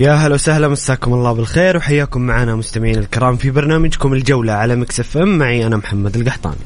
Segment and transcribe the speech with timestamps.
[0.00, 5.16] يا هلا وسهلا مساكم الله بالخير وحياكم معنا مستمعين الكرام في برنامجكم الجولة على Mix
[5.16, 5.38] FM.
[5.38, 6.56] معي أنا محمد القحطاني.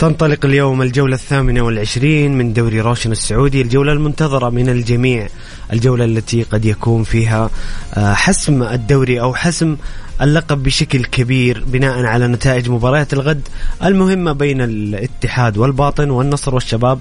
[0.00, 5.28] تنطلق اليوم الجولة الثامنة والعشرين من دوري روشن السعودي الجولة المنتظرة من الجميع.
[5.72, 7.50] الجولة التي قد يكون فيها
[7.94, 9.76] آه، حسم الدوري أو حسم
[10.22, 13.48] اللقب بشكل كبير بناء على نتائج مباريات الغد
[13.84, 16.98] المهمة بين الاتحاد والباطن والنصر والشباب.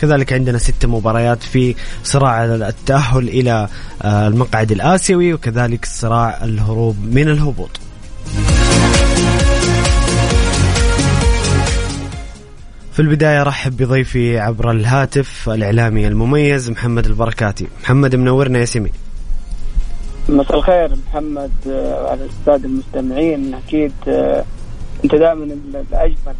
[0.00, 1.74] كذلك عندنا ست مباريات في
[2.04, 3.68] صراع التأهل إلى
[4.02, 7.80] آه، المقعد الآسيوي وكذلك صراع الهروب من الهبوط.
[12.96, 17.66] في البداية رحب بضيفي عبر الهاتف الإعلامي المميز محمد البركاتي.
[17.82, 18.90] محمد منورنا يا سمي
[20.28, 23.54] مساء الخير محمد آه، على السادة المستمعين.
[23.54, 24.44] أكيد آه،
[25.04, 25.44] أنت دائما
[25.92, 26.34] الأجمل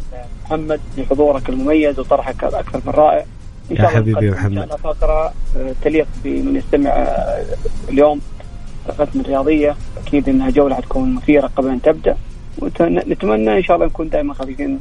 [0.45, 3.25] محمد بحضورك المميز وطرحك الأكثر من رائع.
[3.71, 4.55] إن يا شاء حبيبي نقدم إن محمد.
[4.55, 6.89] شاء الله فقرة آه، تليق بمن يستمع
[7.89, 8.21] اليوم.
[8.87, 9.75] فقرتنا الرياضية
[10.07, 12.15] أكيد أنها جولة حتكون مثيرة قبل أن تبدأ.
[12.61, 14.79] ونتمنى إن شاء الله نكون دائما خفيفين.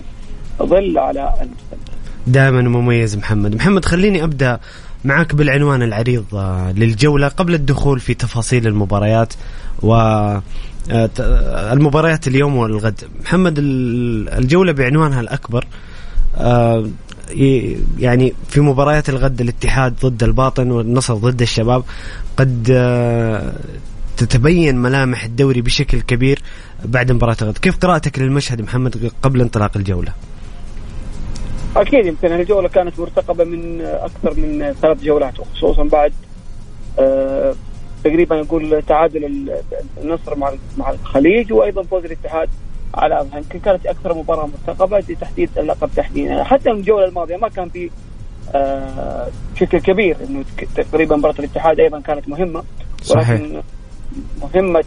[0.63, 1.93] ظل على المستمع
[2.27, 3.55] دائما مميز محمد.
[3.55, 4.59] محمد خليني أبدأ
[5.05, 9.33] معك بالعنوان العريض آه، للجولة قبل الدخول في تفاصيل المباريات
[9.83, 10.43] و آه،
[10.91, 13.01] آه، المباريات اليوم والغد.
[13.25, 15.65] محمد ال- الجولة بعنوانها الأكبر
[17.99, 21.85] يعني في مباريات الغد الاتحاد ضد الباطن والنصر ضد الشباب
[22.37, 22.63] قد
[24.17, 26.43] تتبين ملامح الدوري بشكل كبير
[26.85, 27.59] بعد مباراة الغد.
[27.59, 30.13] كيف قراءتك للمشهد محمد قبل انطلاق الجولة؟
[31.81, 36.13] أكيد يمكن الجولة كانت مرتقبة من أكثر من ثلاث جولات وخصوصا بعد
[36.99, 37.55] آه،
[38.05, 39.61] تقريبا نقول تعادل ال-
[40.03, 42.49] النصر مع مع الخليج وأيضا فوز الاتحاد
[42.95, 43.27] على.
[43.35, 47.91] يمكن كانت أكثر مباراة مرتقبة لتحديد اللقب تحديدا حتى الجولة الماضية ما كان في
[48.55, 50.45] آه، بشكل كبير إنه
[50.77, 52.63] تقريبا مباراة الاتحاد أيضا كانت مهمة.
[53.11, 53.63] ولكن
[54.43, 54.85] مهمة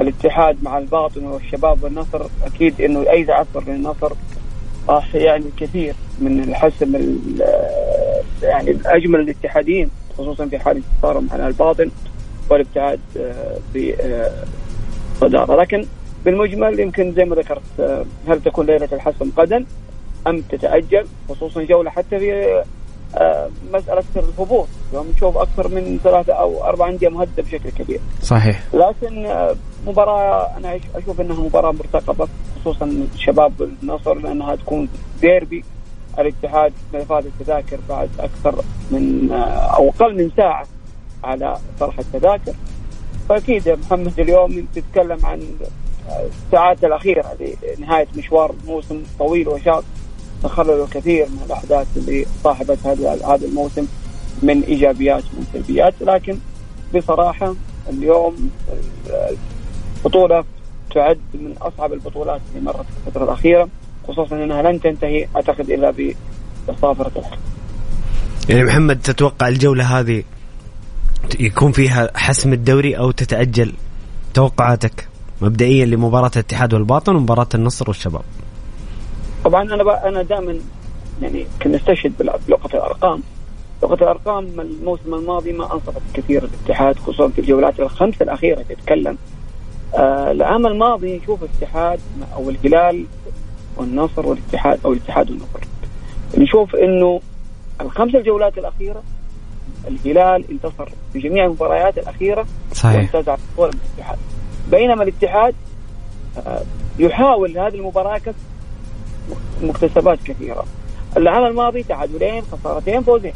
[0.00, 4.12] الاتحاد مع الباطن والشباب والنصر أكيد إنه أي تعثر للنصر
[4.88, 7.42] راح يعني كثير من الحسم ال-
[8.42, 11.90] يعني أجمل الاتحادين خصوصا في حال انتصارهم على الباطن
[12.50, 14.30] والابتعاد آه،
[15.16, 15.86] بصداره لكن
[16.24, 19.64] بالمجمل يمكن زي ما ذكرت آه، هل تكون ليلة الحسم غدا
[20.26, 22.64] أم تتأجل خصوصا جولة حتى في آه،
[23.72, 24.68] مسألة الهبوط.
[24.94, 28.00] يوم نشوف أكثر من ثلاثة أو أربع أندية مهددة بشكل كبير.
[28.22, 28.62] صحيح.
[28.74, 29.56] لكن آه،
[29.86, 32.28] مباراة أنا أش- أشوف أنها مباراة مرتقبة
[32.60, 33.52] خصوصا شباب
[33.82, 34.88] النصر لأنها تكون
[35.20, 35.64] ديربي.
[36.18, 36.72] الاتحاد
[37.08, 40.66] فاز التذاكر بعد أكثر من آه، أو أقل من ساعة
[41.24, 42.52] على طرح التذاكر.
[43.28, 45.40] فأكيد يا محمد اليوم تتكلم عن
[46.10, 47.24] آه، الساعات الأخيرة
[47.78, 49.84] لنهاية مشوار موسم طويل وشاق.
[50.42, 53.86] تخلل الكثير من الأحداث اللي صاحبت هذا هذا الموسم
[54.42, 55.94] من إيجابيات ومن سلبيات.
[56.00, 56.38] لكن
[56.94, 57.54] بصراحة
[57.88, 58.50] اليوم
[60.04, 60.44] البطولة
[60.94, 63.68] تعد من أصعب البطولات اللي مرت في الفترة الأخيرة
[64.08, 66.14] خصوصا أنها لن تنتهي أعتقد إلا
[66.68, 67.38] بصافرة الحرب
[68.48, 70.22] يعني محمد تتوقع الجولة هذه
[71.40, 73.72] يكون فيها حسم الدوري أو تتأجل
[74.34, 75.08] توقعاتك
[75.40, 78.22] مبدئيا لمباراة الاتحاد والباطن ومباراة النصر والشباب؟
[79.44, 80.58] طبعا بقى أنا دائما
[81.22, 82.12] يعني كنا نستشهد
[82.48, 83.22] بلغة الأرقام.
[83.82, 89.18] لغة الأرقام الموسم الماضي ما أنصفت كثير الاتحاد خصوصا في الجولات الخمس الأخيرة تتكلم.
[89.94, 92.00] آه العام الماضي نشوف الاتحاد
[92.36, 93.04] أو الهلال
[93.76, 95.60] والنصر والاتحاد أو الاتحاد والنصر.
[96.38, 97.20] نشوف إنه
[97.80, 99.02] الخمس الجولات الأخيرة
[99.88, 103.14] الهلال انتصر في جميع المباريات الأخيرة صحيح.
[103.14, 104.18] وانتزع من الاتحاد.
[104.70, 105.54] بينما الاتحاد
[106.46, 106.62] آه،
[106.98, 108.34] يحاول هذه المباراة كسب
[109.62, 110.64] مكتسبات كثيرة.
[111.16, 113.34] العام الماضي تعادلين خسارتين فوزين.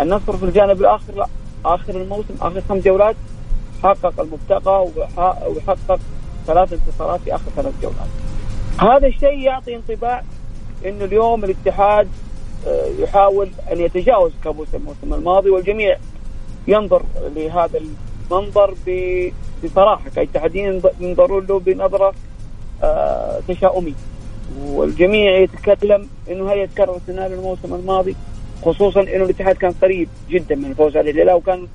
[0.00, 1.26] النصر في الجانب الآخر لا
[1.64, 3.16] آخر الموسم آخر خمس جولات
[3.82, 4.92] حقق المبتغى
[5.48, 5.98] وحقق
[6.46, 8.08] ثلاث انتصارات في آخر ثلاث جولات.
[8.80, 10.22] هذا الشيء يعطي انطباع
[10.86, 12.08] إنه اليوم الاتحاد
[12.66, 15.96] آه، يحاول أن يتجاوز كابوس الموسم الماضي والجميع
[16.68, 17.02] ينظر
[17.36, 17.80] لهذا
[18.30, 18.74] المنظر
[19.64, 22.14] بصراحة كاتحاديين ينظرون له بنظرة
[22.82, 23.92] آه، تشاؤمية.
[24.66, 28.16] والجميع يتكلم إنه هي يتكرر سيناريو الموسم الماضي
[28.64, 31.66] خصوصا إنه الاتحاد كان قريب جدا من الفوز على الهلال وكان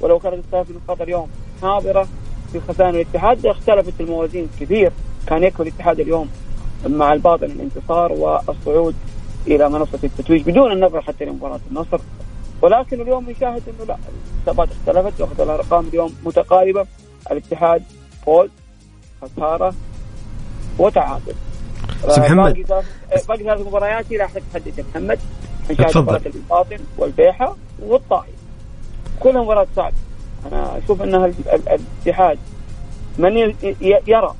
[0.00, 1.28] ولو كانت الثلاث نقاط اليوم
[1.62, 2.08] حاضرة
[2.52, 4.92] في خزائن الاتحاد اختلفت الموازين كثير.
[5.26, 6.28] كان يكفي الاتحاد اليوم
[6.86, 8.94] مع الباطن الانتصار والصعود
[9.46, 11.98] إلى منصة التتويج بدون النظر حتى لمباراة النصر.
[12.62, 13.96] ولكن اليوم نشاهد إنه لا
[14.38, 16.86] الحسابات اختلفت واخذ الأرقام اليوم متقاربة.
[17.30, 17.82] الاتحاد
[18.26, 18.48] فوز
[19.22, 19.74] خسارة
[20.78, 21.34] وتعادل.
[22.18, 22.66] محمد.
[23.28, 25.18] باقي ثلاث مباريات راح تحدد يا محمد
[25.70, 28.34] نشاهد مباراه الباطن والبيحة والطائف
[29.20, 29.94] كلها مباراه صعبه
[30.52, 32.38] أنا أشوف انها الاتحاد
[33.18, 33.54] من
[34.06, 34.34] يرى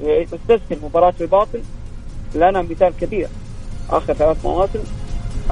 [0.00, 1.62] يستسهل مباراة الباطن
[2.34, 3.28] لنا مثال كبير.
[3.90, 4.82] آخر ثلاث مواسم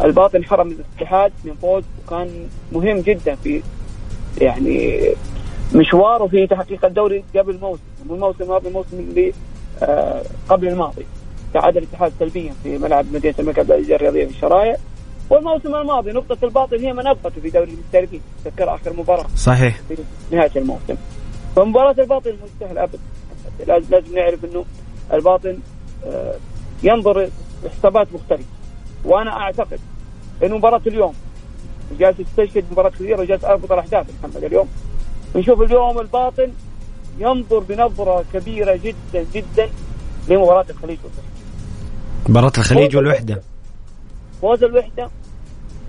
[0.04, 3.62] الباطن حرم الاتحاد من فوز وكان مهم جدا في
[4.40, 5.00] يعني
[5.74, 9.32] مشواره في تحقيق الدوري قبل الموسم مو الموسم الماضي الموسم اللي
[9.82, 11.06] آه قبل الماضي.
[11.54, 14.76] تعادل الاتحاد سلبيا في ملعب مدينة الملك عبد العزيز الرياضية في الشرايع.
[15.30, 19.80] والموسم الماضي نقطة الباطل هي من أبقته في دوري المحترفين تذكر آخر مباراة صحيح.
[19.88, 19.96] في
[20.30, 20.94] نهاية الموسم.
[21.56, 22.98] فمباراة الباطل مش سهل أبدا
[23.66, 24.64] لازم نعرف أنه
[25.12, 25.58] الباطن
[26.06, 26.34] آه
[26.82, 27.28] ينظر
[27.64, 28.44] لحسابات مختلفة.
[29.04, 29.80] وأنا أعتقد
[30.42, 31.14] أن مباراة اليوم
[31.98, 34.68] جالس تستشهد مباراة كثيرة وجالس أربط الأحداث محمد اليوم.
[35.36, 36.52] نشوف اليوم الباطن
[37.18, 39.70] ينظر بنظرة كبيرة جدا جدا
[40.28, 41.29] لمباراة الخليج والوحدة
[42.28, 43.42] مباراة الخليج والوحدة.
[44.42, 45.10] فوز الوحدة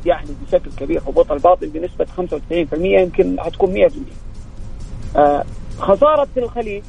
[0.05, 5.43] يعني بشكل كبير هبوط الباطن بنسبة 95% يمكن حتكون 100% آه
[5.79, 6.83] خسارة الخليج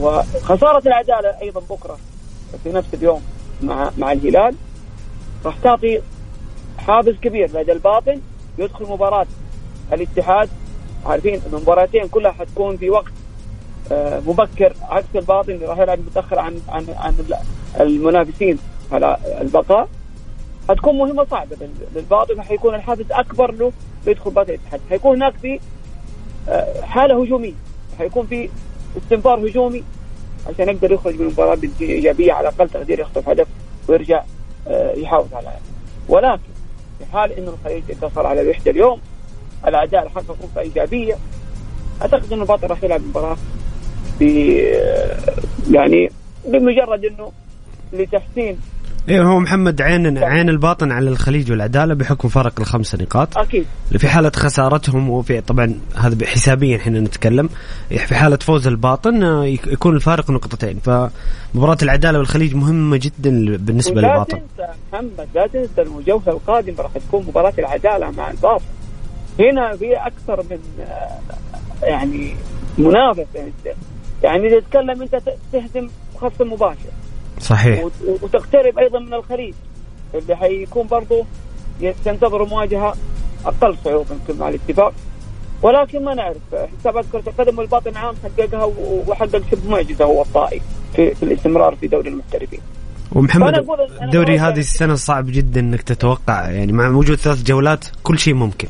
[0.00, 1.98] وخسارة العدالة أيضا بكرة
[2.64, 3.22] في نفس اليوم
[3.62, 4.54] مع مع الهلال
[5.44, 6.00] راح تعطي
[6.78, 8.20] حافز كبير لدى الباطن
[8.58, 9.26] يدخل مباراة
[9.92, 10.48] الاتحاد.
[11.06, 13.12] عارفين ان المباراتين كلها حتكون في وقت
[13.92, 17.14] آه، مبكر عكس الباطن اللي راح يلعب متأخر عن عن عن
[17.80, 18.58] المنافسين
[18.92, 19.88] على البقاء
[20.68, 21.56] حتكون مهمة صعبة
[21.96, 23.72] للباطن حيكون الحافز أكبر له
[24.06, 24.80] ليدخل مباراه الاتحاد.
[24.90, 25.60] حيكون هناك في
[26.48, 27.52] آه، حالة هجومية.
[27.98, 28.48] حيكون في
[28.96, 29.84] استنفار هجومي
[30.48, 33.46] عشان يقدر يخرج من المباراة بنتيجه ايجابيه على أقل تقدير يخطف هدف
[33.88, 34.22] ويرجع
[34.68, 35.52] آه، يحافظ على
[36.08, 36.42] ولكن
[36.98, 39.00] في حال إنه الخليج انتصر على الوحدة اليوم
[39.66, 41.18] الاداء حقق نقطه إيجابية
[42.02, 43.36] أعتقد إنه الباطل راح يلعب المباراة
[44.20, 44.22] ب
[45.70, 46.10] يعني
[46.46, 47.32] بمجرد إنه
[47.92, 48.58] لتحسين.
[49.08, 53.38] إيه هو محمد عين عين الباطن على الخليج والعدالة بحكم فرق الخمس نقاط.
[53.38, 53.66] أكيد.
[53.98, 57.48] في حالة خسارتهم وفي طبعا هذا حسابيا إحنا نتكلم.
[57.88, 60.78] في حالة فوز الباطن آه، يكون الفارق نقطتين.
[60.78, 64.40] فمباراة العدالة والخليج مهمة جدا بالنسبة للباطن.
[64.92, 68.64] محمد لا تنسى الجوله القادمه راح تكون مباراة العدالة مع الباطن.
[69.40, 72.36] هنا في أكثر من آه، يعني
[72.78, 73.52] منافسه يعني,
[74.22, 76.90] يعني تتكلم أنت تهزم خصم مباشر.
[77.40, 77.84] صحيح.
[78.22, 79.54] وتقترب أيضا من الخليج
[80.14, 81.24] اللي حيكون برضه
[82.04, 82.94] تنتظر مواجهة
[83.46, 84.92] أقل صعوبة يمكن مع الاتفاق.
[85.62, 86.36] ولكن ما نعرف
[86.80, 88.64] حسابات كره القدم والباطن عام حققها
[89.06, 90.60] وحقق شبه معجزه هو الطائي
[90.96, 92.60] في, في الاستمرار في دوري المحترفين.
[93.12, 93.66] ومحمد
[94.02, 98.68] الدوري هذه السنة صعب جدا إنك تتوقع يعني مع وجود ثلاث جولات كل شيء ممكن.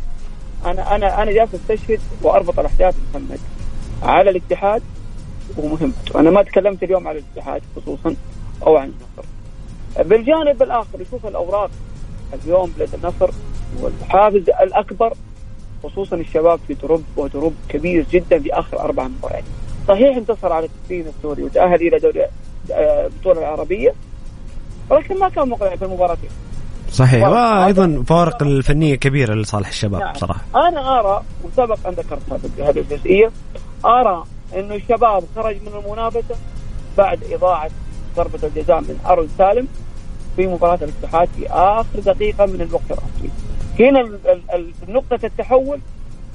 [0.65, 3.39] أنا أنا أنا جالس أستشهد وأربط الأحداث محمد
[4.03, 4.83] على الاتحاد
[5.57, 8.15] ومهمته أنا ما تكلمت اليوم على الاتحاد خصوصا.
[8.67, 9.29] أو عن النصر
[10.09, 11.71] بالجانب الآخر يشوف الأوراق.
[12.45, 13.31] اليوم لدى النصر
[13.81, 15.13] والحافز الأكبر
[15.83, 19.45] خصوصا الشباب في دروب ودروب كبير جدا في آخر أربع مباريات.
[19.89, 22.27] صحيح انتصر على التسليم السوري وتأهل إلى دوري
[22.71, 23.95] البطولة آه، العربية
[24.91, 26.31] ولكن ما كان مقنع في المباراتين
[26.93, 27.29] صحيح.
[27.29, 30.15] وأيضا فوارق الفنية كبيرة لصالح الشباب نعم.
[30.15, 32.21] صراحة أنا أرى وسبق أن ذكرت
[32.59, 33.31] هذه الجزئية
[33.85, 34.25] أرى
[34.57, 36.37] إنه الشباب خرج من المنافسة
[36.99, 37.71] بعد إضاعة
[38.19, 39.69] ضربة الجزاء من ارون سالم
[40.37, 43.31] في مباراة الاتحاد في آخر دقيقة من الوقت الاصلي.
[43.81, 44.19] هنا
[44.89, 45.81] نقطة التحول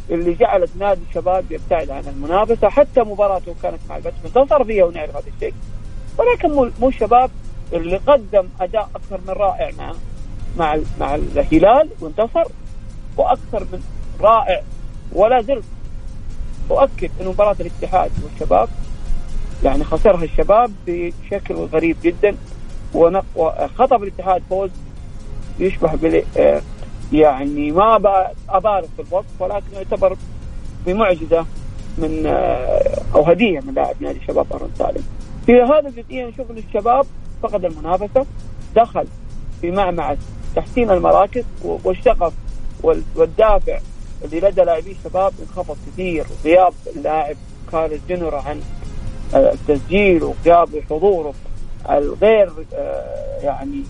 [0.10, 2.70] اللي جعلت نادي الشباب يبتعد عن المنافسة.
[2.70, 5.54] حتى مباراته كانت مع البتس انتصر فيها ونعرف هذا الشيء.
[6.18, 7.32] ولكن مو الشباب
[7.74, 9.94] اللي قدم أداء أكثر من رائع مع
[10.58, 11.90] مع مع الهلال.
[12.02, 12.46] وانتصر.
[13.18, 13.84] وأكثر من
[14.22, 14.62] رائع.
[15.12, 15.64] ولا زلت
[16.72, 18.70] أؤكد انه مباراة الاتحاد والشباب
[19.64, 22.36] يعني خسرها الشباب بشكل غريب جدا
[23.36, 24.70] وخطب الاتحاد فوز
[25.60, 26.24] يشبه بال
[27.14, 27.96] يعني ما
[28.50, 30.18] أبالغ في الوصف ولكن يعتبر
[30.86, 31.46] بمعجزة
[31.98, 32.26] من
[33.16, 35.04] أو هدية من لاعب نادي الشباب أرون سالم.
[35.46, 37.06] في هذا الجزئية نشوف إن الشباب
[37.44, 38.26] فقد المنافسة
[38.76, 39.06] دخل
[39.62, 40.18] في معمعة
[40.56, 42.34] تحسين المراكز والشغف
[43.16, 43.80] والدافع
[44.26, 47.36] اللي لدى لاعبي الشباب انخفض كثير وغياب اللاعب
[47.72, 48.62] كارل جنر عن
[49.36, 51.34] التسجيل وغياب حضوره
[51.90, 53.84] الغير آه، يعني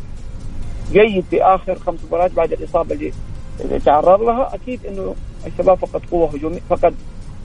[0.92, 2.96] جيد في آخر خمس مباريات بعد الإصابة
[3.62, 4.56] اللي تعرض لها.
[4.56, 5.16] أكيد إنه
[5.48, 6.96] الشباب فقد قوة هجومية فقد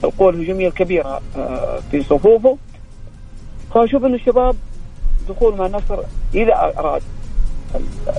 [0.03, 2.57] القوة الهجومية الكبيرة آه، في صفوفه.
[3.73, 4.55] فأشوف إنه الشباب
[5.29, 5.99] دخول مع النصر
[6.33, 7.01] اذا أراد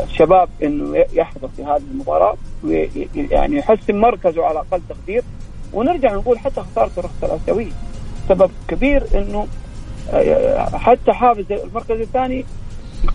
[0.04, 2.34] الشباب إنه يحضر في هذه المباراة
[2.64, 5.22] ويعني يحسن مركزه على أقل تقدير.
[5.72, 7.72] ونرجع نقول حتى خساره الرخصه الاسيويه
[8.28, 9.46] سبب كبير إنه
[10.72, 12.44] حتى حافز المركز الثاني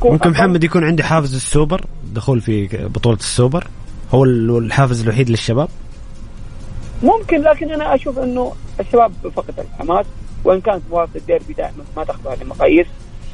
[0.03, 3.67] ممكن محمد يكون عندي حافز السوبر دخول في بطولة السوبر.
[4.13, 5.67] هو الحافز الوحيد للشباب.
[7.03, 10.05] ممكن لكن أنا أشوف إنه الشباب فقد الحماس
[10.43, 12.87] وإن كانت مباراة الديربي دائما ما تخضع لمقاييس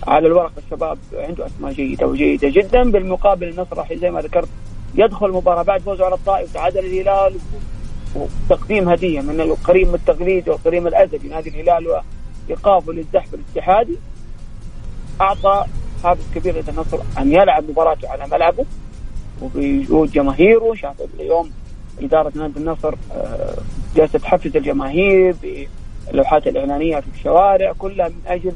[0.07, 2.91] على الورق الشباب عنده أسماء جيدة وجيدة جدا.
[2.91, 4.49] بالمقابل النصر راح زي ما ذكرت
[4.95, 7.33] يدخل المباراه بعد فوزه على الطائف وتعادل الهلال
[8.15, 12.01] وتقديم هدية من القريب من التقليد والقريب الازلي نادي الهلال
[12.51, 13.97] وايقافه للزحف الاتحادي
[15.21, 15.65] أعطى
[16.03, 18.65] حافز كبير النصر أن يلعب مباراته على ملعبه
[19.41, 20.73] وبوجود جماهيره.
[20.75, 21.51] شاف اليوم
[22.01, 23.57] إدارة نادي النصر آه،
[23.95, 28.51] جالسة تحفز الجماهير باللوحات الإعلانية في الشوارع كلها من أجل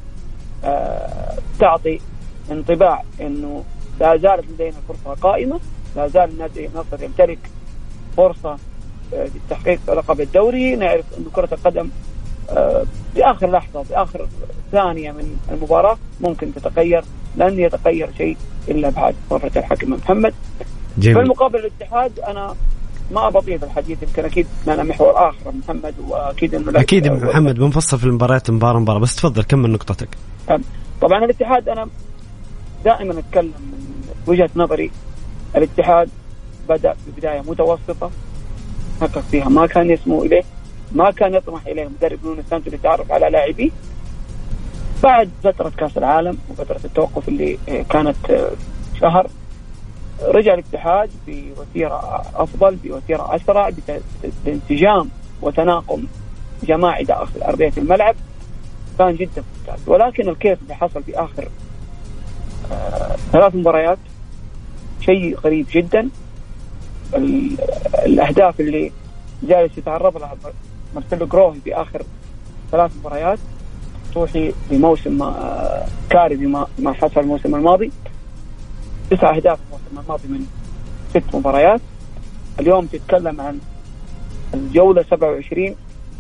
[0.64, 2.00] آه، تعطي
[2.52, 3.64] انطباع إنه
[4.00, 5.60] لا زالت لدينا فرصة قائمة
[5.96, 7.40] لا زال النادي النصر يمتلك
[8.18, 8.58] فرصة
[9.14, 10.75] آه، لتحقيق لقب الدوري.
[10.75, 11.90] نعرف انه كرة القدم
[13.14, 14.28] في اخر لحظة في اخر
[14.72, 17.04] ثانية من المباراة ممكن تتغير
[17.38, 18.38] لن يتغير شيء
[18.68, 19.94] إلا بعد غرفه الحكم.
[19.94, 20.34] محمد
[20.98, 21.16] جميل.
[21.16, 22.56] في المقابل الاتحاد أنا
[23.12, 28.00] ما بطيء في الحديث يمكن أكيد لنا محور آخر محمد وأكيد إنه أكيد محمد بنفصل
[28.00, 29.00] في المباريات مباراة مباراة.
[29.00, 30.10] بس تفضل كمل نقطتك.
[31.02, 31.88] طبعا الاتحاد أنا
[32.86, 34.92] دائما أتكلم من وجهة نظري
[35.56, 36.10] الاتحاد
[36.70, 38.12] بدأ ببداية متوسطة
[39.02, 40.44] حقق فيها ما كان يسمو إليه.
[40.92, 43.70] ما كان يطمح اليه المدرب نونو سانتو للتعرف على لاعبيه.
[45.04, 47.58] بعد فترة كأس العالم وفترة التوقف اللي
[47.89, 48.50] كانت
[49.01, 49.27] شهر
[50.24, 53.72] رجع الاتحاد بوتيرة أفضل بوتيرة أسرع
[54.46, 55.10] بانسجام
[55.42, 56.04] وتناقم
[56.63, 58.15] جماعي داخل أرضية الملعب.
[59.00, 59.89] كان جدا ممتاز.
[59.89, 61.50] ولكن الكيف اللي حصل في آخر
[62.72, 63.98] آه ثلاث مباريات
[65.01, 66.10] شيء غريب جدا.
[68.06, 68.92] الأهداف اللي
[69.44, 70.36] جالس يتعرض لها
[70.96, 72.04] مارسيلو جروهي في آخر
[72.72, 73.40] ثلاث مباريات
[74.14, 76.46] توحي بموسم آه، كارثي
[76.80, 77.92] ما حصل الموسم الماضي.
[79.10, 80.46] تسع أهداف الموسم الماضي من
[81.10, 81.82] ست مباريات.
[82.60, 83.60] اليوم تتكلم عن
[84.54, 85.75] الجولة 27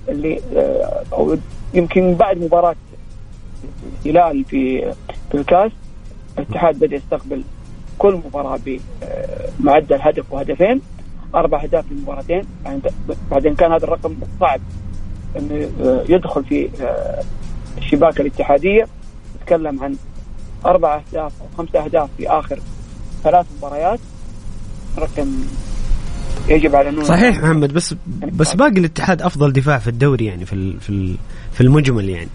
[0.09, 1.37] اللي آه، أو
[1.73, 2.75] يمكن بعد مباراة
[4.05, 4.93] الهلال في
[5.31, 5.71] في الكاس.
[6.39, 7.43] الاتحاد بدأ يستقبل
[7.97, 8.59] كل مباراة
[9.59, 10.81] بمعدل هدف وهدفين.
[11.35, 12.41] أربع اهداف في المباراتين
[13.31, 14.61] بعدين كان هذا الرقم صعب
[15.37, 16.69] انه آه، يدخل في
[17.77, 18.87] الشباك الاتحادية.
[19.41, 19.95] نتكلم عن
[20.65, 22.59] أربع أهداف أو خمس أهداف في آخر
[23.23, 23.99] ثلاث مباريات.
[24.97, 25.27] رقم
[26.49, 27.95] يجب على صحيح محمد بس
[28.33, 31.15] بس باقي الاتحاد أفضل دفاع في الدوري يعني في في
[31.51, 32.29] في المجمل يعني.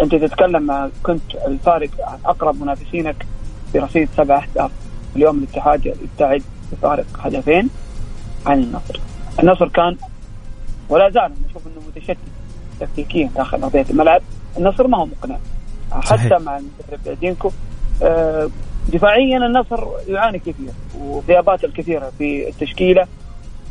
[0.00, 3.26] أنت تتكلم مع كنت الفارق عن أقرب منافسينك
[3.74, 4.70] برصيد سبع أهداف.
[5.16, 6.42] اليوم الاتحاد يبتعد
[6.72, 7.68] بفارق هدفين.
[8.46, 9.00] عن النصر.
[9.42, 9.96] النصر كان
[10.88, 12.16] ولا زال نشوف إنه متشتت
[12.80, 14.22] تكتيكيا داخل ارضيه الملعب.
[14.58, 15.38] النصر ما هو مقنع.
[15.92, 17.50] حتى مع المدرب دينكو
[18.02, 18.50] آه،
[18.92, 23.06] دفاعيا النصر يعاني كثير وغيابات الكثيرة في التشكيلة.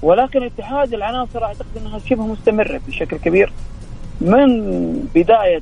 [0.01, 3.53] ولكن اتحاد العناصر أعتقد إنها شبه مستمرة بشكل كبير.
[4.21, 4.59] من
[5.15, 5.61] بداية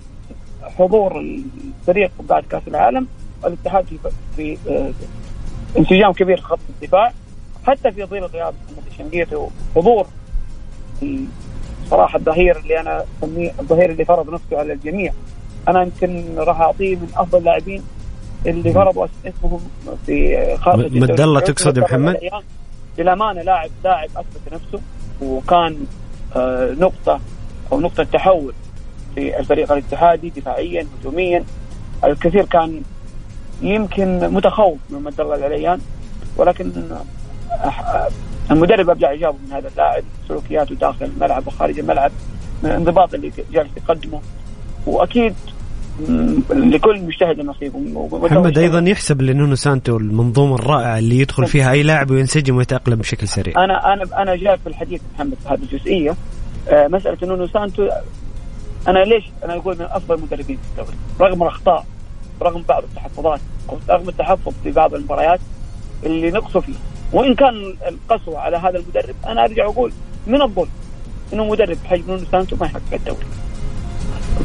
[0.77, 3.07] حضور الفريق بعد كأس العالم
[3.45, 3.85] الاتحاد
[4.35, 4.91] في, آه،
[5.77, 7.13] انسجام كبير في خط الدفاع.
[7.67, 9.35] حتى في ظل غياب محمد الشنقيطي
[9.75, 10.07] وحضور
[11.89, 15.13] صراحة الظهير اللي أنا أسميه الظهير اللي فرض نفسه على الجميع.
[15.67, 17.83] أنا يمكن راح أعطيه من أفضل اللاعبين
[18.45, 19.59] اللي فرضوا اسمهم
[20.05, 22.17] في خارطه مد الله تقصد محمد؟
[22.97, 24.79] للأمانة لاعب لاعب أثبت نفسه
[25.21, 25.77] وكان
[26.35, 27.19] آه، نقطة
[27.71, 28.53] أو نقطة تحول
[29.15, 31.43] في الفريق الاتحادي دفاعيا هجوميا.
[32.03, 32.81] الكثير كان
[33.61, 35.79] يمكن متخوف من مد الله العليان
[36.37, 36.71] ولكن
[38.51, 40.03] المدرب ابدع إجابة من هذا اللاعب.
[40.27, 42.11] سلوكياته داخل الملعب وخارج الملعب.
[42.63, 44.21] الانضباط اللي جالس يقدمه.
[44.85, 45.35] وأكيد
[46.49, 47.71] لكل مجتهد نصيب.
[48.11, 53.27] محمد أيضا يحسب لنونو سانتو المنظومة الرائعة اللي يدخل فيها أي لاعب وينسجم ويتأقلم بشكل
[53.27, 53.63] سريع.
[53.63, 56.15] أنا أنا أنا جاي في الحديث محمد في هذه الجزئية.
[56.69, 57.89] آه، مسألة نونو سانتو
[58.87, 60.97] أنا ليش؟ أنا أقول من أفضل المدربين في الدوري.
[61.21, 61.85] رغم الأخطاء
[62.41, 63.39] رغم بعض التحفظات
[63.69, 65.39] أو رغم التحفظ في بعض المباريات
[66.03, 66.73] اللي نقصوا فيه.
[67.13, 69.91] وإن كان القسوة على هذا المدرب أنا أرجع أقول
[70.27, 70.69] من الظلم
[71.33, 73.25] إنه مدرب بحجم نونو سانتو ما يحقق الدوري.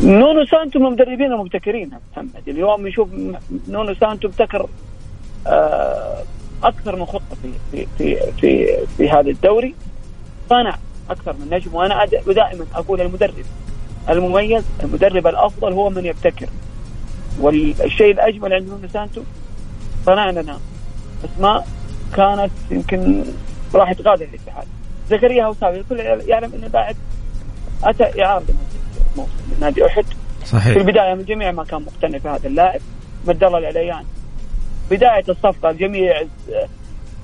[0.02, 2.48] نونو سانتو من المدربين المبتكرين محمد.
[2.48, 3.08] اليوم نشوف
[3.68, 4.68] نونو سانتو ابتكر
[5.46, 6.22] آه،
[6.64, 9.74] أكثر من خطة في في في في, في هذا الدوري.
[10.50, 10.78] صنع
[11.10, 13.44] أكثر من نجم وأنا دائما أقول المدرب
[14.08, 16.48] المميز المدرب الأفضل هو من يبتكر.
[17.40, 19.22] والشيء الأجمل عند نونو سانتو
[20.06, 20.58] صنع لنا
[21.24, 21.66] أسماء
[22.16, 23.24] كانت يمكن
[23.74, 24.66] راح تغادر الاتحاد.
[25.10, 26.96] زكريا هوساوي الكل يعلم إنه لاعب
[27.84, 28.44] أتى إعارة
[29.18, 30.04] من نادي أحد.
[30.46, 30.72] صحيح.
[30.72, 32.80] في البداية من الجميع ما كان مقتنع بهذا اللاعب
[33.26, 34.04] مد الله العليان
[34.90, 36.22] بداية الصفقة الجميع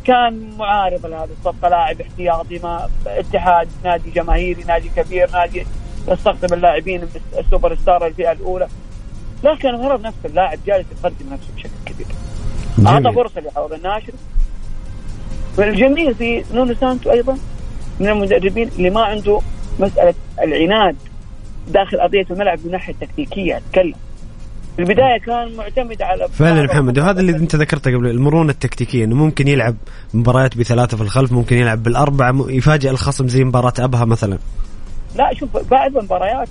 [0.04, 5.66] كان معارض لهذه الصفقة لاعب احتياطي ما اتحاد نادي جماهيري نادي كبير نادي
[6.09, 8.68] يستقطب اللاعبين السوبر ستار الفئة الأولى.
[9.45, 12.07] لكن فرض نفسه اللاعب جالس يقدم نفسه بشكل كبير.
[12.87, 14.12] أعطى فرصة لعوض الناشري.
[15.58, 17.38] والجميل في نونو سانتو أيضا
[18.00, 19.40] من المدربين اللي ما عنده
[19.80, 20.96] مسألة العناد
[21.68, 23.94] داخل ارضيه الملعب من الناحيه التكتيكيه أتكلم.
[24.76, 29.14] في البداية كان معتمد على فعلا محمد وهذا اللي أنت ذكرته قبل المرونة التكتيكية إنه
[29.16, 29.76] ممكن يلعب
[30.14, 34.38] مباريات بثلاثة في الخلف ممكن يلعب بالأربعة يفاجئ الخصم زي مباراة أبها مثلا.
[35.16, 36.48] لا شوف بعد المباريات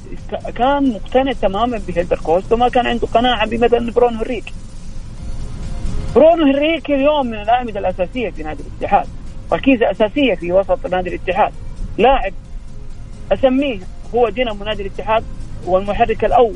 [0.56, 4.54] كان مقتنع تماما بهيلدر كوستا وما كان عنده قناعة بمثلا برونو هنريكي
[6.16, 9.08] برونو هنريكي اليوم من الاعمده الأساسية في نادي الاتحاد.
[9.54, 11.54] ركيزة أساسية في وسط نادي الاتحاد.
[11.98, 12.34] لاعب
[13.32, 13.80] أسميه
[14.16, 15.24] هو دينامو نادي الاتحاد
[15.66, 16.56] والمحرك الأول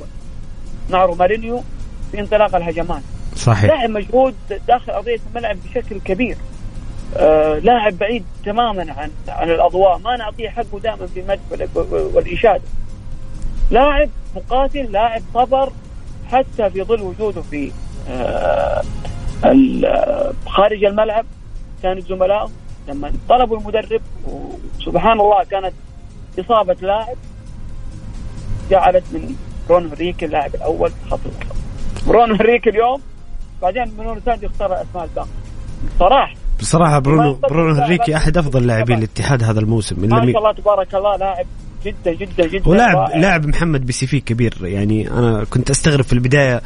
[0.89, 1.63] مع رومارينيو
[2.11, 3.01] في انطلاق الهجمات.
[3.35, 3.65] صحيح.
[3.65, 4.35] لاعب مجهود
[4.67, 6.37] داخل ارضيه الملعب بشكل كبير.
[7.17, 9.97] آه لاعب بعيد تماما عن عن الأضواء.
[9.97, 11.41] ما نعطيه حقه دائما في المدح
[12.15, 12.63] والإشادة.
[13.71, 15.71] لاعب مقاتل لاعب صبر
[16.31, 17.71] حتى في ظل وجوده في
[18.09, 18.81] آه
[20.47, 21.25] خارج الملعب
[21.83, 22.49] كان زملائه
[22.87, 25.73] لما طلبوا المدرب وسبحان الله كانت
[26.39, 27.17] إصابة لاعب
[28.71, 29.35] جعلت من
[29.69, 32.07] برونو هنريكي اللاعب الأول في خط الوسط.
[32.07, 33.01] برونو هنريكي اليوم
[33.61, 35.31] بعدين نونو سانتو اختار الاسماء الباقيه
[35.99, 36.33] صراحة.
[36.59, 41.15] بصراحة برونو برونو هنريكي أحد أفضل لاعبين الاتحاد هذا الموسم ما شاء الله تبارك الله
[41.15, 41.45] لاعب
[41.85, 46.61] جدا جدا جدا ولاعب لاعب محمد ب CV كبير يعني أنا كنت أستغرب في البداية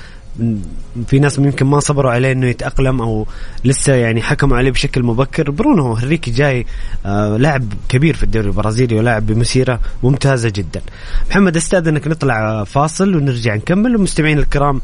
[1.08, 3.28] في ناس يمكن ما صبروا عليه إنه يتأقلم أو
[3.66, 5.52] لسه يعني حكموا عليه بشكل مبكر.
[5.52, 6.66] برونو هريكي جاي
[7.06, 10.82] آه لاعب كبير في الدوري البرازيلي ولاعب بمسيرة ممتازة جدا.
[11.30, 13.96] محمد أستاذنك نطلع فاصل ونرجع نكمل.
[13.96, 14.82] ومستمعين الكرام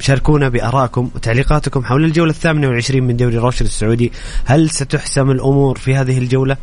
[0.00, 4.12] شاركونا بارائكم وتعليقاتكم حول الجولة الثامنة والعشرين من دوري روشر السعودي.
[4.44, 6.56] هل ستحسم الأمور في هذه الجولة؟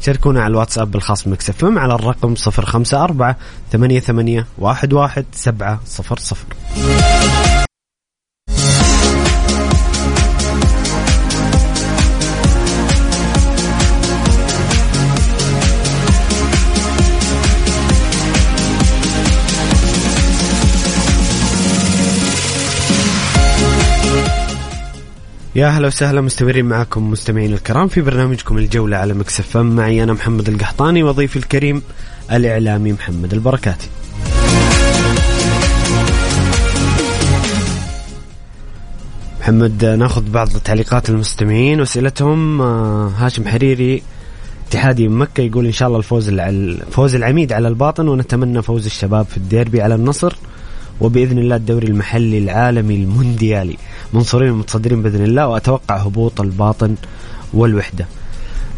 [0.00, 3.34] شاركونا على الواتساب الخاص مكسف على الرقم 054
[3.72, 7.65] 88 11 700
[25.56, 30.48] يا أهلا وسهلا مستمرين معكم مستمعين الكرام في برنامجكم الجولة على مكسف معي أنا محمد
[30.48, 31.82] القحطاني وضيفي الكريم
[32.32, 33.88] الإعلامي محمد البركاتي.
[39.40, 41.80] محمد ناخذ بعض تعليقات المستمعين.
[41.80, 44.02] وأسئلتهم آه، هاشم حريري
[44.68, 46.30] اتحادي مكة يقول إن شاء الله الفوز
[46.90, 50.36] فوز العميد على الباطن ونتمنى فوز الشباب في الديربي على النصر.
[51.00, 53.76] وبإذن الله الدوري المحلي العالمي المونديالي
[54.12, 56.94] منصورين ومتصدرين بإذن الله وأتوقع هبوط الباطن
[57.54, 58.06] والوحدة.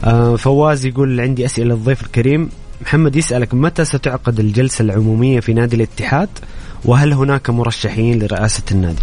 [0.04, 2.50] آه فواز يقول عندي أسئلة للضيف الكريم
[2.83, 6.28] محمد يسألك متى ستعقد الجلسة العمومية في نادي الاتحاد
[6.85, 9.02] وهل هناك مرشحين لرئاسة النادي؟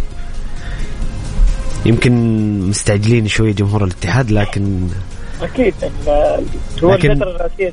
[1.86, 2.12] يمكن
[2.68, 4.88] مستعجلين شوي جمهور الاتحاد لكن
[5.42, 5.74] أكيد
[6.82, 7.20] لكن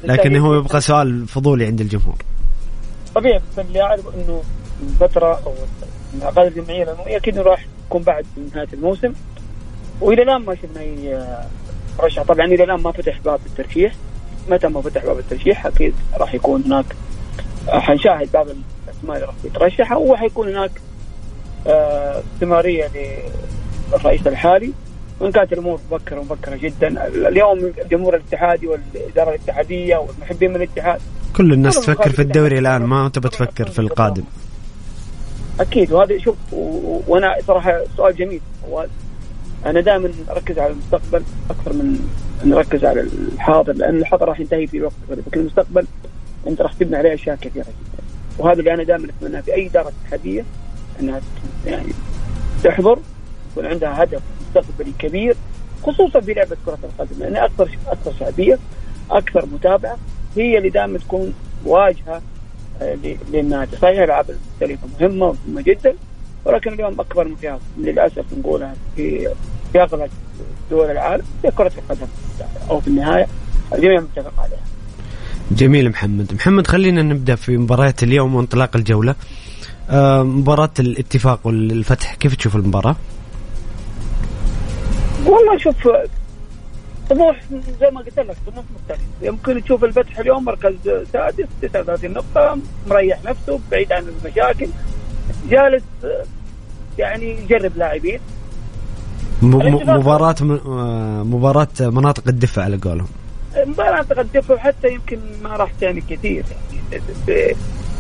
[0.04, 2.16] لكن هو يبقى سؤال فضولي عند الجمهور
[3.16, 4.42] طبيعي بس اللي اعرف إنه
[5.00, 5.54] فترة أو
[6.18, 9.14] العقاد الجمعيه العموميه أكيد راح يكون بعد نهاية الموسم.
[10.02, 11.24] وإلى الآن ما شفنا أي
[12.00, 13.94] مرشح طبعا إلى الآن ما فتح باب الترشيح.
[14.50, 16.86] متى ما فتح باب الترشيح أكيد راح يكون هناك
[17.68, 20.72] حنشاهد بعض الأسماء اللي راح تترشح وحيكون هناك
[21.68, 22.92] آه، استمرارية
[23.94, 24.74] للرئيس الحالي.
[25.20, 27.08] وإن كانت الأمور مبكرة مبكرة جدا.
[27.08, 31.02] اليوم الجمهور الاتحادي والإدارة الاتحادية والمحبين من الاتحاد.
[31.36, 34.24] كل الناس تفكر في الدوري الآن ما تبى تفكر في القادم.
[35.60, 36.36] أكيد وهذا شوف
[37.08, 38.42] وأنا صراحة سؤال جميل.
[38.70, 38.86] هو
[39.66, 42.10] أنا دائما أركز على المستقبل أكثر من
[42.46, 45.86] نركز على الحاضر لأن الحاضر راح ينتهي في وقت قريب لكن المستقبل
[46.48, 48.04] أنت راح تبني عليه أشياء كثيرة جدا.
[48.40, 50.44] وهذا اللي أنا دائما أتمناه في أي اداره اتحادية
[51.00, 51.22] إنها
[51.66, 51.94] يعني
[52.64, 53.00] تحضر
[53.52, 55.36] يكون عندها هدف مستقبلي كبير
[55.84, 58.60] خصوصا في لعبة كرة القدم لأن أكثر أكثر شعبية
[59.12, 59.98] أكثر متابعة
[60.38, 61.34] هي اللي دائما تكون
[61.66, 62.22] واجهة
[63.34, 65.94] للنادي صحيح الالعاب المختلفه مهمة ومهمة جدا
[66.46, 69.30] ولكن اليوم أكبر مقياس للأسف نقولها في
[69.72, 70.10] في أغلب
[70.72, 72.08] دول العالم هي كرة القدم
[72.70, 73.28] أو في النهاية
[73.74, 74.60] الجميع متفق عليها.
[75.52, 79.16] جميل محمد، محمد خلينا نبدأ في مباريات اليوم وانطلاق الجولة.
[79.90, 82.96] آه مباراة الاتفاق والفتح كيف تشوف المباراة؟
[85.26, 85.76] والله شوف
[87.14, 87.40] طموح
[87.80, 89.08] زي ما قلت لك طموح مختلف.
[89.22, 90.76] يمكن تشوف الفتح اليوم مركز
[91.14, 92.58] سادس 39 نقطة
[92.90, 94.68] مريح نفسه بعيد عن المشاكل
[95.50, 95.84] جالس
[96.98, 98.20] يعني يجرب لاعبين.
[99.42, 100.36] مباراة
[101.24, 103.08] مباراة مناطق الدفع على قولهم.
[103.66, 106.44] مناطق الدفع حتى يمكن ما راح تعني كثير.
[106.92, 107.56] يعني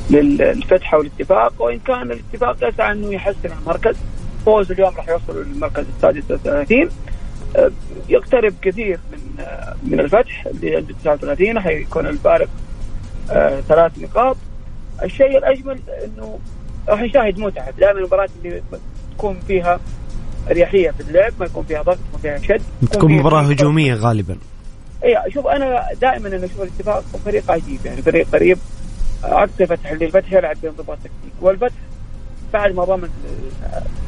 [0.10, 3.96] للفتح والاتفاق وإن كان الاتفاق يسعى إنه يحسن المركز.
[4.46, 6.90] فوز اليوم راح يوصل للمركز السادس والثلاثين.
[8.10, 9.46] يقترب كثير من
[9.84, 12.50] من الفتح اللي عنده 39 حيكون الفارق
[13.32, 14.38] آه، ثلاث نقاط.
[15.04, 16.40] الشيء الأجمل إنه
[16.90, 17.72] راح نشاهد متعة.
[17.72, 18.62] دائما المباراة اللي
[19.18, 19.80] تكون فيها
[20.52, 22.62] أريحية في اللعب ما يكون فيها ضغط ما فيها شد
[22.92, 24.38] تكون مباراة هجومية غالبا.
[25.04, 28.58] اي شوف أنا دائما أنا أشوف الاتفاق فريق عجيب يعني فريق قريب
[29.24, 31.76] عكس الفتح اللي الفتح يلعب بانضباط تكتيك والفتح
[32.54, 33.10] بعد ما ضمن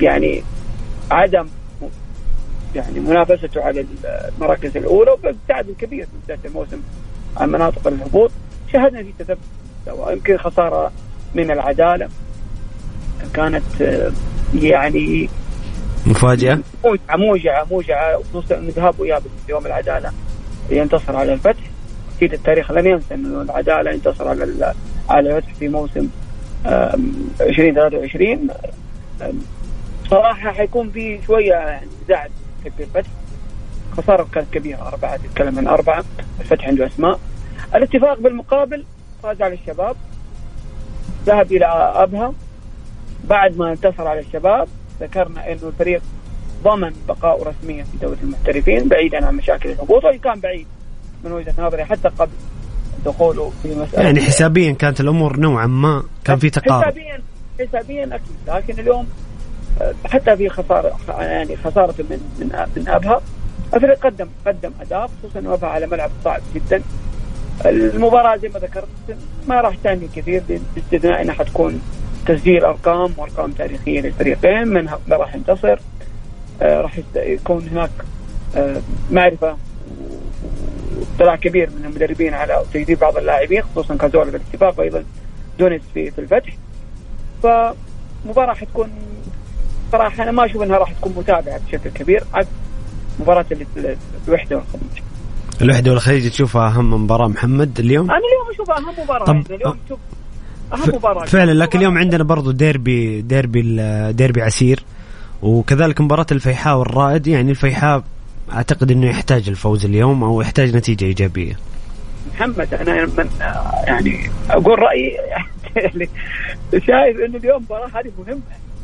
[0.02, 0.44] يعني
[1.12, 1.48] عدم
[2.76, 3.86] يعني منافسته على
[4.38, 6.82] المراكز الأولى وابتعاد كبير من بداية الموسم
[7.38, 8.32] عن مناطق الهبوط.
[8.74, 9.38] شاهدنا في تثبت
[10.08, 10.92] يمكن خسارة
[11.36, 12.10] من العدالة
[13.34, 13.64] كانت
[14.56, 15.30] يعني
[16.06, 20.12] مفاجأة؟ موجعة موجعة موجعة خصوصا ذهاب وإياب يوم العدالة
[20.70, 21.64] ينتصر على الفتح.
[22.18, 24.74] أكيد التاريخ لن ينسى إنه العدالة انتصر على
[25.10, 26.10] على الفتح في موسم
[26.66, 28.48] 2023
[30.10, 32.30] صراحة حيكون في شوية يعني زعل
[32.78, 33.10] في الفتح.
[33.98, 36.04] خسارة كانت كبيرة أربعة تتكلم عن أربعة
[36.40, 37.20] الفتح عنده أسماء.
[37.76, 38.84] الاتفاق بالمقابل
[39.24, 39.96] فاز على الشباب.
[41.26, 42.34] ذهب إلى أبها.
[43.30, 44.68] بعد ما انتصر على الشباب
[45.02, 46.02] ذكرنا إنه الفريق
[46.64, 50.68] ضمن بقاء رسميا في دوري المحترفين بعيدا عن مشاكل الهبوط وإن كان بعيد
[51.24, 52.32] من وجهة نظري حتى قبل
[53.06, 56.84] دخوله في مسألة يعني حسابيا كانت الأمور نوعا ما كان في تقارب.
[56.84, 57.22] حسابيا
[57.60, 59.08] حسابيا أكيد لكن اليوم
[60.06, 63.22] حتى في خسارة يعني خسارة من من من أبها.
[63.74, 66.82] الفريق قدم قدم أداء خصوصا انه ابها على ملعب صعب جدا.
[67.66, 68.88] المباراة زي ما ذكرت
[69.48, 70.44] ما راح تعني كثير
[70.76, 71.82] باستثناء انها حتكون
[72.28, 75.80] تسجيل أرقام وأرقام تاريخية للفريقين منها راح ينتصر.
[76.62, 77.90] آه راح يكون هناك
[78.56, 79.58] آه معرفة
[81.16, 85.04] اطلاع كبير من المدربين على تجديد بعض اللاعبين خصوصا كازولا بالاتفاق وأيضا
[85.60, 86.54] دونيس في في الفتح.
[87.44, 88.90] فمباراة حتكون
[89.92, 92.48] صراحة أنا ما أشوف إنها راح تكون متابعة بشكل كبير عكس
[93.20, 93.46] مباراة
[94.28, 95.04] الوحدة والخليج.
[95.62, 99.78] الوحدة والخليج تشوفها أهم مباراة محمد اليوم؟ أنا اليوم أشوفها أهم مباراة طب يعني اليوم
[99.90, 100.00] شوف
[100.74, 101.26] أهم مباراة.
[101.26, 103.62] فعلا لكن اليوم عندنا برضو ديربي ديربي
[104.12, 104.84] ديربي عسير
[105.42, 107.28] وكذلك مباراة الفيحاء والرائد.
[107.28, 108.04] يعني الفيحاء
[108.54, 111.58] أعتقد إنه يحتاج الفوز اليوم أو يحتاج نتيجة إيجابية.
[112.36, 113.30] محمد أنا من
[113.88, 115.18] يعني أقول رأيي
[116.88, 118.42] شايف انه اليوم المباراة هذه مهمة.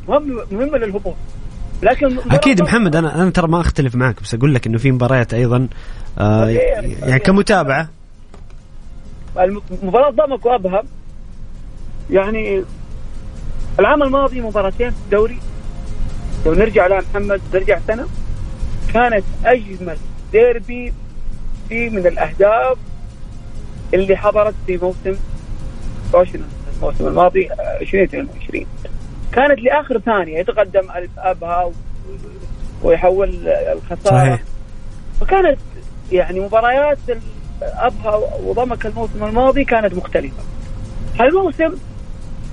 [0.07, 1.15] مهمة للهبوط.
[1.83, 5.33] لكن أكيد محمد أنا أنا ترى ما أختلف معك بس أقول لك إنه في مباريات
[5.33, 5.67] أيضا
[6.19, 7.89] آه يعني كمتابعة.
[9.37, 10.83] المباراه ضمك وابها
[12.09, 12.63] يعني
[13.79, 15.39] العام الماضي مباراتين في الدوري.
[16.45, 18.07] لو نرجع لها محمد نرجع سنة
[18.93, 19.97] كانت أجمل
[20.31, 20.93] ديربي
[21.69, 22.77] في من الأهداف
[23.93, 25.15] اللي حضرت في موسم
[26.81, 27.49] الموسم الماضي
[27.81, 28.65] 2022
[29.33, 31.71] كانت لآخر ثانية يتقدم ابها
[32.83, 34.25] ويحول الخسارة.
[34.25, 34.41] صحيح.
[35.21, 35.59] فكانت
[36.11, 36.97] يعني مباريات
[37.61, 40.43] ابها وضمك الموسم الماضي كانت مختلفة.
[41.19, 41.73] هالموسم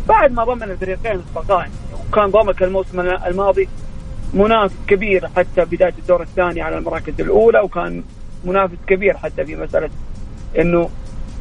[0.08, 1.68] بعد ما ضمن الفريقين الصغار
[2.08, 3.68] وكان ضمك الموسم الماضي
[4.34, 8.02] منافس كبير حتى بداية الدور الثاني على المراكز الأولى وكان
[8.44, 9.90] منافس كبير حتى في مسألة
[10.58, 10.88] إنه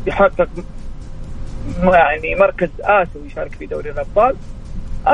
[0.06, 0.47] يحقق
[1.84, 4.36] يعني مركز آسيوي يشارك في دوري الأبطال.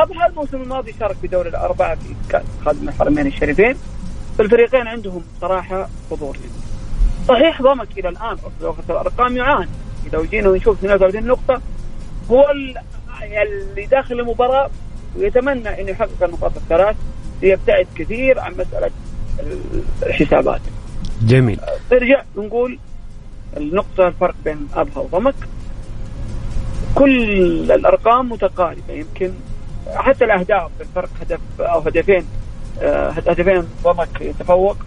[0.01, 3.75] ابها الموسم الماضي شارك في دوري الأربعة في كأس خادم الحرمين الشريفين
[4.37, 6.37] فالفريقين عندهم صراحة حضور
[7.27, 9.69] صحيح ضمك إلى الآن لو الأرقام يعاني
[10.13, 11.61] لو جينا ونشوف 32 نقطه
[12.31, 14.69] هو اللي داخل المباراة
[15.15, 16.95] ويتمنى انه يحقق النقاط الثلاث
[17.41, 18.91] ليبتعد كثير عن مسألة
[20.03, 20.61] الحسابات.
[21.21, 21.59] جميل.
[21.91, 22.79] نرجع نقول
[23.57, 25.35] النقطة الفرق بين أبها وضمك
[26.95, 29.33] كل الأرقام متقاربة يمكن
[29.95, 32.25] حتى الأهداف الفرق هدف أو هدفين
[32.81, 34.77] آه، هدفين ضمك يتفوق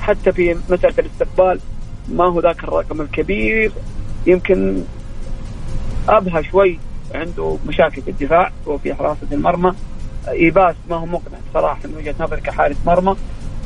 [0.00, 1.60] حتى في مسألة الاستقبال
[2.08, 3.72] ما هو ذاك الرقم الكبير.
[4.26, 4.82] يمكن
[6.08, 6.78] أبها شوي
[7.14, 9.72] عنده مشاكل في الدفاع وفي حراسة المرمى.
[10.28, 13.16] إيباس ما هو مقنع صراحة من وجهة نظري كحارس مرمى.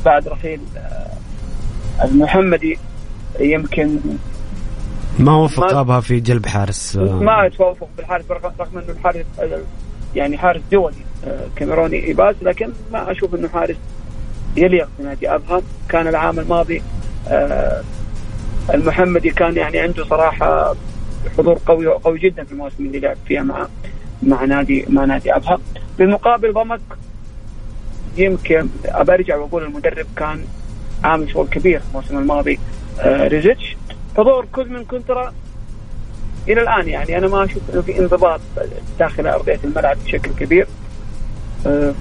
[0.05, 2.79] بعد رحيل آه، المحمدي
[3.39, 3.99] يمكن
[5.19, 7.01] ما وفق ابها في جلب حارس آه.
[7.01, 9.25] ما توافق بالحارس رغم إنه الحارس
[10.15, 10.95] يعني حارس دولي
[11.27, 13.75] آه، كاميروني ايباس لكن ما أشوف إنه حارس
[14.57, 16.81] يليق بنادي ابها كان العام الماضي
[17.27, 17.83] آه،
[18.73, 20.75] المحمدي كان يعني عنده صراحة
[21.37, 23.67] حضور قوي قوي جدا في المواسم اللي لعب فيها مع
[24.23, 25.59] مع نادي مع نادي ابها
[25.99, 26.81] بالمقابل ضمك
[28.17, 30.45] يمكن أبى أرجع وأقول المدرب كان
[31.03, 32.59] عامل شغل كبير الموسم الماضي
[32.99, 33.77] آه ريزيتش.
[34.17, 35.33] حضور كوزمين كونترا
[36.47, 38.41] إلى الآن يعني أنا ما أشوف انه في انضباط
[38.99, 40.67] داخل أرضية الملعب بشكل كبير.
[41.67, 41.93] آه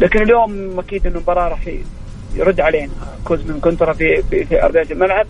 [0.00, 1.68] لكن اليوم أكيد إنه المباراة راح
[2.34, 2.92] يرد علينا.
[3.24, 5.26] كوزمين كونترا في في, أرضية الملعب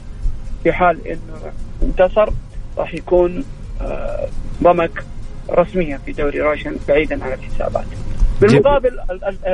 [0.62, 1.52] في حال إنه
[1.82, 2.30] انتصر
[2.78, 3.44] راح يكون
[3.80, 4.28] آه
[4.62, 5.04] ضمك
[5.50, 7.84] رسميا في دوري روشن بعيدا عن الحسابات.
[8.40, 8.98] بالمقابل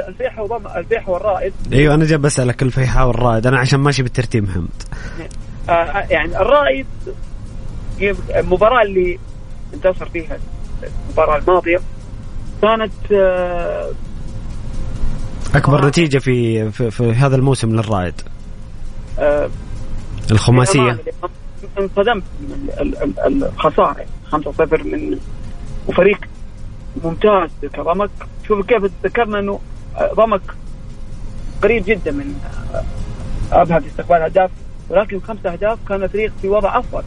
[0.08, 1.52] الفيحة وضم الفيحة والرائد.
[1.72, 3.46] أيوه أنا جاي بسألك الفيحة والرائد.
[3.46, 4.82] أنا عشان ماشي بالترتيب محمد
[5.68, 6.86] آه، يعني الرائد
[8.00, 9.18] المباراة اللي
[9.74, 10.38] انتصر فيها
[11.08, 11.78] المباراة الماضية.
[12.62, 13.90] كانت آه،
[15.54, 18.14] أكبر نتيجة في, في في هذا الموسم للرائد.
[20.30, 20.98] الخماسية.
[21.78, 22.22] انصدمت
[23.26, 23.96] الخسارة
[24.32, 25.18] 5-0 من
[25.88, 26.18] وفريق
[27.04, 28.10] ممتاز كضمك
[28.48, 29.60] شوف كيف ذكرنا إنه
[30.14, 30.40] ضمك
[31.62, 32.34] قريب جدا من
[33.52, 34.50] ابها في استقبال أهداف.
[34.90, 37.02] ولكن خمسة أهداف كان الفريق في وضع أفضل.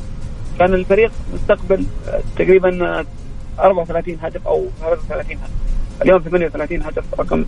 [0.60, 1.86] كان الفريق مستقبل
[2.38, 3.06] تقريبا
[3.60, 5.52] 34 هدف أو 33 هدف.
[6.02, 7.46] اليوم 38 هدف رقم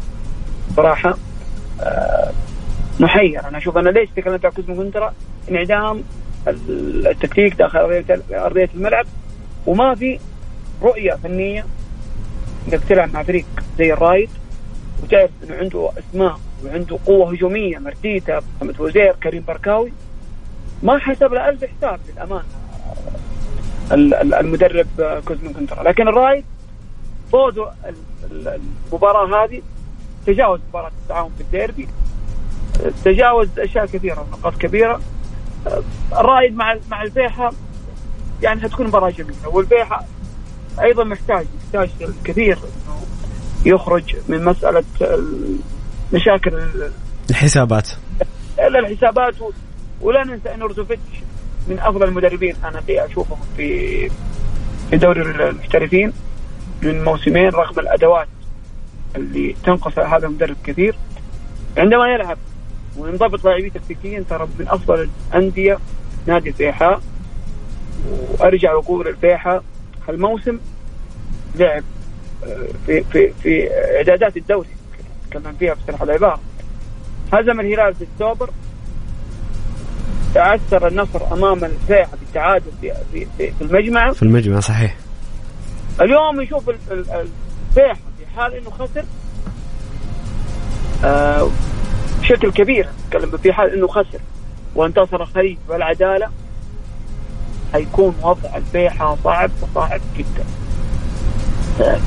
[0.76, 1.18] صراحة
[1.82, 2.32] آه،
[3.00, 3.48] محير.
[3.48, 5.14] أنا أشوف أنا ليش تكلمت عن كوزمين كونترا
[5.50, 6.04] انعدام
[6.48, 9.06] التكتيك داخل أرضية الملعب
[9.68, 10.20] وما في
[10.82, 11.66] رؤية فنية
[12.68, 13.46] إنك تلعب مع فريق
[13.78, 14.30] زي الرائد.
[15.04, 19.94] وتعرف إنه عنده أسماء وعنده قوة هجومية مرتدة محمد فوزير كريم بركاوي.
[20.84, 22.59] ما حسب له ألف حساب للأمانة.
[23.92, 24.88] المدرب
[25.26, 25.84] كوزمين كونترا.
[25.84, 26.46] لكن الرايد
[27.32, 27.72] فوزه
[28.32, 29.62] المباراة هذه
[30.26, 31.88] تجاوز مباراة التعاون في الديربي.
[33.06, 35.02] تجاوز أشياء كثيرة ونقاط كبيرة.
[36.12, 37.52] الرايد مع مع الفيحة
[38.44, 39.48] يعني حتكون مباراة جميلة.
[39.48, 40.06] والفيحة
[40.82, 43.02] أيضا محتاج محتاج الكثير إنه
[43.66, 44.84] يخرج من مسألة
[46.14, 46.62] مشاكل
[47.30, 47.90] الحسابات.
[48.60, 49.36] إلا الحسابات
[50.02, 51.02] ولا ننسى ان روزوفيتش
[51.70, 54.10] من أفضل المدربين أنا اللي أشوفهم في
[54.90, 56.14] في دوري المحترفين
[56.82, 58.28] من موسمين رغم الأدوات
[59.16, 60.96] اللي تنقص هذا المدرب كثير.
[61.78, 62.38] عندما يلعب
[62.98, 65.78] وينضبط لاعبيه تكتيكيا ترى من أفضل الأندية
[66.28, 67.02] نادي الفيحاء.
[68.10, 69.64] وأرجع وأقول الفيحاء
[70.08, 70.60] هالموسم
[71.56, 71.84] لعب
[72.44, 74.70] آه، في في في إعدادات الدوري
[75.30, 76.40] تكلم فيها بصراحه العباره
[77.34, 78.50] هزم الهلال في أكتوبر.
[80.34, 84.12] تعثر النصر أمام الفيحة بالتعادل في في في المجمع.
[84.14, 84.96] في المجمع صحيح.
[86.02, 89.04] اليوم يشوف الفيحة في حال إنه خسر
[91.04, 91.50] آه
[92.22, 92.88] بشكل كبير.
[93.08, 94.20] نتكلم في حال إنه خسر
[94.76, 96.30] وانتصر الخليج والعدالة
[97.74, 100.44] حيكون وضع البيحة صعب وصعب جدا.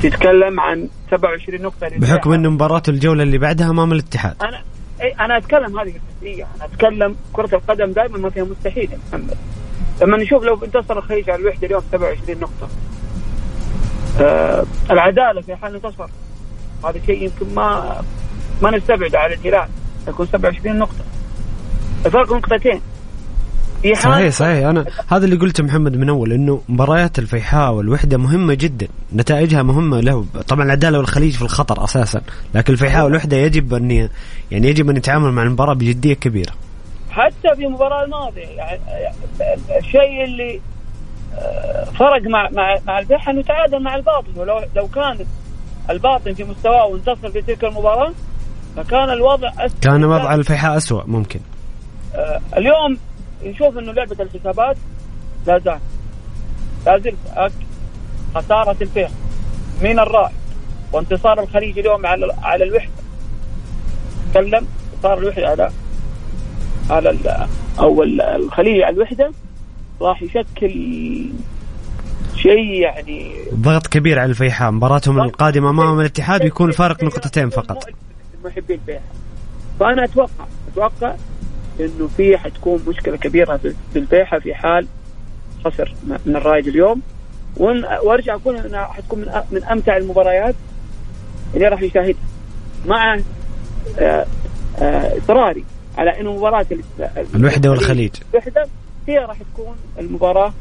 [0.03, 4.35] تتكلم عن 27 نقطة بحكم انه مباراة الجولة اللي بعدها أمام الاتحاد.
[4.41, 4.63] أنا أي
[5.03, 9.37] أنا أتكلم هذه الجزئية أنا أتكلم كرة القدم دائما ما فيها مستحيل يا محمد.
[10.01, 12.69] لما نشوف لو انتصر الخليج على الوحدة اليوم 27 نقطة.
[14.21, 16.07] آه العدالة في حال انتصر.
[16.85, 18.01] هذا شيء يمكن ما
[18.61, 19.67] ما نستبعده على الهلال.
[20.07, 21.03] يكون 27 نقطة.
[22.05, 22.81] الفرق نقطتين.
[23.91, 24.67] صحيح صحيح.
[24.67, 29.99] أنا هذا اللي قلته محمد من أول إنه مباريات الفيحاء والوحدة مهمة جدا نتائجها مهمة
[29.99, 30.25] له.
[30.47, 32.21] طبعا العدالة والخليج في الخطر أساسا
[32.55, 33.91] لكن الفيحاء والوحدة يجب أن
[34.51, 36.51] يعني يجب أن يتعامل مع المباراة بجدية كبيرة.
[37.11, 38.79] حتى في المباراه الماضية يعني
[39.79, 40.61] الشيء اللي
[41.37, 44.31] آه، فرق مع مع مع الفيحاء إنه تعادل مع الباطن.
[44.35, 45.25] ولو لو كان
[45.89, 48.13] الباطن في مستواه وانتصر في تلك المباراة
[48.75, 49.79] فكان الوضع أسوأ.
[49.81, 51.39] كان وضع الفيحاء اسوء ممكن.
[52.15, 52.97] آه اليوم
[53.45, 54.77] نشوف إنه لعبة الحسابات
[55.47, 55.79] لا زال.
[56.85, 57.15] لا زلت
[58.35, 59.13] خسارة الفيصل
[59.81, 60.35] من الرائد
[60.93, 62.91] وانتصار الخليج اليوم على على الوحدة.
[64.31, 65.71] تكلم انتصار الوحدة على
[66.89, 67.47] على
[67.79, 69.31] أو الخليج على الوحدة.
[70.01, 70.71] راح يشكل
[72.35, 74.71] شيء يعني ضغط كبير على الفيحاء.
[74.71, 77.85] مباراتهم القادمة أمام الاتحاد ويكون الفارق نقطتين فقط.
[78.45, 79.03] محبي الفيحاء
[79.79, 81.15] فأنا أتوقع أتوقع
[81.79, 83.57] إنه في حتكون مشكلة كبيرة
[83.93, 84.87] في الفيحاء في حال
[85.65, 85.93] خسر
[86.25, 87.01] من الرايد اليوم.
[87.57, 90.55] وأرجع أقول انها حتكون من من أمتع المباريات
[91.55, 92.21] اللي راح يشاهدها
[92.85, 93.19] مع
[93.99, 94.25] آه،
[94.79, 95.65] آه، اصراري
[95.97, 96.65] على إنه مباراة
[97.35, 98.11] الوحدة والخليج.
[98.33, 98.67] الوحدة
[99.07, 100.53] هي راح تكون المباراة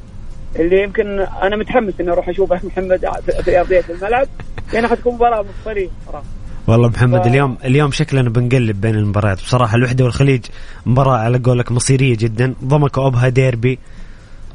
[0.56, 3.10] اللي يمكن أنا متحمس إني أروح أشوف محمد
[3.44, 4.28] في أرضية الملعب.
[4.72, 6.24] لانها حتكون مباراة مفصليه صراحة.
[6.66, 7.26] والله محمد ف...
[7.26, 10.40] اليوم اليوم شكلنا بنقلب بين المباريات بصراحة الوحدة والخليج
[10.86, 13.78] مباراة على قولك مصيرية جدا ضمك أوبها ديربي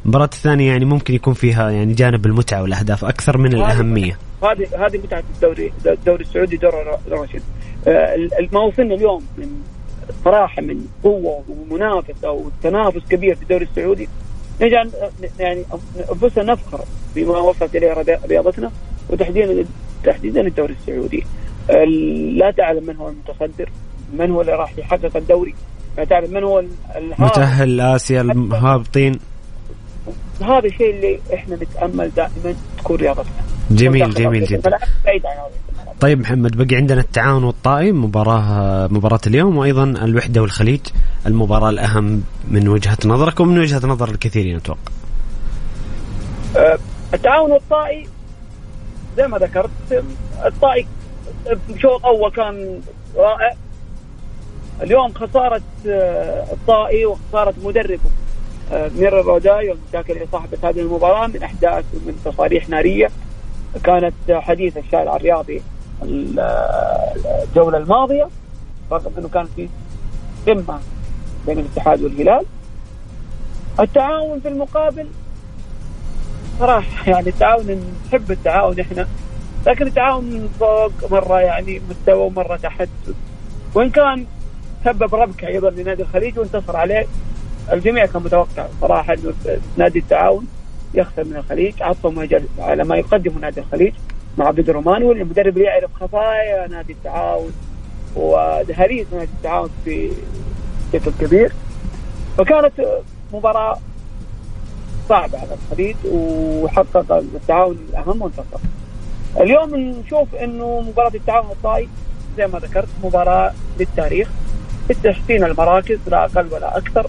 [0.05, 4.17] المباراة الثانية يعني ممكن يكون فيها يعني جانب المتعة والأهداف أكثر من الأهمية.
[4.43, 6.73] هذه هذه متعة الدوري الدوري السعودي دور
[7.09, 7.41] راشد.
[8.53, 9.47] ما وصلنا اليوم من
[10.25, 14.09] صراحة من قوة ومنافسة وتنافس كبير في الدوري السعودي
[14.61, 14.91] نجعل
[15.39, 15.63] يعني
[16.11, 16.79] أنفسنا نفخر
[17.15, 18.71] بما وصلت إليه رياضتنا
[19.09, 19.65] وتحديدا
[20.03, 21.23] تحديدا الدوري السعودي.
[22.37, 23.69] لا تعلم من هو المتصدر
[24.13, 25.55] من هو اللي راح يحقق الدوري.
[25.97, 26.63] لا تعلم من هو
[27.19, 29.19] متأهل لآسيا المهابطين
[30.41, 33.31] هذا الشيء اللي إحنا نتأمل دائما تكون رياضتنا.
[33.71, 34.77] جميل جميل جدا.
[35.99, 40.79] طيب محمد بقي عندنا التعاون والطائي مباراة مباراة اليوم وأيضا الوحدة والخليج.
[41.25, 44.79] المباراة الأهم من وجهة نظرك ومن وجهة نظر الكثيرين أتوقع.
[46.57, 46.77] أه
[47.13, 48.07] التعاون والطائي
[49.17, 49.69] زي ما ذكرت
[50.45, 50.87] الطائي
[51.77, 52.81] شوط اول كان
[53.15, 53.55] رائع.
[54.81, 58.09] اليوم خسارة أه، الطائي وخسارة مدربه
[58.71, 63.09] ميرا روداي والمشاكل اللي صاحبت هذه المباراة من أحداث ومن تصاريح نارية.
[63.83, 65.61] كانت حديث الشارع الرياضي
[66.03, 68.27] الجولة الماضية.
[68.91, 69.69] رغم أنه كان في
[70.47, 70.79] قمة
[71.47, 72.45] بين الاتحاد والهلال.
[73.79, 75.07] التعاون في المقابل
[76.59, 79.07] صراحة يعني التعاون نحب التعاون إحنا.
[79.65, 82.89] لكن التعاون فوق مرة يعني مستوى ومرة تحت.
[83.75, 84.25] وإن كان
[84.85, 87.07] سبب ربكة أيضا لنادي الخليج وانتصر عليه
[87.73, 89.33] الجميع كان متوقع صراحة إنه
[89.77, 90.47] نادي التعاون
[90.93, 91.73] يخسر من الخليج.
[91.81, 92.11] عطوا
[92.59, 93.93] على ما يقدمه نادي الخليج
[94.37, 97.51] مع بدر والمدرب يعرف خفايا نادي التعاون
[98.15, 100.11] ودهاليز نادي التعاون في
[100.93, 101.51] بشكل كبير.
[102.37, 102.73] فكانت
[103.33, 103.77] مباراة
[105.09, 108.59] صعبة على الخليج وحقق التعاون الأهم وانتصر.
[109.39, 111.89] اليوم نشوف إنه مباراة التعاون الطائي
[112.37, 114.27] زي ما ذكرت مباراة للتاريخ.
[114.89, 117.07] لتحسين المراكز لا أقل ولا أكثر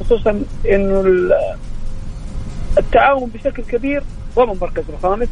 [0.00, 1.04] خصوصا إنه
[2.78, 4.02] التعاون بشكل كبير
[4.36, 5.28] ضمن المركز الخامس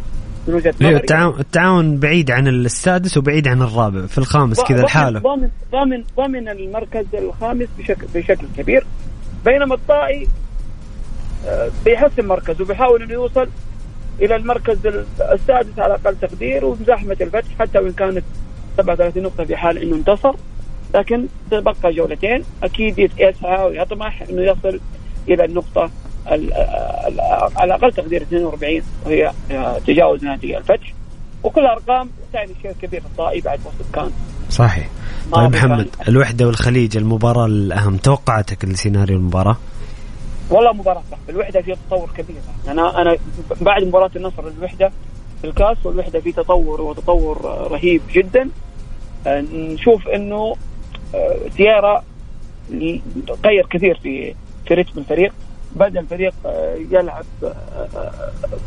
[0.48, 0.96] من وجهة نظري.
[0.96, 5.20] التعاون التعاون بعيد عن السادس وبعيد عن الرابع في الخامس كذا لحاله.
[5.20, 8.86] ضامن ضامن ضامن المركز الخامس بشكل بشكل كبير.
[9.44, 10.28] بينما الطائي
[11.46, 13.48] آه، بيحسن مركزه وبيحاول إنه يوصل
[14.20, 14.86] إلى المركز
[15.32, 18.24] السادس على أقل تقدير ومزاحمه الفتح حتى وإن كانت
[18.76, 20.34] 37 نقطة في حال إنه انتصر.
[20.94, 22.44] لكن تبقى جولتين.
[22.62, 24.80] أكيد يسعى ويطمح إنه يصل
[25.28, 25.90] إلى النقطة
[27.56, 30.92] على أقل تقدير 42 وهي آه، تجاوز نادي الفتح.
[31.42, 34.10] وكل أرقام تعني شيء كبير الطائي بعد وصل كان.
[34.50, 34.88] صحيح.
[35.32, 39.56] طيب محمد الوحدة والخليج المباراة الأهم توقعاتك لسيناريو المباراة؟
[40.50, 42.36] والله مباراة صح الوحدة في تطور كبير.
[42.68, 43.16] أنا أنا
[43.60, 44.92] بعد مباراة النصر الوحدة
[45.40, 48.50] في الكاس والوحدة في تطور وتطور رهيب جدا.
[49.26, 50.56] آه، نشوف إنه
[51.56, 52.02] سيارة
[53.44, 54.34] غير كثير في
[54.66, 55.32] في رتم الفريق.
[55.76, 58.10] بدا الفريق آه، يلعب آه،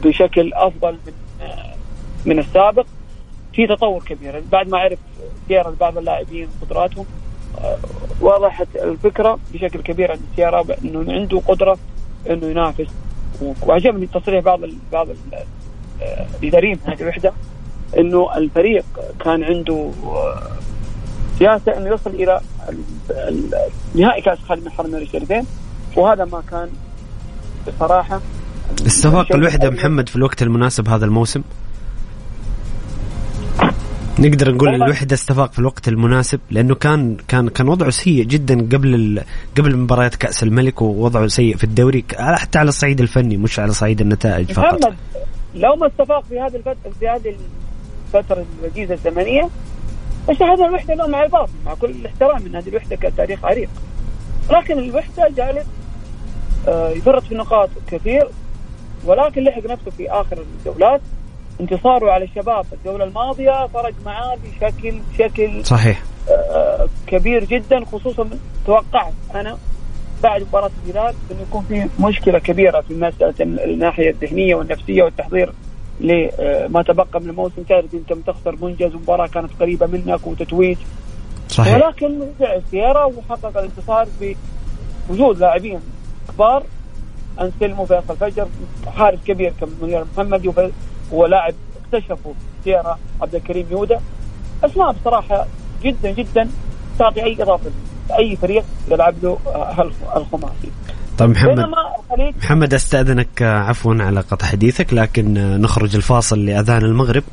[0.03, 1.13] بشكل أفضل من
[2.25, 2.85] من السابق
[3.53, 4.43] في تطور كبير.
[4.51, 4.99] بعد ما عرف
[5.47, 7.05] سيارة بعض اللاعبين قدراتهم
[8.21, 11.77] وضحت الفكرة بشكل كبير عند سيارة انه عنده قدرة
[12.29, 12.87] إنه ينافس.
[13.61, 15.07] وعجبني تصريح بعض ال بعض
[16.41, 17.33] الاداريين في هذه الوحدة
[17.97, 18.85] إنه الفريق
[19.25, 19.91] كان عنده
[21.39, 22.41] سياسة إنه يصل إلى
[23.95, 25.45] نهائي كأس خالد بن حرمين الشريفين
[25.95, 26.69] وهذا ما كان
[27.67, 28.21] بصراحة.
[28.87, 31.41] استفاق الوحدة محمد في الوقت المناسب هذا الموسم؟
[34.19, 39.21] نقدر نقول الوحدة استفاق في الوقت المناسب لأنه كان كان كان وضعه سيء جدا قبل
[39.57, 44.01] قبل مباريات كأس الملك ووضعه سيء في الدوري حتى على الصعيد الفني مش على صعيد
[44.01, 44.95] النتائج فقط محمد
[45.55, 47.35] لو ما استفاق في هذه الفترة في هذه
[48.07, 49.49] الفترة الوجيزه الزمنية
[50.29, 53.69] هذا الوحدة له مع الباطل مع كل الاحترام إن هذه الوحدة كتاريخ عريق.
[54.51, 55.65] لكن الوحدة جالس
[56.67, 58.27] آه، يفرط في النقاط كثير
[59.05, 61.01] ولكن لحق نفسه في آخر الجولات
[61.61, 66.03] انتصاره على الشباب الجوله الماضية فرق معاه بشكل بشكل صحيح.
[66.29, 68.29] آه، كبير جدا خصوصا
[68.65, 69.57] توقعت أنا
[70.23, 73.33] بعد مباراة الهلال إنه يكون في مشكلة كبيرة في مسألة
[73.63, 75.53] الناحية الذهنية والنفسية والتحضير
[75.99, 80.77] لما تبقى من الموسم تعرف أنت تخسر منجز ومباراه كانت قريبة منك وتتويج.
[81.49, 81.75] صحيح.
[81.75, 84.07] ولكن رجع السيارة وحقق الانتصار
[85.09, 85.79] بوجود لاعبين
[86.33, 86.63] كبار.
[87.41, 88.47] أنسلمو فيصل فجر
[88.97, 90.45] حارس كبير كمنير محمد
[91.11, 91.53] ولاعب
[91.93, 92.33] اكتشفوا
[92.63, 93.99] سيارة عبد الكريم يودا
[94.63, 95.47] أسماء بصراحة
[95.83, 96.49] جدا جدا
[96.99, 97.71] تعطي اي إضافة
[98.09, 100.71] لأي فريق يلعب له آه، الخماسي
[101.17, 101.69] طيب محمد
[102.43, 107.23] محمد أستأذنك آه، عفوا على قطع حديثك لكن آه، نخرج الفاصل لأذان المغرب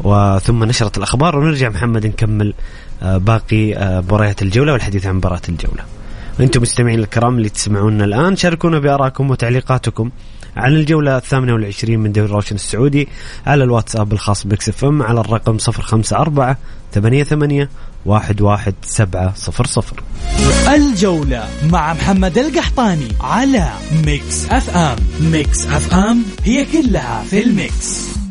[0.00, 2.54] وثم نشرة الأخبار ونرجع محمد نكمل
[3.02, 5.84] باقي مباريات الجولة والحديث عن مباراة الجولة.
[6.40, 10.10] وأنتم مستمعين الكرام اللي تسمعونا الآن شاركونا بارائكم وتعليقاتكم.
[10.56, 13.08] عن الجولة الثامنة والعشرين من دوري روشن السعودي
[13.46, 16.56] على الواتساب الخاص ب Mix FM على الرقم صفر خمسة أربعة
[16.92, 17.68] ثمانية ثمانية
[18.06, 20.02] واحد واحد سبعة صفر صفر.
[20.74, 23.68] الجولة مع محمد القحطاني على
[24.06, 24.96] Mix FM.
[25.20, 28.21] Mix FM هي كلها في ال mix.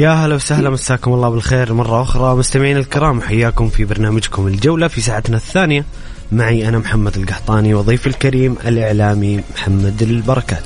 [0.00, 2.36] يا هلا وسهلا مساكم الله بالخير مرة أخرى.
[2.36, 5.84] مستمعين الكرام حياكم في برنامجكم الجولة في ساعتنا الثانية.
[6.32, 10.62] معي أنا محمد القحطاني وضيفي الكريم الإعلامي محمد البركات.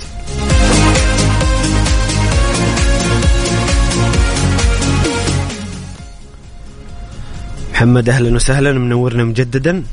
[7.72, 9.84] محمد أهلا وسهلا منورنا مجددا.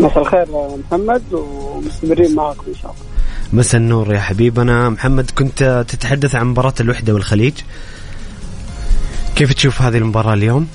[0.00, 0.46] مساء الخير
[0.90, 3.15] محمد ومستمرين معكم إن شاء الله.
[3.52, 4.88] مساء النور يا حبيبنا.
[4.88, 7.54] محمد كنت تتحدث عن مباراة الوحدة والخليج.
[9.36, 10.68] كيف تشوف هذه المباراة اليوم؟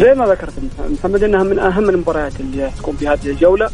[0.00, 0.52] زي ما ذكرت
[0.90, 3.70] محمد إنها من أهم المباريات اللي تكون في هذه الجولة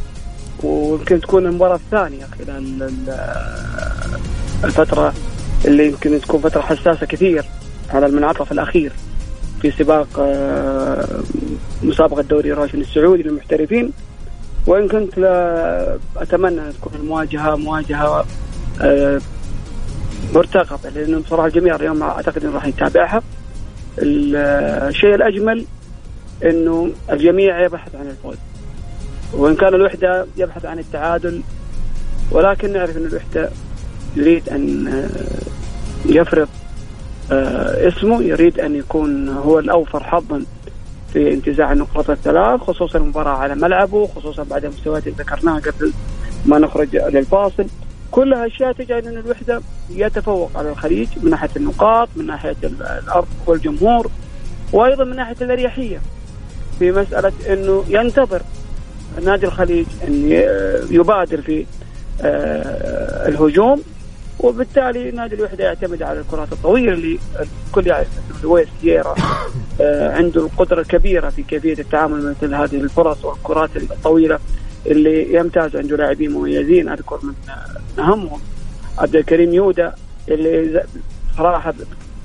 [0.62, 3.18] ويمكن تكون المباراة الثانية خلال ال-
[4.64, 5.14] الفترة
[5.64, 7.45] اللي يمكن تكون فترة حساسة كثير
[7.91, 8.93] على المنعطف الأخير
[9.62, 11.07] في سباق آه،
[11.83, 13.93] مسابقة دوري راشن السعودي للمحترفين.
[14.67, 18.25] وإن كنت لا أتمنى أن تكون المواجهة مواجهة
[18.81, 19.21] آه،
[20.35, 23.23] مرتقبة لأنه بصراحة الجميع اليوم أعتقد إنه راح يتابعها.
[23.99, 25.65] الشيء الأجمل
[26.45, 28.37] إنه الجميع يبحث عن الفوز.
[29.33, 31.43] وإن كان الوحدة يبحث عن التعادل
[32.31, 33.51] ولكن نعرف إن الوحدة
[34.17, 36.49] يريد أن آه، يفرض
[37.33, 40.43] آه، اسمه يريد أن يكون هو الأوفر حظا
[41.13, 45.93] في انتزاع النقاط الثلاث خصوصا المباراة على ملعبه خصوصا بعد المستويات اللي ذكرناها قبل
[46.47, 47.67] ما نخرج للفاصل.
[48.11, 52.57] كلها اشياء تجعل إن الوحدة يتفوق على الخليج من ناحية النقاط من ناحية
[53.03, 54.11] الأرض والجمهور
[54.73, 56.01] وأيضا من ناحية الأريحية.
[56.79, 58.43] في مسألة إنه ينتظر
[59.25, 60.31] نادي الخليج إن
[60.91, 61.67] يبادر في
[62.23, 63.83] آه، الهجوم.
[64.43, 67.18] وبالتالي نادي الوحدة يعتمد على الكرات الطويلة اللي
[67.68, 68.09] الكل يعرف
[68.43, 69.14] لويس سييرا
[69.80, 74.38] آه، عنده القدرة الكبيرة في كيفية التعامل مع مثل هذه الفرص والكرات الطويلة
[74.86, 76.88] اللي يمتاز عنده لاعبين مميزين.
[76.88, 77.34] أذكر من
[77.99, 78.41] اهمهم
[78.99, 79.95] عبد الكريم يودا
[80.28, 80.84] اللي
[81.36, 81.74] صراحة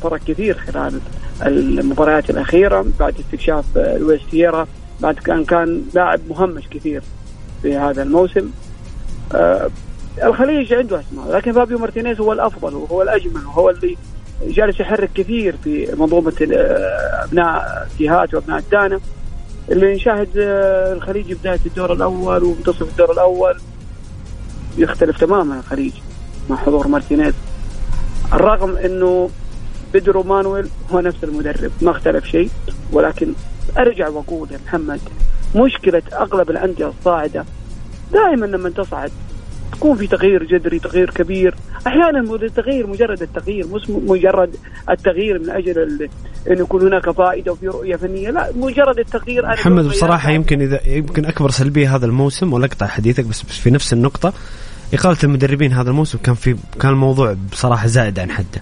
[0.04, 1.00] فرق كثير خلال
[1.46, 4.68] المباريات الأخيرة بعد استكشاف آه، لويس سييرا.
[5.00, 7.04] بعد كان كان لاعب مهمش كثير
[7.62, 8.50] في هذا الموسم.
[9.34, 9.70] آه،
[10.24, 13.98] الخليج عنده أسماء لكن فابيو مارتينيز هو الأفضل وهو الأجمل وهو اللي
[14.48, 16.34] جالس يحرك كثير في منظومة
[17.24, 19.00] أبناء سيهات وأبناء الدانة
[19.72, 23.60] اللي نشاهد آه، الخليج بداية الدور الأول ومنتصف الدور الأول.
[24.78, 25.94] يختلف تماما الخليج
[26.50, 27.34] مع حضور مارتينيز.
[28.34, 29.30] الرغم إنه
[29.94, 32.50] بيدرو مانويل هو نفس المدرب ما اختلف شيء
[32.92, 33.34] ولكن
[33.78, 35.00] أرجع وأقول يا محمد
[35.56, 37.46] مشكلة أغلب الأندية الصاعدة
[38.14, 39.12] دائما لما تصعد
[39.76, 41.56] تكون في تغيير جذري تغيير كبير.
[41.88, 44.56] أحيانا التغيير مجرد التغيير مش مجرد
[44.90, 46.10] التغيير من أجل ال-
[46.52, 49.46] انه يكون هناك فائدة وفي رؤية فنية لا مجرد التغيير.
[49.46, 50.36] أنا محمد بصراحة غيرت.
[50.36, 54.34] يمكن إذا يمكن أكبر سلبية هذا الموسم ولا أقطع حديثك بس في نفس النقطة
[54.94, 58.62] إقالة المدربين هذا الموسم كان في كان الموضوع بصراحة زائد عن حده.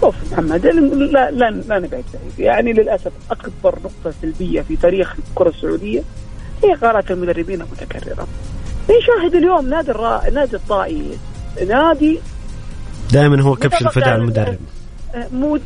[0.00, 2.04] شوف محمد لا لا لا نبعد بعيد.
[2.38, 6.02] يعني للأسف أكبر نقطة سلبية في تاريخ الكرة السعودية
[6.64, 8.26] هي قرارات المدربين المتكررة.
[8.84, 10.30] نشاهد اليوم نادي الرا...
[10.30, 11.18] نادي الطائي.
[11.68, 12.20] نادي
[13.12, 14.58] دائما هو كبش الفداء المدرب.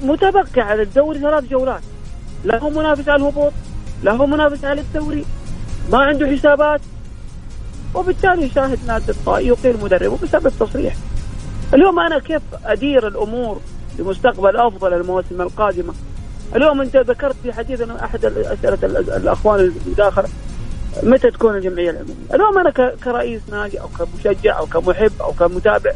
[0.02, 1.82] متبقي على الدوري ثلاث جولات.
[2.44, 3.52] لا هو منافس على الهبوط
[4.02, 5.24] لا هو منافس على الدوري.
[5.92, 6.80] ما عنده حسابات.
[7.94, 10.94] وبالتالي يشاهد نادي الطائي يقيل مدربه بسبب تصريح.
[11.74, 13.60] اليوم أنا كيف أدير الأمور
[13.98, 15.94] لمستقبل أفضل المواسم القادمه
[16.56, 18.78] اليوم أنت ذكرت في حديث أحد اسئله
[19.16, 20.28] الأخوان المداخله
[21.02, 25.92] متى تكون الجمعية العموميه؟ اليوم أنا كرئيس نادي أو كمشجع أو كمحب أو كمتابع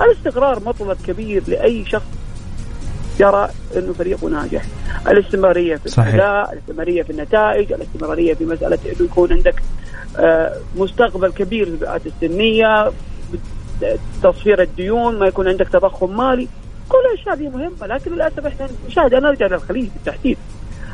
[0.00, 2.06] الاستقرار مطلب كبير لأي شخص
[3.20, 4.62] يرى إنه فريقه ناجح.
[5.08, 9.62] الاستمرارية في الأداء الاستمرارية في النتائج الاستمرارية في مسألة إنه يكون عندك
[10.18, 12.92] آه، مستقبل كبير في الفئات السنية
[14.22, 16.48] تصفير الديون ما يكون عندك تضخم مالي.
[16.88, 20.38] كل الاشياء هذه مهمة لكن للأسف إحنا نشاهد أنا أرجع للخليج بالتحديد.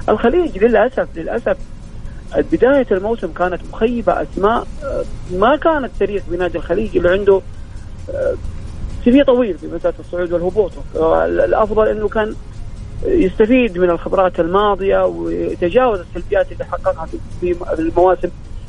[0.08, 1.56] الخليج للاسف للأسف
[2.36, 7.40] بداية الموسم كانت مخيبة أسماء آه، ما كانت تاريخ بنادي الخليج اللي عنده
[9.04, 10.72] سي آه، طويل في مسألة الصعود والهبوط.
[11.26, 12.34] الأفضل أنه كان
[13.04, 17.08] يستفيد من الخبرات الماضية ويتجاوز السلبيات اللي حققها
[17.40, 18.28] في المواسم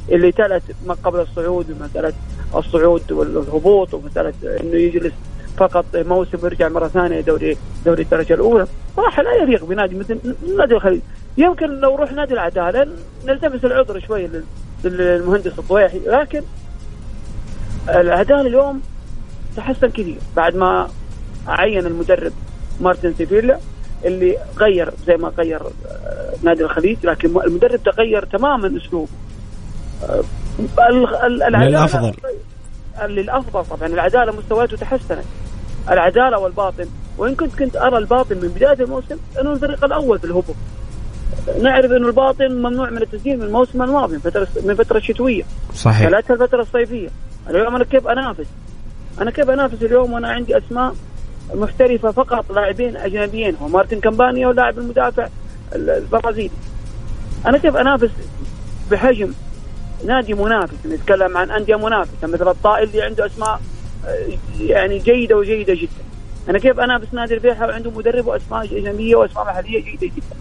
[0.09, 2.13] اللي تلت ما قبل الصعود مسألة
[2.55, 5.13] الصعود والهبوط ومسألة أنه يجلس
[5.57, 8.67] فقط موسم ويرجع مرة ثانية دوري دوري الدرجة الأولى.
[8.95, 11.01] صراحة لا يليق بنادي مثل نادي الخليج.
[11.37, 12.87] يمكن لو روح نادي العدالة
[13.25, 14.29] نلتمس العذر شوي
[14.83, 16.41] للمهندس الضويحي لكن
[17.89, 18.81] العدالة اليوم
[19.57, 20.17] تحسن كثير.
[20.35, 20.87] بعد ما
[21.47, 22.31] عين المدرب
[22.81, 23.59] مارتن سيفيلا
[24.05, 29.11] اللي غير زي ما غير آه، نادي الخليج لكن المدرب تغير تماما أسلوبه.
[30.03, 30.23] آه،
[31.67, 32.13] للأفضل.
[33.07, 33.87] للأفضل طبعا.
[33.87, 35.23] العدالة مستوياته تحسنت.
[35.89, 36.85] العدالة والباطن
[37.17, 40.55] وإن كنت كنت أرى الباطن من بداية الموسم انه الفريق الأول في الهبوط.
[41.61, 45.43] نعرف إنه الباطن ممنوع من التسجيل من الموسم الماضي من فتره من فترة شتوية.
[45.73, 46.09] صحيح.
[46.09, 47.09] ثلاثة الفترة الصيفية.
[47.49, 48.45] اليوم أنا كيف أنافس؟
[49.21, 50.95] أنا كيف أنافس اليوم وأنا عندي أسماء
[51.53, 55.27] محترفة فقط لاعبين أجنبيين؟ هو مارتن كامبانيا ولاعب المدافع
[55.75, 56.51] البرازيلي.
[57.45, 58.11] أنا كيف أنافس
[58.91, 59.33] بحجم
[60.05, 63.59] نادي منافس؟ نتكلم عن أندية منافسة مثل الطائي اللي عنده أسماء
[64.59, 66.03] يعني جيدة وجيدة جدا.
[66.49, 70.35] أنا كيف انافس نادي البيحة وعنده مدرب وأسماء اجنبيه وأسماء محلية جيدة جدا.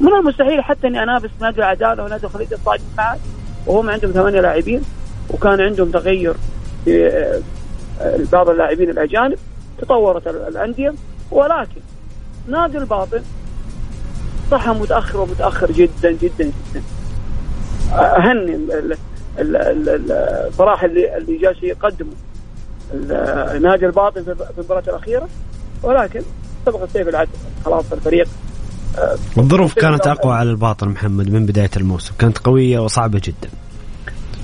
[0.00, 3.18] من المستحيل حتى إني انافس نادي العداله ونادي الخليج الصاعد معي
[3.66, 4.82] وهم عندهم ثمانية لاعبين
[5.30, 6.34] وكان عندهم تغير
[6.84, 7.06] في
[8.00, 9.38] آه، بعض اللاعبين الأجانب.
[9.78, 10.94] تطورت الأندية.
[11.30, 11.80] ولكن
[12.48, 13.22] نادي الباطن
[14.50, 16.82] صح متأخر ومتأخر جدا جدا جدا.
[17.92, 18.58] أهني
[20.58, 22.12] صراحة اللي اللي جالس يقدمه.
[23.60, 25.28] نادي الباطن في المباراة الأخيرة.
[25.82, 26.22] ولكن
[26.66, 27.30] سبق السيف العدل
[27.64, 28.28] خلاص الفريق
[28.98, 32.14] آه، الظروف كانت أقوى على الباطن محمد من بداية الموسم.
[32.18, 33.50] كانت قوية وصعبة جدا.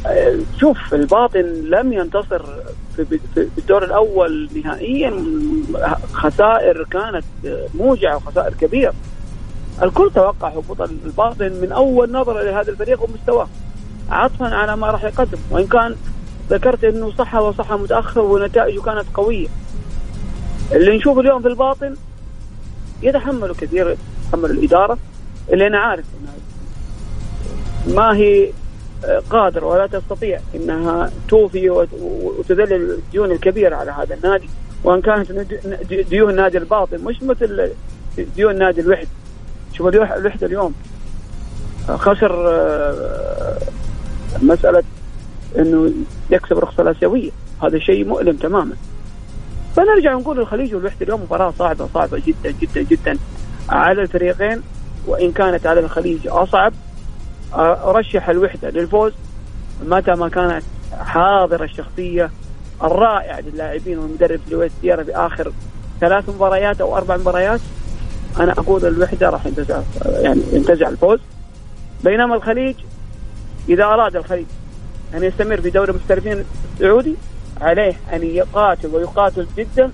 [0.06, 2.42] آه، شوف الباطن لم ينتصر
[2.96, 3.18] في
[3.58, 5.12] الدور الأول نهائيا.
[6.12, 7.24] خسائر كانت
[7.74, 8.94] موجعة وخسائر كبيرة.
[9.82, 13.48] الكل توقع هبوط الباطن من أول نظرة لهذا الفريق ومستواه.
[14.10, 15.38] عطفا على ما راح يقدم.
[15.50, 15.96] وإن كان
[16.52, 19.48] ذكرت إنه صحى وصحى متاخر ونتائجه كانت قوية.
[20.72, 21.94] اللي نشوفه اليوم في الباطن
[23.02, 23.96] يتحملوا كثير
[24.32, 24.98] تحمل الإدارة
[25.52, 26.34] اللي أنا عارف إنها
[27.96, 28.50] ما هي
[29.30, 34.48] قادرة ولا تستطيع إنها توفي وتذلل الديون الكبيرة على هذا النادي
[34.84, 35.32] وإن كانت
[35.92, 37.70] ديون نادي الباطن مش مثل
[38.36, 39.08] ديون نادي الوحدة.
[39.72, 40.74] شوف الوحدة اليوم
[41.88, 43.58] خسر آه،
[44.42, 44.82] مسألة
[45.58, 45.92] إنه
[46.30, 47.30] يكسب رخصة الاسيويه
[47.62, 48.76] هذا شيء مؤلم تماما.
[49.76, 53.18] فنرجع نقول الخليج والوحدة اليوم مباراة صعبة صعبة جدا جدا جدا
[53.68, 54.62] على الفريقين.
[55.06, 56.72] وإن كانت على الخليج أصعب
[57.54, 59.12] أرشح الوحدة للفوز.
[59.86, 60.62] متى ما كانت
[61.00, 62.30] حاضرة الشخصية
[62.82, 65.52] الرائعة للاعبين والمدرب لويس ديارة في اخر
[66.00, 67.60] ثلاث مباريات أو أربع مباريات
[68.40, 71.18] أنا أقول الوحدة راح ينتزع يعني ينتزع الفوز.
[72.04, 72.74] بينما الخليج
[73.68, 74.46] إذا أراد الخليج
[75.14, 76.44] أن يستمر في دوري المحترفين
[76.74, 77.16] السعودي
[77.60, 79.90] عليه أن يقاتل ويقاتل جدا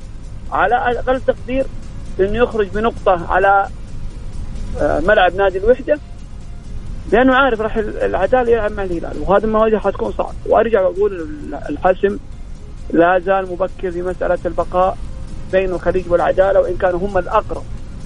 [0.52, 1.66] على أقل تقدير
[2.20, 3.68] انه يخرج بنقطة على
[4.80, 5.98] آه، ملعب نادي الوحدة
[7.12, 10.34] لأنه عارف راح العدالة يلعب مع الهلال وهذه المواجهة حتكون صعبة.
[10.46, 11.28] وأرجع وأقول
[11.68, 12.18] الحسم
[12.90, 14.98] لا زال مبكر في مسألة البقاء
[15.52, 17.62] بين الخليج والعدالة وإن كانوا هم الأقرب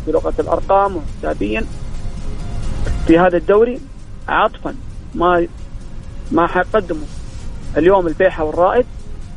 [0.06, 1.64] بلغة الأرقام وحسابيا
[3.06, 3.80] في هذا الدوري
[4.28, 4.74] عطفا.
[5.14, 5.46] ما
[6.32, 7.06] ما حيقدموا
[7.76, 8.86] اليوم البيحة والرائد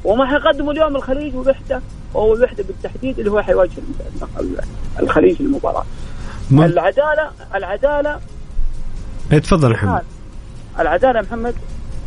[0.03, 1.81] وما حيقدموا اليوم الخليج وبحته
[2.13, 3.71] وهو الوحدة بالتحديد اللي هو حيواجه
[4.99, 5.83] الخليج في المباراة.
[6.51, 6.61] م...
[6.61, 8.19] العدالة العدالة
[9.31, 10.03] إيه، تفضل محمد.
[10.79, 11.55] العدالة محمد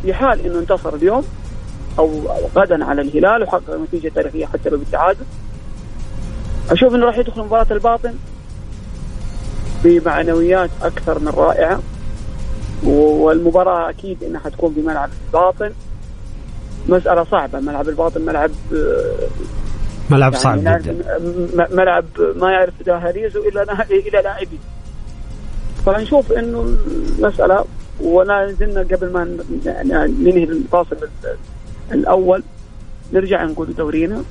[0.01, 1.23] في حال إنه انتصر اليوم
[1.99, 2.11] أو
[2.55, 5.25] غدا على الهلال وحقق نتيجة تاريخية حتى لو بالتعادل.
[6.69, 8.13] أشوف إنه راح يدخل مباراة الباطن
[9.83, 11.79] بمعنويات أكثر من رائعة.
[12.83, 15.71] والمباراة أكيد إنها حتكون بملعب الباطن.
[16.89, 18.51] مسألة صعبة ملعب الباطن ملعب
[20.09, 21.67] ملعب يعني صعب جدا.
[21.71, 22.05] ملعب
[22.35, 24.59] ما يعرف دهاليزه إلا إلى لاعبين
[25.85, 26.77] فنشوف إنه
[27.19, 27.65] المساله
[28.01, 29.37] ولا زلنا قبل ما
[30.19, 30.97] ننهي الفاصل
[31.91, 32.43] الأول
[33.13, 34.23] نرجع نقول دورينا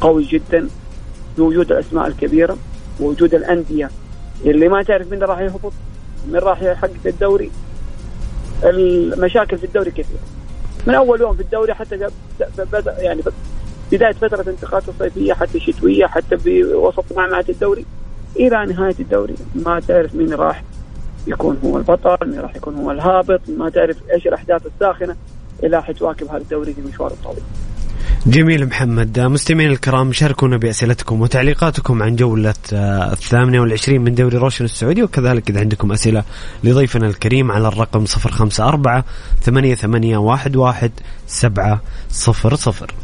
[0.00, 0.68] قوي جدا
[1.38, 2.56] بوجود الأسماء الكبيرة
[3.00, 3.90] ووجود الأندية.
[4.44, 5.72] اللي ما تعرف مين راح يهبط؟
[6.28, 7.50] من راح يحقق الدوري.
[8.64, 10.20] المشاكل في الدوري كثيرة.
[10.86, 12.08] من أول يوم في الدوري حتى
[12.58, 13.22] بدأ يعني
[13.92, 17.86] بداية فترة الانتقالات الصيفيه حتى الشتويه حتى بوسط معمعه الدوري.
[18.36, 20.62] إلى نهاية الدوري ما تعرف مين راح
[21.26, 25.16] يكون هو البطل مين راح يكون هو الهابط ما تعرف إيش الأحداث الساخنة
[25.62, 27.42] اللي راح تواكب هذا الدوري في مشوار الطويل.
[28.26, 34.64] جميل محمد مستمعين الكرام شاركونا بأسئلتكم وتعليقاتكم عن جولة آه، الثامنة والعشرين من دوري روشن
[34.64, 36.24] السعودي وكذلك إذا عندكم أسئلة
[36.64, 39.04] لضيفنا الكريم على الرقم صفر خمسة أربعة
[39.42, 40.90] ثمانية, ثمانية واحد, واحد
[41.26, 42.94] سبعة صفر صفر.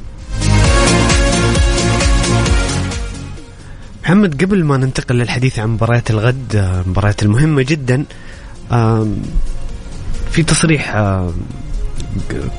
[4.02, 8.04] محمد قبل ما ننتقل للحديث عن مباريات الغد آه، مباريات المهمة جدا
[10.30, 10.94] في تصريح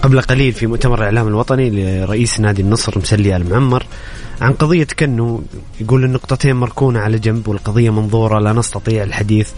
[0.02, 3.86] قبل قليل في مؤتمر الإعلام الوطني لرئيس نادي النصر مسلي المعمر
[4.42, 5.44] عن قضية كنو
[5.82, 9.50] يقول النقطتين مركونة على جنب والقضية منظورة لا نستطيع الحديث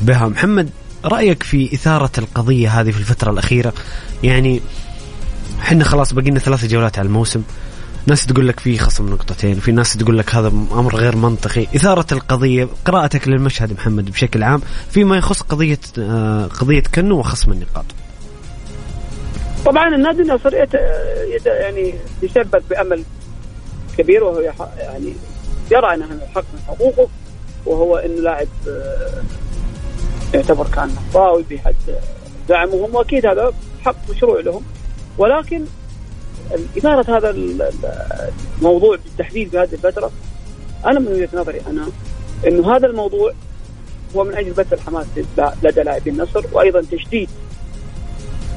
[0.00, 0.28] بها.
[0.28, 0.70] محمد
[1.04, 3.72] رأيك في إثارة القضية هذه في الفترة الأخيرة؟
[4.22, 4.60] يعني
[5.60, 7.42] حنا خلاص بقينا ثلاثة جولات على الموسم
[8.06, 11.66] ناس تقول لك في خصم نقطتين في ناس تقول لك هذا أمر غير منطقي.
[11.76, 17.84] إثارة القضية قراءتك للمشهد محمد بشكل عام فيما يخص قضية آه، قضية كنو وخصم النقاط.
[19.66, 20.54] طبعا النادي النصر
[21.46, 23.04] يعني يشبك بأمل
[23.98, 24.40] كبير وهو
[24.78, 25.12] يعني
[25.70, 27.08] يرى إنه يحقق من حقوقه
[27.66, 29.22] وهو انه لاعب آه،
[30.34, 31.74] يعتبر كان نصراوي بحد
[32.48, 33.52] دعمهم وأكيد هذا
[33.84, 34.62] حق مشروع لهم.
[35.18, 35.64] ولكن
[36.78, 37.30] إثارة هذا
[38.58, 40.10] الموضوع بالتحديد في هذه الفترة
[40.86, 41.86] أنا من وجهة نظري أنا
[42.46, 43.32] أنه هذا الموضوع
[44.16, 45.06] هو من أجل بث الحماس
[45.62, 47.28] لدى لاعبي النصر وأيضا تشديد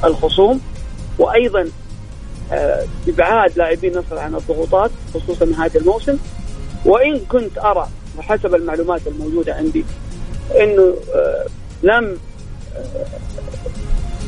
[0.04, 0.62] الخصوم
[1.20, 1.70] وأيضا
[2.52, 6.18] آه، إبعاد لاعبي النصر عن الضغوطات خصوصا نهايه الموسم.
[6.86, 7.88] وإن كنت أرى
[8.18, 9.86] وحسب المعلومات الموجودة عندي
[10.56, 11.46] إنه آه،
[11.84, 12.18] لم
[12.76, 13.06] آه،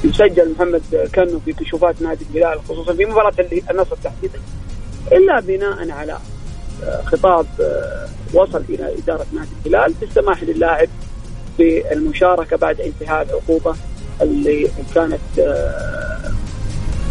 [0.03, 0.81] يسجل محمد
[1.15, 3.33] كنو في كشوفات نادي الهلال خصوصا في مباراة
[3.71, 4.39] النصر تحديدا
[5.11, 6.17] إلا بناء على
[7.05, 7.45] خطاب
[8.33, 10.89] وصل إلى إدارة نادي الهلال بالسماح للاعب
[11.59, 13.75] بالمشاركة بعد انتهاء العقوبة
[14.21, 15.19] اللي كانت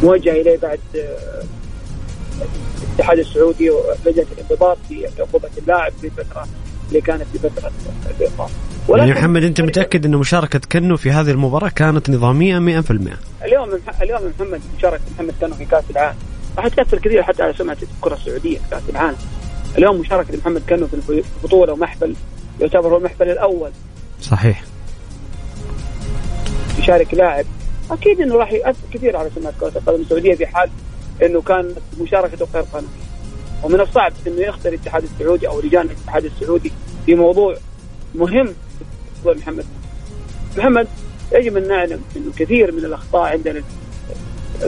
[0.02, 1.42] موجه إليه بعد آه،
[2.88, 6.46] الاتحاد السعودي ولجنه الانضباط في عقوبة اللاعب في الفترة
[6.88, 7.72] اللي كانت في فترة
[8.16, 8.50] الايقاف
[8.88, 12.60] يعني محمد أنت متأكد أن مشاركة كنو في هذه المباراة كانت نظامية 100%؟
[13.44, 16.18] اليوم اليوم محمد مشاركة محمد كنو في كأس العالم.
[16.58, 19.16] راح تاثر كثير حتى على سمعة الكرة السعودية في كأس العالم.
[19.78, 22.14] اليوم مشاركة محمد كنو في البطوله ومحفل
[22.60, 23.70] يعتبر هو المحفل الأول.
[24.22, 24.62] صحيح.
[26.78, 27.44] يشارك لاعب
[27.90, 30.70] أكيد إنه راح ياثر كثير على سمعة كرة القدم السعودية في حال
[31.22, 33.04] إنه كان مشاركته غير قانونيه
[33.62, 36.72] ومن الصعب إنه يخسر الاتحاد السعودي أو لجان الاتحاد السعودي
[37.06, 37.56] في موضوع
[38.14, 38.54] مهم
[39.26, 39.66] محمد.
[40.56, 40.88] محمد
[41.32, 43.62] يجب أن نعلم إنه كثير من الأخطاء عندنا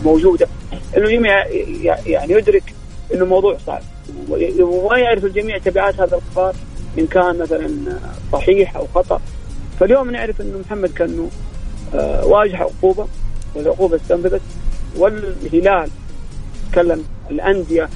[0.04, 0.48] موجودة.
[0.96, 1.46] إنه الجميع
[2.06, 2.74] يعني يدرك
[3.14, 3.82] إنه الموضوع صعب.
[4.58, 6.54] وما يعرف الجميع تبعات هذا القرار
[6.98, 7.98] إن كان مثلا
[8.32, 9.20] صحيح أو خطأ.
[9.80, 11.45] فاليوم نعرف إنه محمد كانه آه،
[12.24, 13.06] واجه عقوبة.
[13.54, 14.40] والعقوبه استنفذت
[14.96, 15.90] والهلال
[16.72, 17.88] تكلم الأندية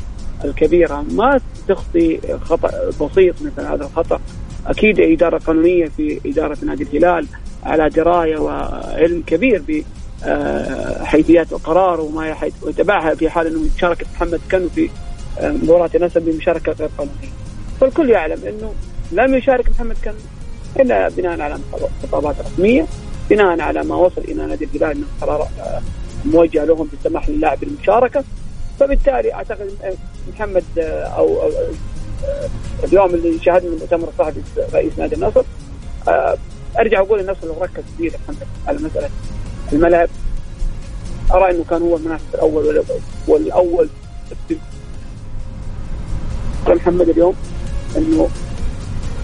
[0.45, 2.70] الكبيرة ما تخطي خطأ
[3.01, 4.20] بسيط مثل هذا الخطأ.
[4.66, 7.26] أكيد إدارة قانونية في إدارة نادي الهلال
[7.62, 9.82] على دراية وعلم كبير ب
[10.24, 12.36] آه، حيثيات القرار وما
[12.66, 14.91] يتبعها في حال إنه مشاركة محمد كانو في
[15.38, 17.28] آه، مباراة نسب بمشاركة غير قانونية.
[17.80, 18.74] فالكل يعلم إنه
[19.12, 20.16] لم يشارك محمد كانو
[20.80, 21.59] إلا بناء على
[22.03, 22.86] خطابات رسمية.
[23.31, 25.83] بناء على ما وصل إلى نادي الهلال من قرار آه،
[26.24, 28.24] موجه لهم بالسماح للاعب بالمشاركة.
[28.81, 29.70] فبالتالي أعتقد
[30.35, 32.49] محمد آه، أو آه،
[32.85, 34.41] اليوم اللي شاهدنا المؤتمر الصحفي
[34.72, 35.43] رئيس نادي النصر
[36.78, 38.12] أرجع أقول النصر لو ركز كثير
[38.66, 39.11] على مسألة
[39.72, 40.09] الملعب.
[41.33, 42.85] أرى إنه كان هو المنافس الأول
[43.28, 43.89] والأول.
[46.68, 47.35] محمد اليوم
[47.97, 48.28] إنه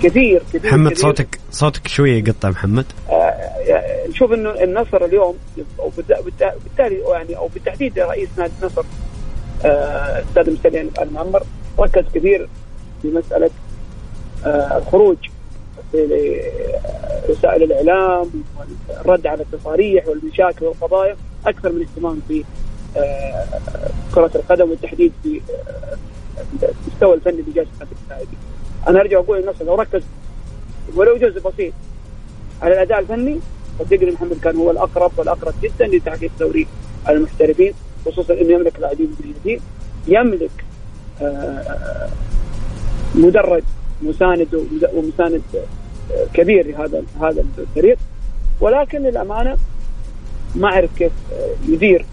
[0.03, 5.37] كثير كثير محمد كثير صوتك صوتك شوية يقطع محمد آه نشوف إنه النصر اليوم
[5.81, 5.91] أو
[6.65, 8.83] بالتالي يعني أو بالتحديد رئيس نادي النصر
[9.65, 11.43] آه، الاستاذ مسلم المعمر
[11.79, 12.49] ركز كثير
[13.03, 13.51] في مسألة
[14.47, 15.17] آه، الخروج
[15.93, 16.41] في
[17.29, 18.31] وسائل الإعلام
[18.89, 21.17] والرد على التصاريح والمشاكل والقضايا
[21.47, 22.45] أكثر من اهتمام في
[22.97, 23.45] آه،
[24.15, 25.41] كرة القدم والتحديد في
[26.63, 27.71] المستوى الفني لجائزه
[28.05, 28.39] اللاعبين.
[28.89, 30.03] أنا أرجع أقول النصر لو ركز
[30.95, 31.73] ولو جزء بسيط
[32.63, 33.41] على الأداء الفني
[33.79, 36.67] صدقني محمد كان هو الأقرب والأقرب جدا لتحقيق دوري
[37.09, 37.75] المحترفين
[38.07, 39.61] خصوصا إنه يملك لاعبين جيدين
[40.09, 40.51] يملك
[41.23, 42.09] آه،
[43.15, 43.63] مدرج
[44.03, 47.99] مساند ومساند آه، كبير لهذا هذا الفريق.
[48.61, 49.57] ولكن للأمانة
[50.55, 52.05] ما أعرف كيف آه، يدير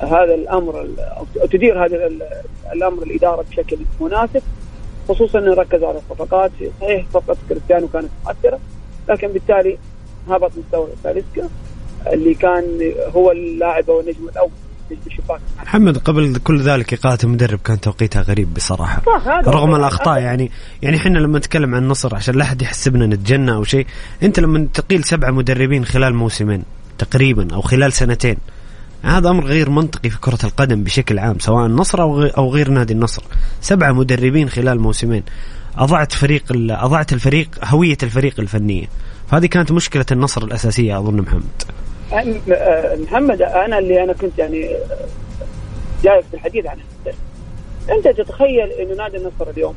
[0.00, 2.10] هذا الأمر أو تدير هذا
[2.72, 4.42] الأمر الإدارة بشكل مناسب.
[5.08, 6.50] خصوصا إنه ركز على الصفقات.
[6.80, 8.58] صحيح صفقه كريستيانو كانت مؤثره
[9.08, 9.78] لكن بالتالي
[10.28, 11.48] هبط مستوى تاليسكا
[12.12, 14.50] اللي كان هو اللاعب أو النجم الأول
[15.62, 19.02] محمد قبل كل ذلك إقالة المدرب كان توقيتها غريب بصراحة.
[19.46, 20.20] رغم الأخطاء.
[20.20, 20.50] يعني
[20.82, 23.86] يعني إحنا لما نتكلم عن النصر عشان لا أحد يحسبنا نتجنى أو شيء
[24.22, 26.62] أنت لما تقيل سبعة مدربين خلال موسمين
[26.98, 28.36] تقريبا أو خلال سنتين
[29.02, 33.22] هذا أمر غير منطقي في كرة القدم بشكل عام سواء النصر أو غير نادي النصر.
[33.60, 35.22] سبعة مدربين خلال موسمين.
[35.78, 38.86] أضعت فريق أضعت الفريق هوية الفريق الفنية.
[39.30, 41.62] فهذه كانت مشكلة النصر الأساسية أظن محمد.
[43.00, 44.70] محمد أنا اللي أنا كنت يعني
[46.04, 46.76] جاي في الحديث عن
[47.90, 49.74] أنت تتخيل انه نادي النصر اليوم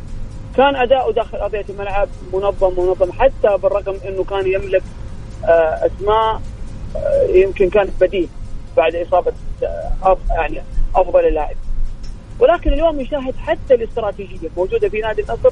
[0.57, 4.83] كان أداؤه داخل أرضية الملعب منظم منظم حتى بالرغم إنه كان يملك
[5.45, 6.41] آه، أسماء
[6.95, 8.29] آه، يمكن كانت بديل.
[8.77, 9.33] بعد إصابة
[10.03, 10.61] آه، يعني
[10.95, 11.55] أفضل لاعب
[12.39, 15.49] ولكن اليوم نشاهد حتى الاستراتيجية الموجودة في نادي النصر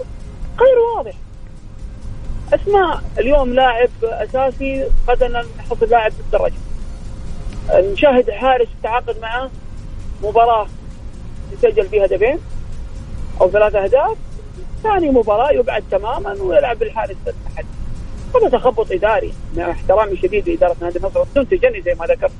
[0.60, 1.14] غير واضح.
[2.54, 6.54] اسماء اليوم لاعب أساسي غدا نحط لاعب بالدرجه
[7.74, 9.50] نشاهد حارس تعاقد معه
[10.24, 10.68] مباراة
[11.54, 12.40] يسجل فيها هدفين
[13.42, 14.18] أو ثلاثة أهداف.
[14.84, 17.68] ثاني مباراة يبعد تماما ويلعب بالحارس التحدي
[18.36, 21.24] هذا تخبط إداري مع احترامي شديد لإدارة نادي النصر.
[21.26, 22.32] تجني زي ما ذكرت.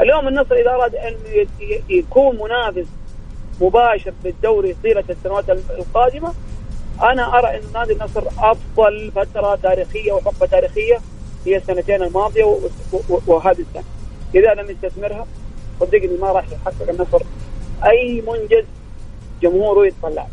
[0.00, 1.14] اليوم النصر إذا أراد أن
[1.88, 2.86] يكون منافس
[3.60, 6.34] مباشر بالدوري طيله السنوات القادمة
[7.02, 10.98] أنا أرى أن نادي النصر أفضل فترة تاريخية وحقبة تاريخية
[11.46, 12.44] هي السنتين الماضية
[13.26, 13.84] وهذه السنة.
[14.34, 15.26] اذا لم يستثمرها.
[15.80, 17.22] صدقني ما راح يحقق النصر
[17.84, 18.64] أي منجز
[19.42, 20.26] جمهوره يتطلع.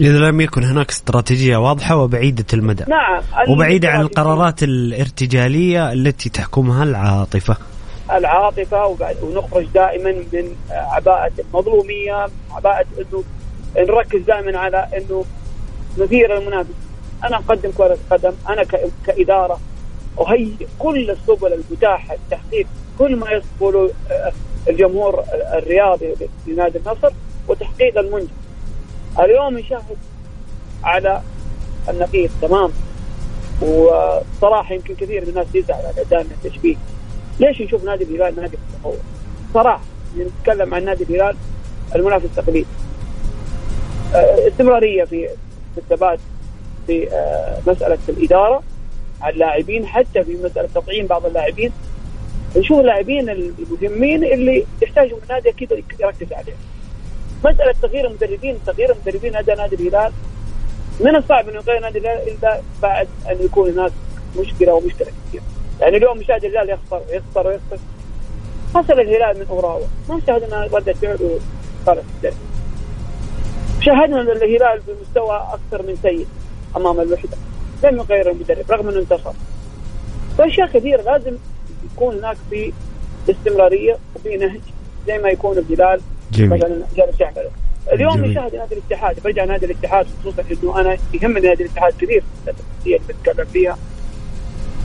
[0.00, 2.84] إذا لم يكن هناك استراتيجية واضحة وبعيدة المدى.
[2.88, 7.56] نعم وبعيدة عن القرارات الارتجالية التي تحكمها العاطفة.
[8.12, 8.86] العاطفة
[9.22, 13.24] ونخرج دائما من عباءة المظلومية عباءة أنه
[13.76, 15.24] نركز دائما على أنه
[15.98, 16.70] نثير المنافس.
[17.24, 18.64] أنا أقدم كرة قدم أنا
[19.06, 19.60] كإدارة
[20.20, 22.66] أهيئ كل السبل المتاحة لتحقيق
[22.98, 24.32] كل ما يصفه آه،
[24.68, 26.14] الجمهور الرياضي
[26.46, 27.10] لنادي النصر
[27.48, 28.28] وتحقيق المنجز
[29.18, 29.96] اليوم نشاهد
[30.84, 31.22] على
[31.88, 32.70] النقيض تمام
[33.62, 36.76] وصراحة يمكن كثير من الناس يزعل على دائما التشبيه.
[37.40, 38.96] ليش نشوف نادي الهلال نادي التطور
[39.54, 39.82] صراحة
[40.18, 41.36] نتكلم عن نادي الهلال
[41.94, 42.66] المنافس التقليدي
[44.14, 45.28] آه، استمرارية في
[45.78, 46.18] الثبات
[46.86, 48.62] في آه، مسألة الإدارة
[49.20, 51.72] على اللاعبين حتى في مسألة تطعيم بعض اللاعبين
[52.56, 56.56] نشوف اللاعبين المهمين اللي يحتاجوا النادي أكيد يركز عليهم.
[57.44, 60.12] مسألة تغيير المدربين تغيير المدربين ادى نادي الهلال
[61.00, 63.92] من الصعب إنه يغير نادي الهلال إلا بعد أن يكون هناك
[64.38, 65.42] مشكلة ومشكلة كثيرة.
[65.80, 67.78] يعني اليوم مشاهد الهلال يخسر ويخسر ويخسر.
[68.74, 71.18] حصل الهلال من اوراوا ما شاهدنا ردة فعل
[71.82, 72.04] وصارت
[73.80, 76.26] شاهدنا الهلال بمستوى أكثر من سيء
[76.76, 77.36] أمام الوحدة.
[77.84, 79.32] لم يغير المدرب رغم أنه انتصر
[80.38, 81.36] فأشياء كثيرة لازم
[81.92, 82.72] يكون هناك في
[83.30, 84.60] استمرارية وفي نهج
[85.06, 86.00] زي ما يكون الهلال
[86.38, 87.50] مثلا جالس يعمله
[87.92, 92.22] اليوم نشاهد نادي الاتحاد برجع نادي الاتحاد خصوصا إنه أنا يهمني نادي الاتحاد كثير.
[92.86, 93.78] اللي بتكلم فيها.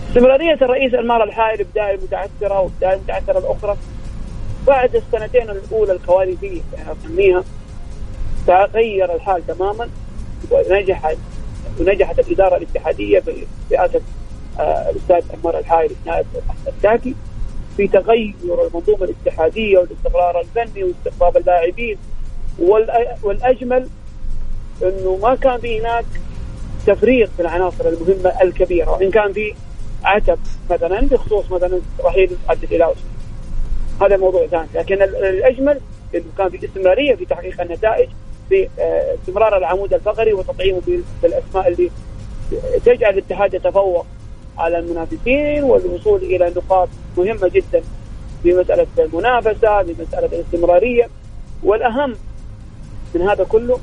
[0.09, 3.77] استمرارية الرئيس المارة الحائل بداية متعثرة وبداية متعثرة الأخرى
[4.67, 7.43] بعد السنتين الأولى الكوارثية يعني أسميها
[8.47, 9.89] تغير الحال تماما
[10.51, 11.17] ونجحت
[11.79, 13.23] ونجحت الإدارة الاتحادية
[13.69, 14.01] برئاسة
[14.59, 16.25] آه، الأستاذ عمار الحائل نائب
[16.67, 17.15] التاكي
[17.77, 21.97] في تغير المنظومة الاتحادية والاستقرار الفني واستقطاب اللاعبين
[23.23, 23.87] والأجمل
[24.83, 26.05] أنه ما كان في هناك
[26.87, 29.53] تفريغ في العناصر المهمة الكبيرة وإن كان في
[30.03, 30.39] عتب
[30.69, 32.95] مثلا بخصوص مثلا رحيل عبد الإله.
[34.01, 34.67] هذا موضوع ثاني.
[34.75, 35.79] لكن الأجمل
[36.15, 38.09] انه كان في استمراريه في تحقيق النتائج
[38.49, 40.81] في آه، استمرار العمود الفقري وتطعيمه
[41.21, 41.91] بالأسماء اللي
[42.85, 44.05] تجعل الاتحاد يتفوق
[44.57, 47.81] على المنافسين والوصول إلى نقاط مهمة جدا
[48.43, 51.09] في مسألة المنافسة في مسألة الاستمرارية.
[51.63, 52.15] والأهم
[53.15, 53.79] من هذا كله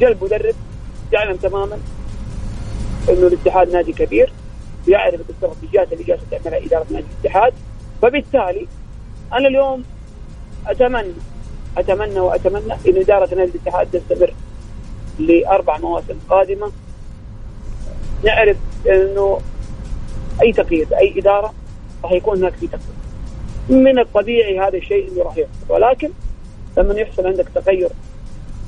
[0.00, 0.54] جلب مدرب
[1.12, 1.78] يعلم تماما
[3.08, 4.32] إنه الاتحاد نادي كبير.
[4.88, 7.52] يعرف الاستراتيجيات اللي جالسه تعملها إدارة نادي الاتحاد.
[8.02, 8.66] فبالتالي
[9.32, 9.84] أنا اليوم
[10.66, 11.12] أتمنى
[11.78, 14.34] أتمنى وأتمنى إن إدارة نادي الاتحاد تستمر
[15.18, 16.72] لأربع مواسم قادمة.
[18.24, 19.40] نعرف إنه
[20.42, 21.54] أي تغيير باي إدارة
[22.04, 22.98] راح يكون هناك في تغيير
[23.68, 25.52] من الطبيعي هذا الشيء إنه راح يحصل.
[25.68, 26.10] ولكن
[26.78, 27.90] لما يحصل عندك تغير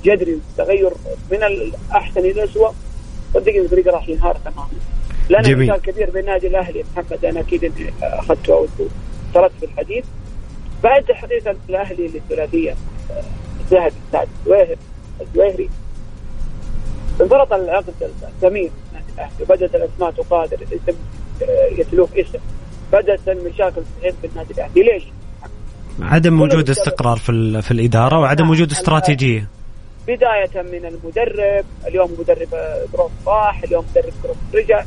[0.05, 0.91] جذري تغير
[1.33, 2.73] من الأحسن إلى الاسوء
[3.35, 4.69] صدقني الفريق راح ينهار تماما.
[5.31, 5.69] لنا جميل.
[5.71, 7.73] مثال كبير بالنادي الأهلي محمد أنا أكيد
[8.03, 8.67] أخذته أو
[9.35, 10.05] تركت في الحديث.
[10.83, 12.71] بعد تحديث الأهلي للثلاثية
[13.11, 13.23] آه،
[13.61, 14.77] الذهبي سعد الزويهر
[15.21, 15.71] الزويهري
[17.21, 20.99] انفرط العقد الثمين نادي وبدات الأسماء تقادر الاسم
[21.43, 22.39] آه، يتلوف اسم.
[22.93, 24.83] بدأت المشاكل في النادي الأهلي.
[24.83, 25.05] ليش؟
[26.01, 28.51] عدم وجود استقرار في في الإدارة وعدم نعم.
[28.51, 29.49] وجود استراتيجية.
[30.09, 34.85] بداية من المدرب اليوم مدرب آه، كروس راح اليوم مدرب كروس رجع.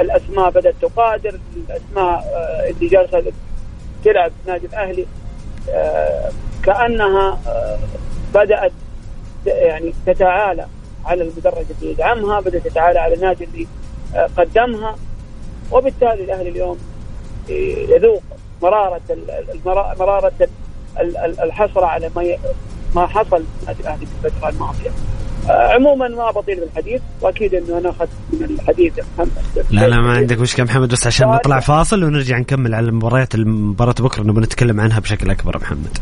[0.00, 3.32] الأسماء بدأت تقادر الأسماء آه، اللي جالسة
[4.04, 5.06] تلعب في النادي الأهلي
[5.70, 6.30] آه،
[6.62, 7.78] كأنها آه،
[8.34, 8.72] بدأت
[9.44, 10.66] ت- يعني تتعالى
[11.04, 13.66] على المدرج اللي يدعمها بدأت تتعالى على النادي اللي
[14.36, 14.96] قدمها
[15.72, 16.78] وبالتالي الأهلي اليوم
[17.88, 18.22] يذوق
[18.62, 20.32] مرارة ال- المرا- مرارة
[21.00, 22.10] ال- ال- الحسرة على
[22.94, 24.90] ما حصل في النادي الأهلي في الفترة الماضية.
[25.48, 29.30] آه، عموما ما بطيل بالحديث وأكيد إنه أنا اخذت من الحديث محمد.
[29.70, 31.34] لا لا ما عندك مشكلة محمد بس عشان طيب.
[31.36, 35.98] نطلع فاصل ونرجع نكمل على المباريات مباراه بكرة نبغى نتكلم عنها بشكل أكبر محمد.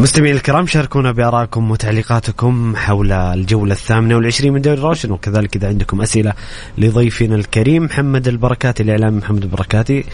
[0.00, 6.02] مستمعينا الكرام شاركونا بآرائكم وتعليقاتكم حول الجولة الثامنة والعشرين من دوري روشن وكذلك إذا عندكم
[6.02, 6.32] أسئلة
[6.78, 10.04] لضيفنا الكريم محمد البركاتي الاعلامي محمد البركاتي.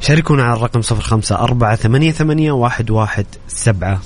[0.00, 3.98] شاركونا على الرقم 054 88 11700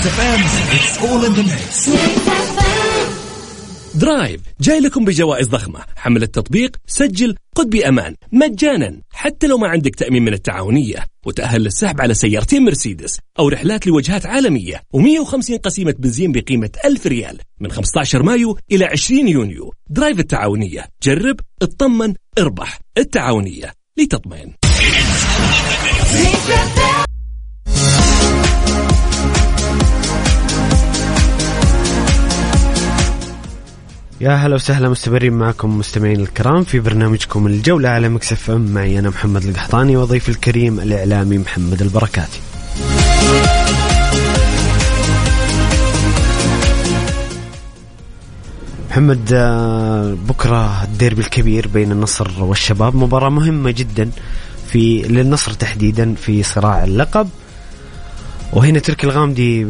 [0.00, 0.40] Mix FM
[0.72, 1.90] it's all in the mix
[3.94, 5.80] Drive جاي لكم بجوائز ضخمة.
[5.96, 8.14] حمل التطبيق سجل قد بأمان.
[8.32, 9.00] مجانا.
[9.12, 11.06] حتى لو ما عندك تأمين من التعاونية.
[11.26, 13.18] وتأهل للسحب على سيارتين مرسيدس.
[13.38, 14.82] أو رحلات لوجهات عالمية.
[14.96, 17.38] و150 قسيمة بنزين بقيمة 1000 ريال.
[17.60, 19.72] من 15 مايو إلى 20 يونيو.
[19.90, 20.88] Drive التعاونية.
[21.02, 22.78] جرب اطمن اربح.
[22.98, 23.72] التعاونية.
[23.98, 24.54] لتطمئن.
[34.20, 38.60] يا هلا وسهلا مستمرين معكم مستمعين الكرام في برنامجكم الجولة على مكسف ام.
[38.60, 42.40] معي أنا محمد القحطاني وضيف الكريم الإعلامي محمد البركاتي.
[48.90, 52.96] محمد آه، بكرة الديربي الكبير بين النصر والشباب.
[52.96, 54.10] مباراة مهمة جدا
[54.66, 57.28] في للنصر تحديدا في صراع اللقب.
[58.52, 59.66] وهنا تركي الغامدي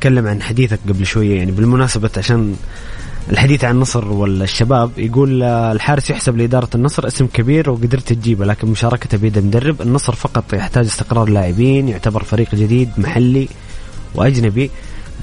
[0.00, 2.56] تكلم عن حديثك قبل شوية يعني بالمناسبة عشان
[3.30, 8.68] الحديث عن النصر والشباب يقول آه، الحارس يحسب لإدارة النصر اسم كبير وقدرت تجيبه لكن
[8.68, 9.82] مشاركته بيد المدرب.
[9.82, 13.48] النصر فقط يحتاج استقرار لاعبين يعتبر فريق جديد محلي
[14.14, 14.70] وأجنبي.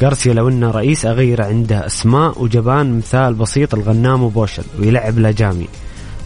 [0.02, 5.68] غارسيا لو إنه رئيس أغير عنده أسماء وجبان مثال بسيط الغنام وبوشل ويلعب لاجامي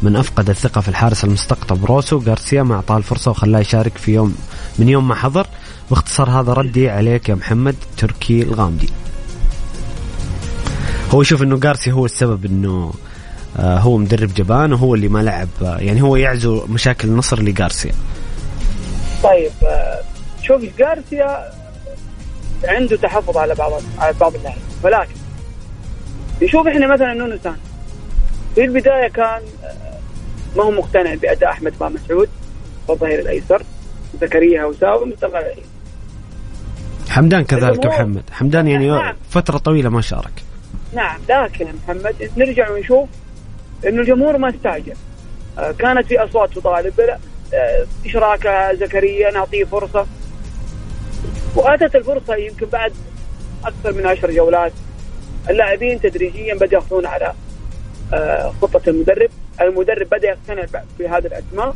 [0.04, 4.36] من أفقد الثقة في الحارس المستقطب روسو غارسيا ما أعطاه الفرصة وخلاه يشارك في يوم
[4.80, 5.48] من يوم ما حضر.
[5.90, 8.90] باختصار هذا ردي عليك يا محمد تركي الغامدي.
[11.14, 12.94] هو يشوف إنه غارسيا هو السبب إنه
[13.60, 17.94] آه، هو مدرب جبان وهو اللي ما لعب آه، يعني هو يعزو مشاكل النصر لغارسيا
[19.24, 20.00] طيب آه،
[20.42, 21.52] شوف جارسيا
[22.66, 25.16] عنده تحفظ على بعض على بعض اللاعبين ولكن
[26.42, 27.56] نشوف إحنا مثلا نونو سان
[28.56, 29.42] في البداية كان
[30.58, 32.30] ما هو مقتنع بأداء أحمد بن مسعود
[32.88, 33.64] والظهير الأيسر
[34.22, 35.64] زكريا مصطفى العلي.
[37.10, 39.16] حمدان كذلك محمد حمدان يعني نعم.
[39.30, 40.44] فترة طويلة ما شارك
[40.96, 43.10] نعم لكن محمد نرجع ونشوف
[43.88, 44.96] إنه الجمهور ما استعجل.
[45.58, 47.00] آه، كانت في أصوات تطالب
[47.54, 50.08] آه، إشراك زكريا نعطيه فرصة.
[51.56, 52.94] وأتت الفرصة يمكن بعد
[53.66, 54.74] أكثر من عشر جولات.
[55.50, 57.34] اللاعبين تدريجيا بدأوا يأخذون على
[58.14, 59.30] آه، خطة المدرب.
[59.62, 60.66] المدرب بدأ يقتنع
[60.98, 61.76] في هذه الأسماء.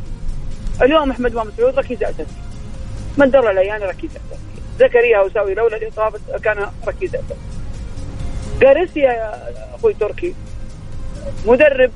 [0.82, 2.42] اليوم أحمد بن مسعود ركيزه اساسيه
[3.16, 7.57] من در الأيام ركيزه اساسيه زكريا وساوي لولا الإصابة كان ركيزه اساسيه
[8.60, 10.34] جاريسيا يا أخوي تركي
[11.46, 11.90] مدرب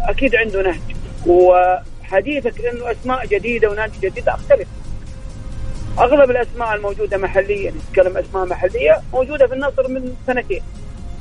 [0.00, 0.80] أكيد عنده نهج
[1.26, 4.68] وحديثك إنه أسماء جديدة ونادي جديد أختلف.
[5.98, 10.62] أغلب الأسماء الموجودة محليا نتكلم أسماء محلية موجودة في النصر من سنتين.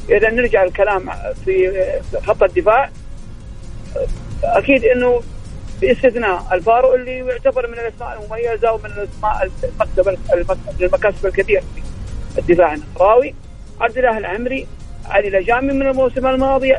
[0.09, 1.09] إذا نرجع الكلام
[1.45, 1.83] في
[2.25, 2.89] خط الدفاع
[4.43, 5.21] أكيد إنه
[5.81, 10.17] باستثناء الفارو اللي يعتبر من الأسماء المميزة ومن الأسماء المكتب
[10.81, 11.63] المكاسب الكثير
[12.35, 13.35] في الدفاع النصراوي.
[13.81, 14.67] عبد الله العمري
[15.05, 16.73] علي لجامي من الموسم الماضي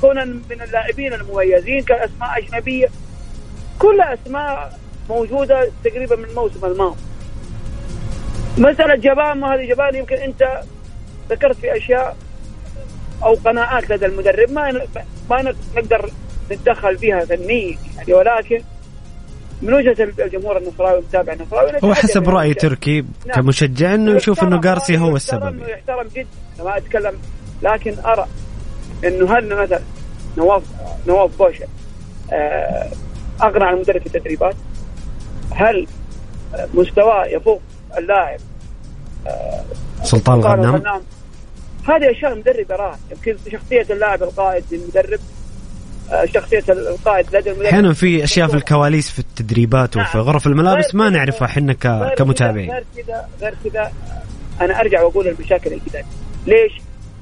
[0.00, 2.88] كونا من اللاعبين المميزين كأسماء أجنبية.
[3.78, 4.78] كلها أسماء
[5.10, 7.00] موجودة تقريبا من الموسم الماضي.
[8.58, 10.62] مسألة جبان ما هذه جبان يمكن أنت
[11.30, 12.16] ذكرت في أشياء
[13.22, 14.86] أو قناعات لدى المدرب ما
[15.30, 16.10] ما نقدر
[16.50, 18.62] نتدخل فيها فنيا يعني ولكن
[19.62, 23.34] من وجهة الجمهور النصراوي المتابع النصراوي هو حسب رأي تركي نعم.
[23.34, 25.62] كمشجع إنه يشوف إنه جارسيا هو السبب.
[25.68, 26.26] يحترم جدا
[26.64, 27.14] ما أتكلم
[27.62, 28.26] لكن أرى
[29.04, 29.80] إنه هل مثلا
[30.36, 30.62] نواف
[31.08, 31.66] نواف بوشا
[32.32, 32.88] آه،
[33.42, 34.54] أغنى عن مدرب التدريبات؟
[35.50, 35.86] هل
[36.74, 37.60] مستواه يفوق
[37.98, 38.40] اللاعب
[39.26, 39.64] آه،
[40.02, 41.02] سلطان الغنام
[41.88, 45.12] هذه اشياء المدرب يراها يمكن شخصية اللاعب القائد للمدرب.
[45.12, 45.41] آه،
[46.24, 50.26] شخصية القائد لدى المدرب أحيانا في أشياء في الكواليس في التدريبات وفي نعم.
[50.26, 51.72] غرف الملابس ما نعرفها إحنا
[52.16, 52.70] كمتابعين.
[52.70, 53.92] غير كذا غير كذا.
[54.60, 56.06] أنا أرجع وأقول المشاكل الاداريه
[56.46, 56.72] ليش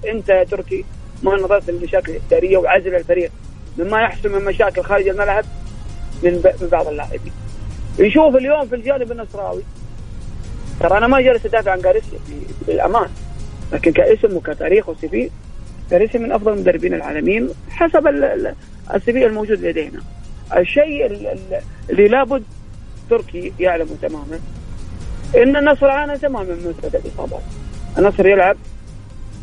[0.09, 0.85] أنت يا تركي
[1.23, 3.31] ما نظرت للمشاكل الإدارية وعزل الفريق؟
[3.79, 5.45] مما يحصل من مشاكل خارج الملعب
[6.23, 7.33] من بعض اللاعبين.
[7.99, 9.63] يشوف اليوم في الجانب النصراوي.
[10.81, 12.19] ترى أنا ما جالس أدافع عن جاريسيا
[12.67, 13.09] بالأمان
[13.73, 15.31] لكن كاسم وكتاريخ وسي
[15.91, 18.07] في جاريسيا من أفضل المدربين العالميين حسب
[18.95, 20.01] السي الموجود لدينا.
[20.57, 21.07] الشيء
[21.91, 22.43] اللي لابد
[23.11, 24.41] تركي يعلمه تماما.
[25.37, 27.43] إن النصر عانى تماما من مساله الإصابات.
[27.99, 28.57] النصر يلعب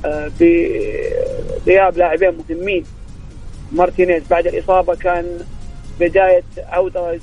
[0.05, 2.83] آه، بغياب لاعبين مهمين.
[3.71, 5.39] مارتينيز بعد الإصابة كان
[5.99, 7.19] بداية عودة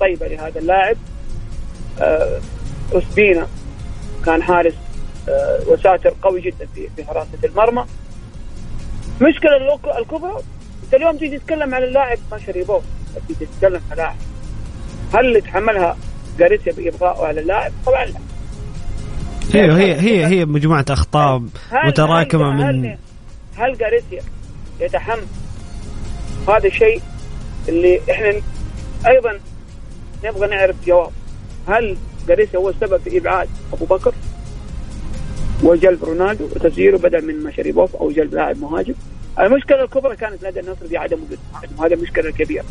[0.00, 0.96] طيبة لهذا اللاعب.
[2.00, 2.40] آه،
[4.26, 4.74] كان حارس
[5.28, 7.84] آه، وساتر قوي جدا في حراسة المرمى.
[9.20, 10.42] مشكلة الكبرى؟
[10.84, 12.82] انت اليوم تيجي تتكلم عن اللاعب ما شريبوف
[13.28, 14.16] تيجي تتكلم عن لاعب.
[15.14, 15.96] هل يتحملها
[16.38, 18.18] جاريسيا بابقائه على اللاعب؟ طبعا لا.
[19.52, 21.42] هي هي هي هي مجموعة أخطاء
[21.72, 22.98] متراكمة من هل,
[23.56, 24.22] هل جاريسيا
[24.80, 25.26] يتحمل؟
[26.48, 27.02] هذا الشيء
[27.68, 28.40] اللي إحنا
[29.06, 29.40] أيضا
[30.24, 31.10] نبغى نعرف جواب.
[31.68, 31.96] هل
[32.28, 34.14] جاريسيا هو السبب في إبعاد أبو بكر؟
[35.62, 38.94] وجلب رونالدو وتسجيله بدل من مشاريبوف أو جلب لاعب مهاجم.
[39.40, 41.84] المشكلة الكبرى كانت لدى النصر في عدم وجود مهاجم.
[41.84, 42.64] هذا المشكلة الكبيره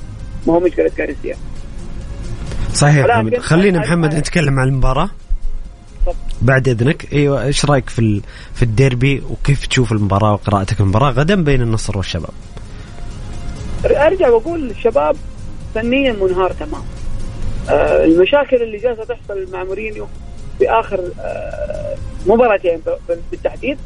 [0.48, 1.38] ما هو مشكلة جاريسيا
[2.74, 3.38] صحيح محمد.
[3.38, 5.10] خلينا محمد نتكلم عن المباراة.
[6.42, 7.14] بعد إذنك.
[7.14, 8.22] إيوه إيش رأيك في
[8.54, 12.30] في الديربي؟ وكيف تشوف المباراة وقراءتك المباراة؟ غدا بين النصر والشباب؟
[13.86, 15.16] أرجع وأقول الشباب
[15.76, 16.84] فنيا منهار تمام.
[17.70, 20.08] آه المشاكل اللي جالسة تحصل مع مورينيو
[20.60, 21.96] في آخر آه
[22.28, 22.82] مباراتين
[23.32, 23.78] بالتحديد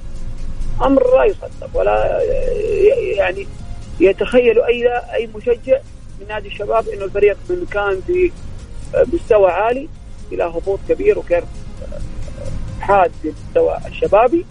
[0.82, 2.22] أمر لا يصدق ولا
[3.18, 3.48] يعني
[4.00, 5.80] يتخيل أي أي مشجع
[6.20, 8.32] من نادي الشباب إنه الفريق من كان في
[8.96, 9.88] آه، مستوى عالي
[10.32, 11.48] إلى هبوط كبير وكيرف
[12.82, 14.46] حاد للمستوى الشبابي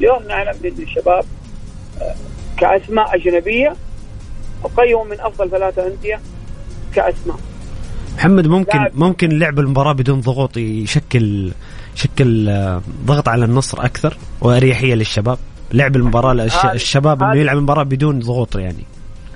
[0.00, 1.24] اليوم نعلم ان الشباب
[2.00, 2.14] آه،
[2.56, 3.76] كأسماء أجنبية
[4.64, 6.20] اقيم من أفضل ثلاثة أندية
[6.94, 7.38] كأسماء
[8.16, 8.78] محمد ممكن.
[8.94, 11.52] ممكن لعب المباراة بدون ضغوط يشكل
[11.94, 15.38] شكل آه، ضغط على النصر أكثر وأريحية للشباب.
[15.72, 16.32] لعب المباراة
[16.74, 18.84] الشباب انه يلعب المباراة بدون ضغوط يعني.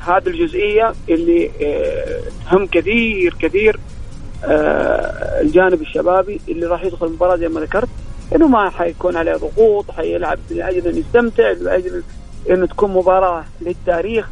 [0.01, 3.81] هذه الجزئية اللي آه، تهم كثير كثير
[4.45, 7.89] آه، الجانب الشبابي اللي راح يدخل المباراة زي ما ذكرت
[8.37, 12.03] إنه ما حيكون عليه ضغوط حيلعب لأجل أن يستمتع لأجل
[12.51, 14.29] انه تكون مباراة للتاريخ.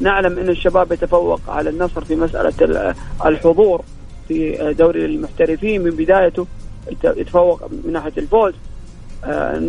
[0.00, 2.94] نعلم إن الشباب يتفوق على النصر في مسألة
[3.26, 3.84] الحضور
[4.28, 6.46] في دوري المحترفين من بدايته.
[7.04, 8.54] يتفوق من ناحية الفوز.
[9.24, 9.62] آه،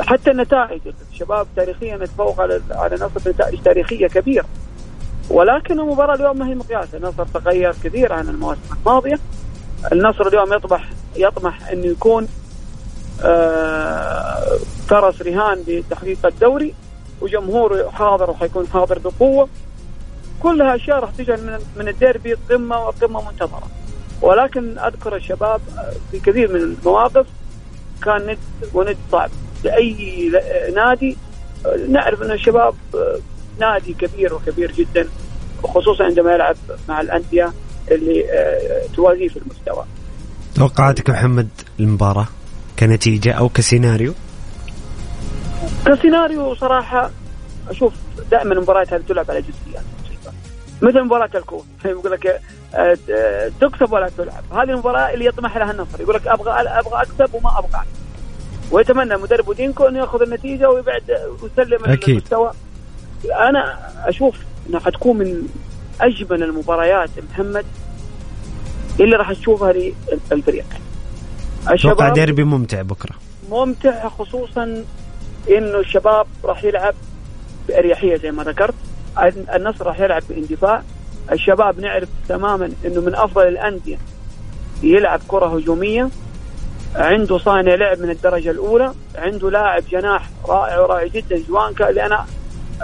[0.00, 0.80] حتى النتائج
[1.12, 4.44] الشباب تاريخيا يتفوق على على النصر بنتائج تاريخية كبيرة.
[5.30, 9.18] ولكن المباراة اليوم ما هي مقياس النصر تغير كثير عن المواسم الماضية.
[9.92, 12.28] النصر اليوم يطمح يطمح انه يكون
[13.22, 16.74] آه فرس رهان لتحقيق الدوري
[17.20, 19.48] وجمهوره حاضر وحيكون حاضر بقوة.
[20.42, 23.68] كلها اشياء راح تجعل من الديربي قمه وقمه منتظرة.
[24.24, 25.60] ولكن أذكر الشباب
[26.10, 27.26] في كثير من المواقف
[28.04, 28.38] كان ند
[28.74, 29.30] وند صعب
[29.64, 30.30] لأي
[30.74, 31.16] نادي
[31.88, 32.74] نعرف إن الشباب
[33.60, 35.08] نادي كبير وكبير جدا
[35.62, 36.56] وخصوصا عندما يلعب
[36.88, 37.52] مع الأندية
[37.90, 38.24] اللي
[38.94, 39.84] توازيه في المستوى.
[40.54, 41.48] توقعاتك محمد
[41.80, 42.28] المباراة
[42.78, 44.14] كنتيجة أو كسيناريو؟
[45.86, 47.10] كسيناريو صراحة
[47.68, 47.92] أشوف
[48.30, 49.84] دائما المباريات هذه تلعب على جزئيات
[50.82, 52.40] مثل مباراة الكوت يقول لك آه، آه،
[53.60, 54.44] تكسب ولا تلعب.
[54.52, 57.70] هذه المباراة اللي يطمح لها النصر يقول لك أبغى أبغى أكسب وما أبغى.
[57.74, 58.04] أكسب.
[58.70, 61.02] ويتمنى مدرب دينكو انه يأخذ النتيجة ويبعد
[61.42, 62.16] ويسلم أكيد.
[62.16, 62.52] المستوى.
[63.24, 64.36] أنا أشوف
[64.68, 65.48] إنها حتكون من
[66.00, 67.64] أجمل المباريات محمد
[69.00, 69.72] اللي راح تشوفها
[70.32, 70.66] للفريق.
[71.68, 73.14] أتوقع ديربي ممتع بكرة.
[73.50, 74.84] ممتع خصوصا
[75.48, 76.94] إنه الشباب راح يلعب
[77.68, 78.74] بأريحية زي ما ذكرت.
[79.54, 80.82] النصر راح يلعب باندفاع.
[81.32, 83.98] الشباب نعرف تماما إنه من أفضل الأندية
[84.82, 86.08] يلعب كرة هجومية
[86.94, 92.26] عنده صانع لعب من الدرجة الأولى عنده لاعب جناح رائع ورائع جدا جوانكا اللي أنا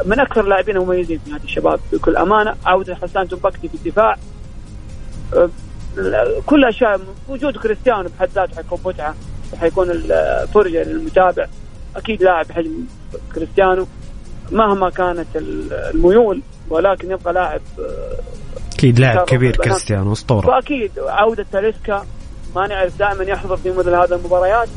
[0.05, 2.55] من أكثر اللاعبين المميزين في هذا الشباب بكل أمانة.
[2.67, 4.17] عودة حسان تنبكتي في الدفاع.
[6.47, 9.15] كل أشياء وجود كريستيانو بحد ذاته حيكون متعة
[9.53, 11.47] وحيكون الفرجة للمتابع.
[11.97, 12.85] أكيد لاعب بحجم
[13.35, 13.87] كريستيانو
[14.53, 16.43] مهما كانت الميول.
[16.71, 18.17] ولكن يبقى لاعب أه،
[18.75, 20.49] أكيد لاعب كبير كريستيانو أسطورة.
[20.49, 22.07] وأكيد عودة تاليسكا
[22.57, 24.69] ما نعرف دائما يحضر في مثل هذه المباريات.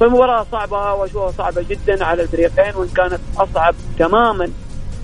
[0.00, 4.50] فالمباراة صعبة وأشوفها صعبة جدا على الفريقين وإن كانت أصعب تماما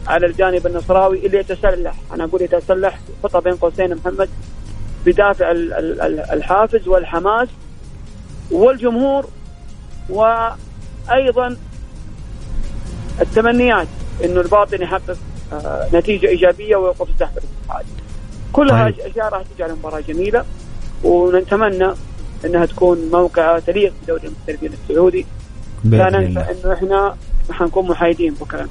[0.07, 1.95] على الجانب النصراوي اللي يتسلح.
[2.15, 4.29] أنا أقول يتسلح خطة بين قوسين محمد
[5.07, 5.51] بدافع
[6.33, 7.49] الحافز والحماس
[8.51, 9.27] والجمهور
[10.11, 11.57] وأيضا
[13.21, 13.89] التمنيات
[14.25, 15.34] إنه الباطن يحقق آه،
[15.95, 17.85] نتيجة إيجابية ويوقف تحت الاتحاد.
[18.53, 19.01] كلها طيب.
[19.01, 20.45] أشياء راح تجعل المباراة جميلة
[21.05, 21.93] ونتمنى
[22.45, 25.27] إنها تكون موقع تليق بدوري المحترفين السعودي.
[25.85, 27.17] لا ننسى إنه إحنا
[27.51, 28.69] حنكون محايدين بكرة.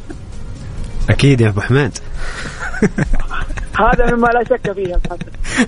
[1.09, 1.97] أكيد يا أبو حماد.
[3.79, 4.99] هذا مما لا شك فيه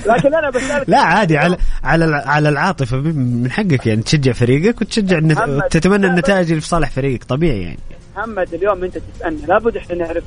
[0.06, 5.18] لكن أنا بسالك لا عادي على على على العاطفة من حقك يعني تشجع فريقك وتشجع
[5.18, 5.40] النت...
[5.72, 7.80] تتمنى النتائج اللي في صالح فريقك طبيعي يعني.
[8.16, 10.24] محمد اليوم أنت تسألني لابد إحنا نعرف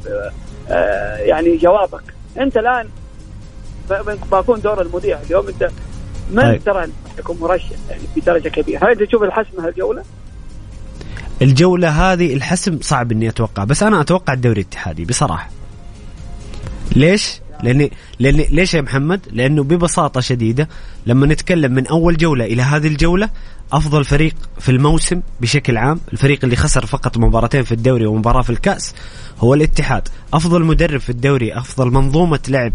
[0.69, 2.03] آه، يعني جوابك
[2.39, 2.89] أنت الآن
[4.33, 5.71] بكون دور المذيع اليوم أنت
[6.31, 6.65] من طيب.
[6.65, 10.03] ترى يكون مرشح يعني في درجة كبيرة هل تشوف الحسم هالجولة؟
[11.43, 15.51] الجولة هذه الحسم صعب إني أتوقع بس أنا أتوقع الدوري الاتحادي بصراحة
[16.97, 20.69] ليش؟ لاني لأني ليش يا محمد؟ لأنه ببساطة شديدة
[21.07, 23.31] لما نتكلم من أول جولة إلى هذه الجولة
[23.73, 28.51] أفضل فريق في الموسم بشكل عام، الفريق اللي خسر فقط مباراتين في الدوري ومباراة في
[28.51, 28.95] الكأس
[29.39, 32.73] هو الاتحاد، أفضل مدرب في الدوري، أفضل منظومة لعب،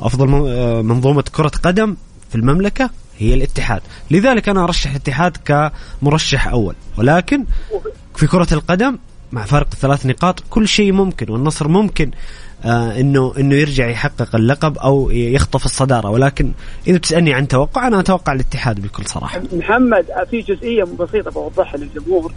[0.00, 1.96] أفضل آه، منظومة كرة قدم
[2.30, 3.82] في المملكة هي الاتحاد.
[4.10, 6.74] لذلك أنا أرشح الاتحاد كمرشح أول.
[6.98, 7.44] ولكن
[8.16, 8.98] في كرة القدم
[9.32, 12.10] مع فرق ثلاث نقاط كل شيء ممكن والنصر ممكن
[12.66, 16.10] انه إنه يرجع يحقق اللقب أو يخطف الصدارة.
[16.10, 16.52] ولكن
[16.86, 19.40] إذا بتسألني عن توقع أنا أتوقع الاتحاد بكل صراحة.
[19.52, 22.32] محمد في جزئية بسيطة بوضحها للجمهور.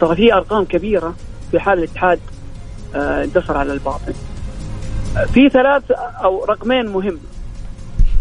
[0.00, 1.14] ترى في أرقام كبيرة
[1.50, 2.20] في حال الاتحاد
[2.94, 4.12] آه انتصر على الباطن.
[5.16, 5.82] آه، في ثلاث
[6.24, 7.18] أو رقمين مهم.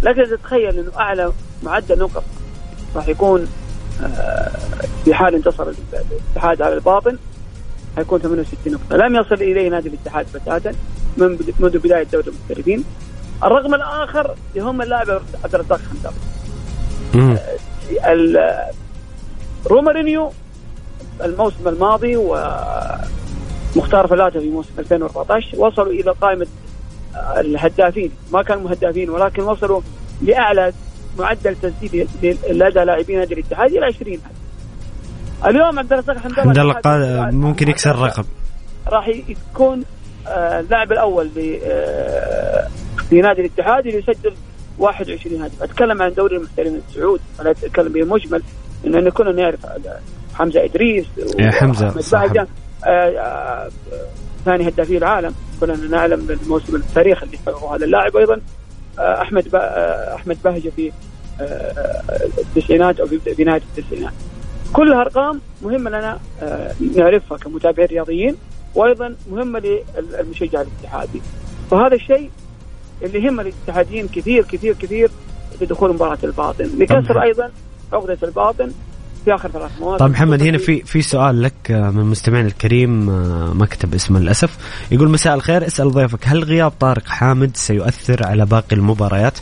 [0.03, 1.31] لكن تتخيل إنه أعلى
[1.63, 2.23] معدل نقط
[2.95, 3.47] راح يكون
[4.03, 4.51] آه،
[5.05, 5.67] في حال انتصر
[6.33, 7.17] الاتحاد على الباطن.
[7.95, 8.97] حيكون 68 نقطة.
[8.97, 10.71] لم يصل إليه نادي الاتحاد بتاتا.
[11.17, 12.83] من منذ بداية دوري المحترفين
[13.43, 15.09] الرقم الآخر يهم اللاعب
[15.43, 16.13] عبد الرزاق حمدان
[18.05, 18.71] آه،
[19.67, 20.31] رومارينيو
[21.23, 26.47] الموسم الماضي ومختار فلاته في موسم 2014 وصلوا إلى قائمة
[27.37, 28.11] الهدافين.
[28.33, 29.81] ما كانوا هدافين ولكن وصلوا
[30.21, 30.73] لأعلى
[31.19, 32.07] معدل تسديد
[32.49, 34.21] لدى لاعبين نادي الاتحاد إلى 20 هدف.
[35.45, 38.23] اليوم عبد الرزاق حمد الله قال ممكن يكسر الرقم.
[38.87, 39.94] راح يكون آه،
[40.27, 41.29] اللاعب الأول
[41.65, 42.67] آه،
[43.09, 44.33] في نادي الاتحاد اللي يسجل
[44.79, 45.63] 21 هدف.
[45.63, 48.43] أتكلم عن دوري المحترفين السعودي ولا أتكلم بمجمل
[48.85, 49.59] انه كنا نعرف
[50.33, 51.05] حمزة إدريس
[51.39, 51.89] يا حمزة
[54.45, 55.35] ثاني هدافي العالم.
[55.59, 58.41] كلنا نعلم الموسم التاريخ اللي حققه هذا اللاعب أيضا.
[58.99, 60.91] آه، أحمد آه، أحمد بهجة في
[61.41, 62.01] آه،
[62.37, 64.13] التسعينات أو في بدايه التسعينات.
[64.73, 66.19] كلها ارقام مهمة لنا
[66.95, 68.35] نعرفها كمتابعين رياضيين.
[68.75, 71.21] وأيضا مهمه للمشجع الاتحادي.
[71.71, 72.29] فهذا الشيء
[73.01, 75.11] اللي يهم الاتحاديين كثير كثير كثير
[75.59, 76.65] في دخول مباراة الباطن.
[76.79, 77.51] لكسر أيضا
[77.93, 78.71] عقدة الباطن
[79.25, 79.97] في آخر ثلاث مواسم.
[79.97, 84.19] طيب محمد هنا في في سؤال لك آه، من مستمعنا الكريم آه، ما كتب اسمه
[84.19, 84.57] للاسف
[84.91, 89.39] يقول مساء الخير اسأل ضيفك هل غياب طارق حامد سيؤثر على باقي المباريات؟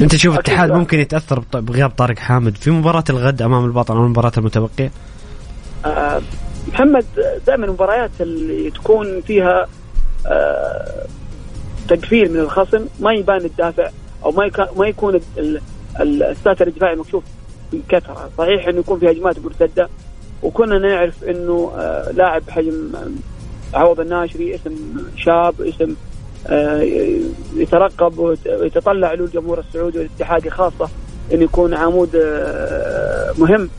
[0.00, 4.32] أنت تشوف الاتحاد ممكن يتأثر بغياب طارق حامد في مباراة الغد أمام الباطن أو المباراة
[4.38, 4.90] المتبقية؟
[6.68, 7.04] محمد
[7.46, 9.66] دائما المباريات اللي تكون فيها
[10.26, 11.04] أه
[11.88, 13.90] تقفيل من الخصم ما يبان الدافع
[14.24, 15.20] أو ما ما يكون
[16.00, 17.24] الساتر الدفاعي مكشوف
[17.72, 18.30] بكثرة.
[18.38, 19.88] صحيح إنه يكون في هجمات مرتدة
[20.42, 22.92] وكنا نعرف إنه آه لاعب حجم
[23.74, 24.74] عوض الناشري اسم
[25.16, 25.94] شاب اسم
[26.46, 26.80] آه
[27.56, 30.88] يترقب ويتطلع له الجمهور السعودي والاتحادي خاصة
[31.32, 33.70] انه يكون عمود آه مهم.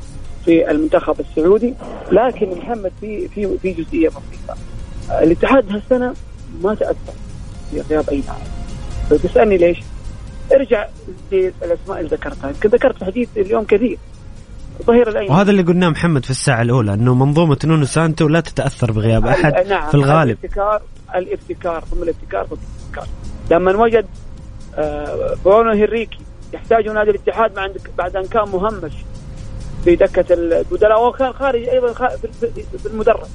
[0.49, 1.73] في المنتخب السعودي
[2.11, 4.57] لكن محمد في في في جزئية بسيطة.
[5.11, 6.13] الاتحاد هالسنة
[6.63, 7.13] ما تأثر
[7.71, 8.39] في غياب أي لاعب.
[9.09, 9.79] فتسالني ليش؟
[10.53, 10.87] ارجع
[11.33, 12.49] الاسماء اللي ذكرتها.
[12.49, 13.97] يمكن ذكرت حديث اليوم كثير.
[14.83, 15.31] ظهير الأيمن.
[15.31, 19.67] وهذا اللي قلناه محمد في الساعة الأولى إنه منظومة نونو سانتو لا تتأثر بغياب أحد
[19.67, 20.37] نعم في الغالب.
[20.39, 20.81] الابتكار
[21.15, 23.07] الابتكار ثم الابتكار ثم الابتكار
[23.51, 24.05] لما وجد
[24.75, 26.19] آه، برونو هنريكي
[26.53, 28.93] يحتاج نادي الاتحاد بعد بعد أن كان مهمش
[29.83, 33.27] في دكة البدلاء وكان خارج أيضا في المدرج.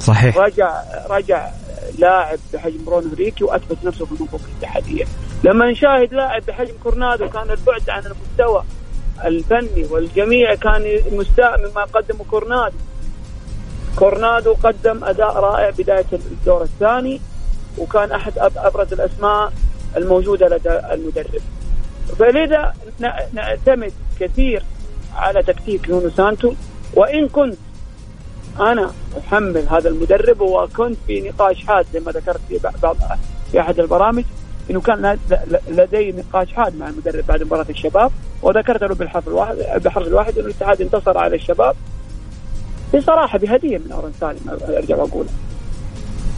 [0.00, 0.36] صحيح.
[0.38, 1.50] رجع رجع
[1.98, 5.04] لاعب بحجم برونو هنريكي وأثبت نفسه في المنظومه الاتحادية.
[5.44, 8.64] لما نشاهد لاعب بحجم كورنادو كان البعد عن المستوى
[9.24, 12.76] الفني والجميع كان مستاء مما قدمه كورنادو.
[13.96, 17.20] كورنادو قدم أداء رائع بداية الدور الثاني
[17.78, 19.52] وكان أحد أبرز الأسماء
[19.96, 21.42] الموجودة لدى المدرب.
[22.18, 22.74] فلذا
[23.32, 24.62] نعتمد كثير
[25.18, 26.52] على تكتيك نونو سانتو.
[26.94, 27.56] وإن كنت
[28.60, 32.96] أنا أحمل هذا المدرب وكنت في نقاش حاد زي ما ذكرت في بعض
[33.52, 34.24] في أحد البرامج
[34.70, 35.18] إنه كان
[35.68, 38.10] لدي نقاش حاد مع المدرب بعد مباراة الشباب.
[38.42, 41.76] وذكرت له بالحرف الواحد بحرف الواحد إنه الاتحاد انتصر على الشباب.
[42.94, 45.26] بصراحة بهدية من أورن سالم أرجع واقول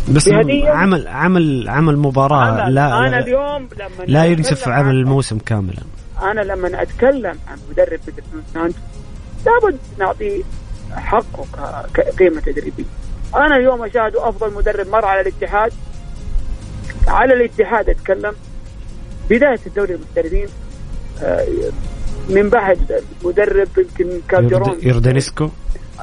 [0.08, 0.70] بس بهدية.
[0.70, 2.48] عمل عمل عمل مباراة.
[2.48, 5.82] أنا, لا أنا لا, اليوم لما لا ينسف عمل الموسم كاملا.
[6.22, 8.22] أنا لما أتكلم عن مدرب مثل
[8.54, 8.78] سانتو
[9.46, 10.42] لابد نعطيه
[10.92, 11.44] حقه
[11.94, 12.84] كقيمة تدريبية.
[13.34, 15.72] أنا اليوم أشاهد أفضل مدرب مر على الاتحاد.
[17.08, 18.32] على الاتحاد أتكلم.
[19.30, 20.46] بداية الدوري المحترفين
[21.22, 21.46] آه،
[22.28, 25.48] من بعد مدرب يمكن كالدرون يرد- يردنسكو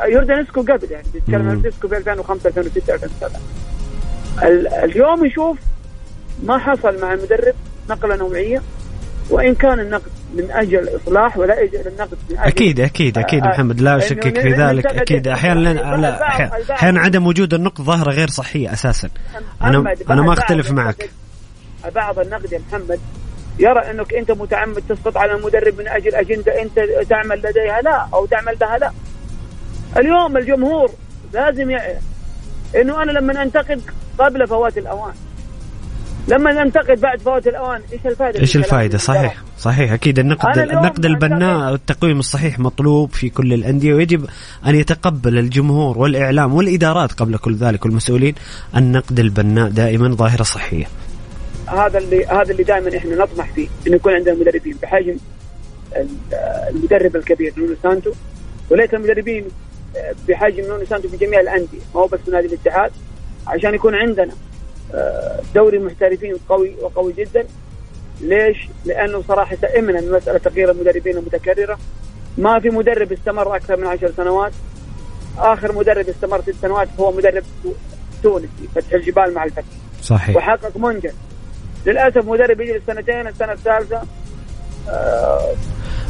[0.06, 1.49] يوردانسكو قبل يعني بيتكلم.
[1.49, 3.39] يوردانسكو في 2005 2006 2007
[4.44, 5.57] ال- اليوم نشوف
[6.44, 7.53] ما حصل مع المدرب
[7.89, 8.61] نقلة نوعية.
[9.30, 13.48] وإن كان النقد من أجل الاصلاح ولا أجل النقد من أجل أكيد أكيد أكيد آه،
[13.49, 15.28] محمد لا اشكك في ذلك أكيد.
[15.28, 19.10] أحيانا لا- لا أحيانا عدم وجود النقد ظاهرة غير صحية أساسا.
[19.62, 21.10] أنا أنا ما أختلف معك.
[21.95, 22.99] بعض النقد يا محمد
[23.60, 26.80] يرى أنك أنت متعمد تسقط على المدرب من أجل أجندة أنت
[27.10, 28.91] تعمل لديها لا أو تعمل لها لا.
[29.98, 30.91] اليوم الجمهور
[31.34, 31.98] لازم يعرف
[32.76, 33.82] إنه أنا لما أنتقد
[34.20, 35.14] قبل فوات الأوان
[36.28, 41.72] لما ننتقد بعد فوات الاوان إيش الفائدة؟ إيش الفائدة صحيح صحيح أكيد النقد النقد البناء
[41.72, 44.26] والتقويم الصحيح مطلوب في كل الأندية ويجب
[44.68, 48.36] أن يتقبل الجمهور والإعلام والإدارات قبل كل ذلك والمسؤولين
[48.78, 50.86] النقد البناء دائما ظاهرة صحية
[51.68, 55.18] هذا اللي هذا اللي دائما إحنا نطمح فيه إنه يكون عندنا مدربين بحجم
[55.95, 56.08] ال-
[56.76, 58.12] المدرب الكبير نونو سانتو
[58.70, 59.45] وليس المدربين
[60.28, 62.91] بحجم نونو سانتو في جميع الأندية ما هو بس في نادي الاتحاد
[63.48, 64.36] عشان يكون عندنا آه،
[65.56, 67.48] دوري محترفين قوي وقوي جدا.
[68.22, 71.78] ليش؟ لأنه صراحة دائما مسألة تغيير المدربين المتكررة.
[72.38, 74.52] ما في مدرب استمر أكثر من عشر سنوات.
[75.38, 77.44] آخر مدرب استمر ست سنوات هو مدرب
[78.24, 79.64] تونسي فتح الجبال مع الفتح.
[80.02, 80.36] صحيح.
[80.36, 81.14] وحقق منجز.
[81.86, 84.02] للأسف مدرب يجي السنتين السنة الثالثة
[84.90, 85.56] آه،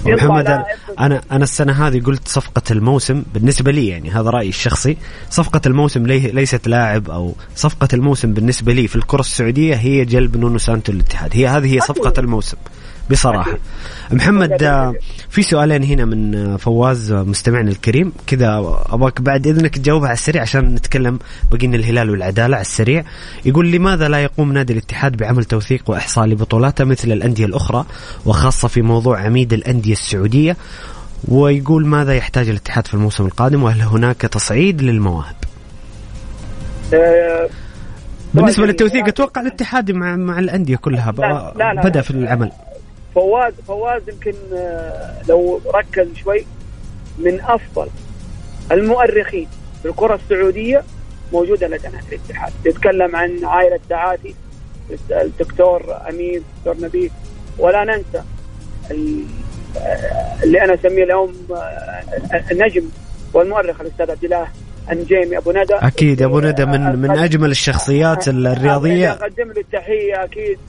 [0.05, 0.63] محمد.
[0.99, 4.97] أنا أنا السنة هذه قلت صفقة الموسم بالنسبة لي يعني هذا رأيي الشخصي
[5.29, 10.37] صفقة الموسم لي ليست لاعب أو صفقة الموسم بالنسبة لي في الكرة السعودية هي جلب
[10.37, 12.13] نونو سانتو للاتحاد هي هذه هي صفقة.
[12.19, 12.57] الموسم
[13.11, 13.61] بصراحة أكيد.
[14.11, 14.93] محمد.
[15.29, 18.57] في سؤالين هنا من فواز مستمعنا الكريم كذا
[18.89, 21.19] ابغاك بعد إذنك تجاوبها على السريع عشان نتكلم
[21.51, 23.03] بقينا الهلال والعدالة على السريع
[23.45, 27.85] يقول لماذا لا يقوم نادي الاتحاد بعمل توثيق وإحصاء لبطولاته مثل الأندية الأخرى
[28.25, 30.57] وخاصة في موضوع عميد الأندية السعودية
[31.27, 35.35] ويقول ماذا يحتاج الاتحاد في الموسم القادم وهل هناك تصعيد للمواهب
[36.93, 37.49] آه،
[38.33, 38.69] بالنسبة جميل.
[38.69, 41.81] للتوثيق أتوقع الاتحاد مع مع الأندية كلها لا، لا، لا.
[41.83, 42.51] بدأ في العمل
[43.17, 46.45] فواز فواز يمكن آه، لو ركز شوي
[47.17, 47.87] من أفضل
[48.71, 49.47] المؤرخين
[49.81, 50.83] في الكرة السعودية
[51.33, 52.53] موجودة لدى نادي الاتحاد.
[52.65, 54.35] يتكلم عن عائلة دعاتي
[55.11, 57.11] الدكتور امين الدكتور نبيل.
[57.59, 58.23] ولا ننسى
[58.91, 62.89] آه، اللي أنا أسميه اليوم آه، النجم
[63.33, 64.47] والمؤرخ الأستاذ عبد الله
[64.91, 65.75] النجيمي أبو ندى.
[65.75, 70.59] أكيد أبو ندى من من أجمل الشخصيات الرياضيه أقدم له التحيه أكيد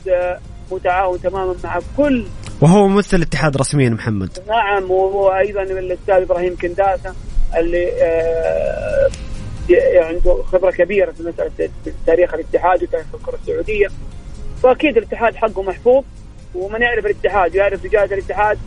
[0.71, 2.25] متعاون تماما مع كل
[2.61, 4.39] وهو ممثل الاتحاد رسميا محمد.
[4.49, 7.15] نعم وأيضا الأستاذ إبراهيم كنداسه
[7.57, 9.09] اللي آه،
[9.97, 11.71] عنده خبرة كبيرة في مسألة
[12.07, 13.87] تاريخ الاتحاد وتاريخ الكرة السعودية.
[14.63, 16.05] فأكيد الاتحاد حقه محفوظ
[16.55, 18.59] ومن يعرف الاتحاد ويعرف رجال الاتحاد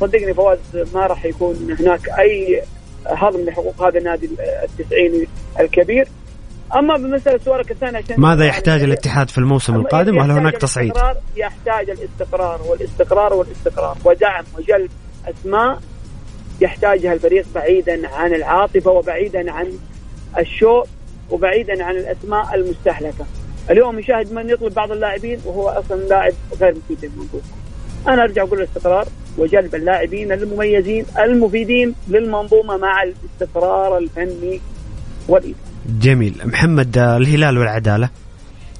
[0.00, 0.58] صدقني فواز
[0.94, 2.62] ما راح يكون هناك أي
[3.06, 4.30] هضم لحقوق هذا النادي
[4.64, 5.28] التسعيني
[5.60, 6.08] الكبير.
[6.74, 10.92] أما بمسألة سؤالك الثاني عشان ماذا يحتاج الاتحاد في الموسم القادم؟ وهل هناك تصعيد؟
[11.36, 13.96] يحتاج الاستقرار والاستقرار والاستقرار.
[14.04, 14.90] ودعم وجلب
[15.26, 15.80] أسماء
[16.60, 19.78] يحتاجها الفريق بعيدا عن العاطفة وبعيدا عن
[20.38, 20.82] الشو
[21.30, 23.26] وبعيدا عن الأسماء المستهلكة.
[23.70, 27.42] اليوم يشاهد من يطلب بعض اللاعبين وهو أصلا لاعب غير مفيد للمنظومه
[28.08, 29.06] أنا أرجع أقول الاستقرار
[29.38, 34.60] وجلب اللاعبين المميزين المفيدين للمنظومة مع الاستقرار الفني
[35.28, 35.71] والإداري.
[35.86, 36.40] جميل.
[36.44, 38.08] محمد الهلال والعدالة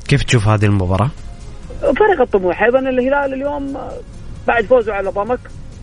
[0.09, 1.11] كيف تشوف هذه المباراة؟
[1.81, 2.63] فرق الطموح.
[2.63, 3.79] أيضا الهلال اليوم
[4.47, 5.39] بعد فوزه على ضمك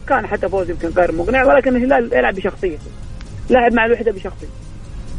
[0.07, 2.91] كان حتى فوز يمكن غير مقنع ولكن الهلال يلعب بشخصيته.
[3.49, 4.53] لاعب مع الوحدة بشخصيته.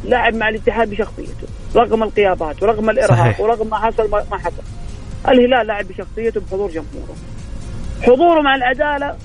[0.05, 1.47] لاعب مع الاتحاد بشخصيته.
[1.77, 3.40] رغم القيابات ورغم الإرهاق صحيح.
[3.40, 4.62] ورغم ما حصل ما حصل.
[5.28, 7.16] الهلال لاعب بشخصيته بحضور جمهوره.
[8.02, 9.16] حضوره مع العدالة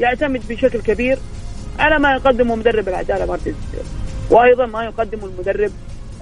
[0.00, 1.18] يعتمد بشكل كبير
[1.78, 3.54] على ما يقدمه مدرب العدالة مارتن
[4.30, 5.70] وأيضا ما يقدمه المدرب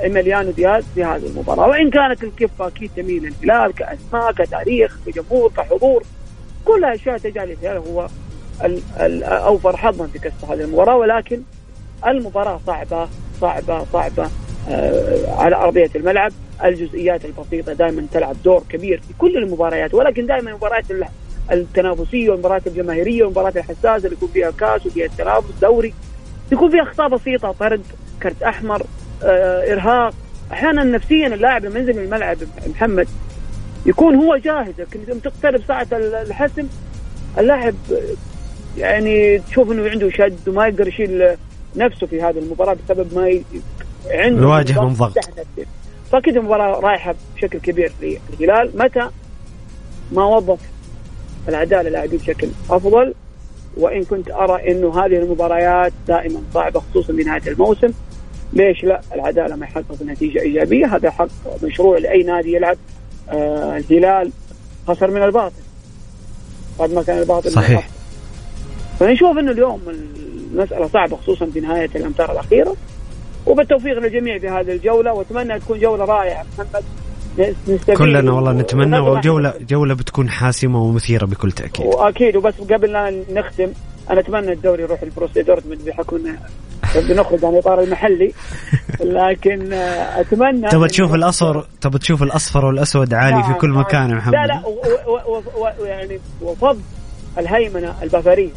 [0.02, 1.68] ايميليانو دياز في هذه المباراة.
[1.68, 6.02] وإن كانت الكفة أكيد تميل للهلال كأسماء كتاريخ كجمهور كحضور
[6.64, 8.08] كلها أشياء تجعل الهلال هو
[8.64, 10.96] ال- ال- أوفر حظا في كسب هذه المباراة.
[10.96, 11.42] ولكن
[12.06, 13.08] المباراة صعبة
[13.40, 14.28] صعبة صعبة
[14.68, 16.32] آه على أرضية الملعب.
[16.64, 19.94] الجزئيات البسيطة دائما تلعب دور كبير في كل المباريات.
[19.94, 21.04] ولكن دائما المباريات ال-
[21.52, 25.94] التنافسية والمباريات الجماهيرية والمباريات الحساسه اللي يكون فيها كاس وفيها التنافس دوري
[26.52, 27.82] يكون فيها اخطاء بسيطة طرد
[28.22, 28.82] كرت أحمر
[29.22, 30.14] إرهاق.
[30.52, 32.36] أحيانا نفسيا اللاعب لما ينزل من الملعب
[32.66, 33.08] محمد
[33.86, 36.66] يكون هو جاهز لكن لما تقترب ساعة الحسم
[37.38, 37.74] اللاعب
[38.78, 41.36] يعني تشوف إنه عنده شد وما يقدر يشيل
[41.76, 43.42] نفسه في هذه المباراة بسبب ما ي...
[44.10, 45.18] عنده يواجه من ضغط.
[46.12, 48.70] فاكيد المباراة رايحة بشكل كبير للهلال.
[48.74, 49.10] متى؟
[50.12, 50.60] ما وظف
[51.48, 53.14] العداله لاعبين بشكل أفضل.
[53.76, 57.92] وإن كنت أرى إنه هذه المباريات دائما صعبة خصوصا بنهايه الموسم.
[58.52, 61.28] ليش لا؟ العدالة ما يحقق نتيجة إيجابية هذا حق
[61.62, 62.76] مشروع لأي نادي يلعب.
[63.30, 64.30] آه الهلال
[64.88, 65.62] خسر من الباطل
[66.78, 67.88] بعد ما كان الباطل صحيح.
[68.98, 69.80] فنشوف إنه اليوم
[70.52, 72.76] المسألة صعبة خصوصا في نهاية الأمتار الأخيرة.
[73.46, 75.12] وبالتوفيق للجميع في هذه الجولة.
[75.12, 76.46] وأتمنى تكون جولة رائعة.
[76.58, 76.84] محمد
[77.96, 81.86] كلنا والله نتمنى وجولة جولة بتكون حاسمة ومثيرة بكل تأكيد.
[81.86, 83.72] وأكيد وبس قبل لا نختم
[84.10, 86.18] أنا أتمنى الدوري يروح لبروسيا دورتموند بحكم
[86.94, 88.32] بنخرج عن الاطار المحلي.
[89.00, 94.14] لكن أتمنى تبى تشوف الاصفر تبى تشوف الأصفر والأسود عالي في كل مكان يا.
[94.14, 94.34] محمد.
[94.34, 94.70] لا لا و-
[95.12, 96.80] و- و- و- يعني وفض
[97.38, 98.50] الهيمنة البافاريه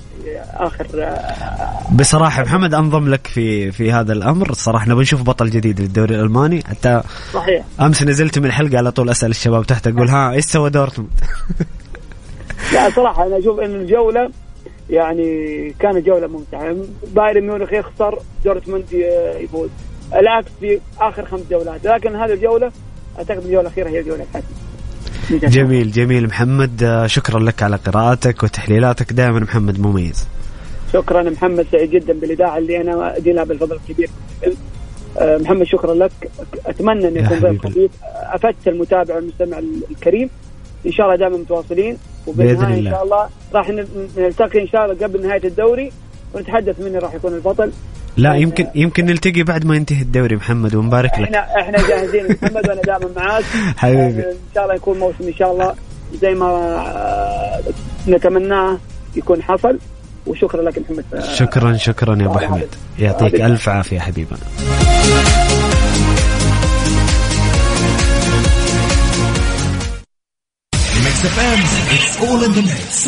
[0.53, 4.49] آخر آه، بصراحة محمد أنضم لك في في هذا الأمر.
[4.49, 6.63] الصراحه نبي نشوف بطل جديد للدوري الألماني.
[6.69, 7.01] حتى
[7.33, 7.65] صحيح.
[7.81, 11.11] أمس نزلت من الحلقة على طول أسأل الشباب تحت أقول ها إيش سوى دورتموند؟
[12.73, 14.29] لا صراحة أنا أشوف إن الجولة
[14.91, 16.75] يعني كانت جولة ممتعة.
[17.15, 18.83] بايرن ميونخ يخسر دورتموند
[19.39, 19.69] يفوز.
[20.15, 21.85] العكس في آخر خمس جولات.
[21.85, 22.71] لكن هذه الجولة
[23.17, 26.27] أعتقد الجولة الأخيرة هي الجولة الحاسمه جميل جميل.
[26.27, 29.13] محمد شكرا لك على قراءتك وتحليلاتك.
[29.13, 30.27] دائما محمد مميز.
[30.93, 34.09] شكرا محمد سعيد جدا بالإذاعة اللي أنا ادي لها بالفضل الكبير.
[35.17, 36.11] آه، محمد شكرا لك.
[36.65, 37.65] أتمنى أن يكون ضيف.
[37.65, 39.59] خفيف أفدت المتابع والمستمع
[39.91, 40.29] الكريم.
[40.85, 41.97] إن شاء الله دائما متواصلين.
[42.27, 42.91] وبالنهايه إن.
[42.91, 43.69] شاء الله راح
[44.17, 45.91] نلتقي إن شاء الله قبل نهاية الدوري.
[46.33, 47.71] ونتحدث من راح يكون البطل.
[48.17, 51.23] لا يمكن يمكن نلتقي بعد ما ينتهي الدوري محمد ونبارك لك.
[51.23, 53.43] إحنا إحنا جاهزين محمد وأنا دائما معاك.
[53.77, 54.21] حبيبي.
[54.21, 55.75] إن شاء الله يكون موسم إن شاء الله
[56.21, 57.61] زي ما آه،
[58.07, 58.77] نتمناه
[59.15, 59.77] يكون حصل.
[60.27, 61.05] وشكرا لك محمد.
[61.23, 62.67] شكرا شكرا يا أبو حميد.
[62.99, 64.37] يعطيك ألف عافية حبيبنا.
[71.11, 73.05] Mix it's all in the mix.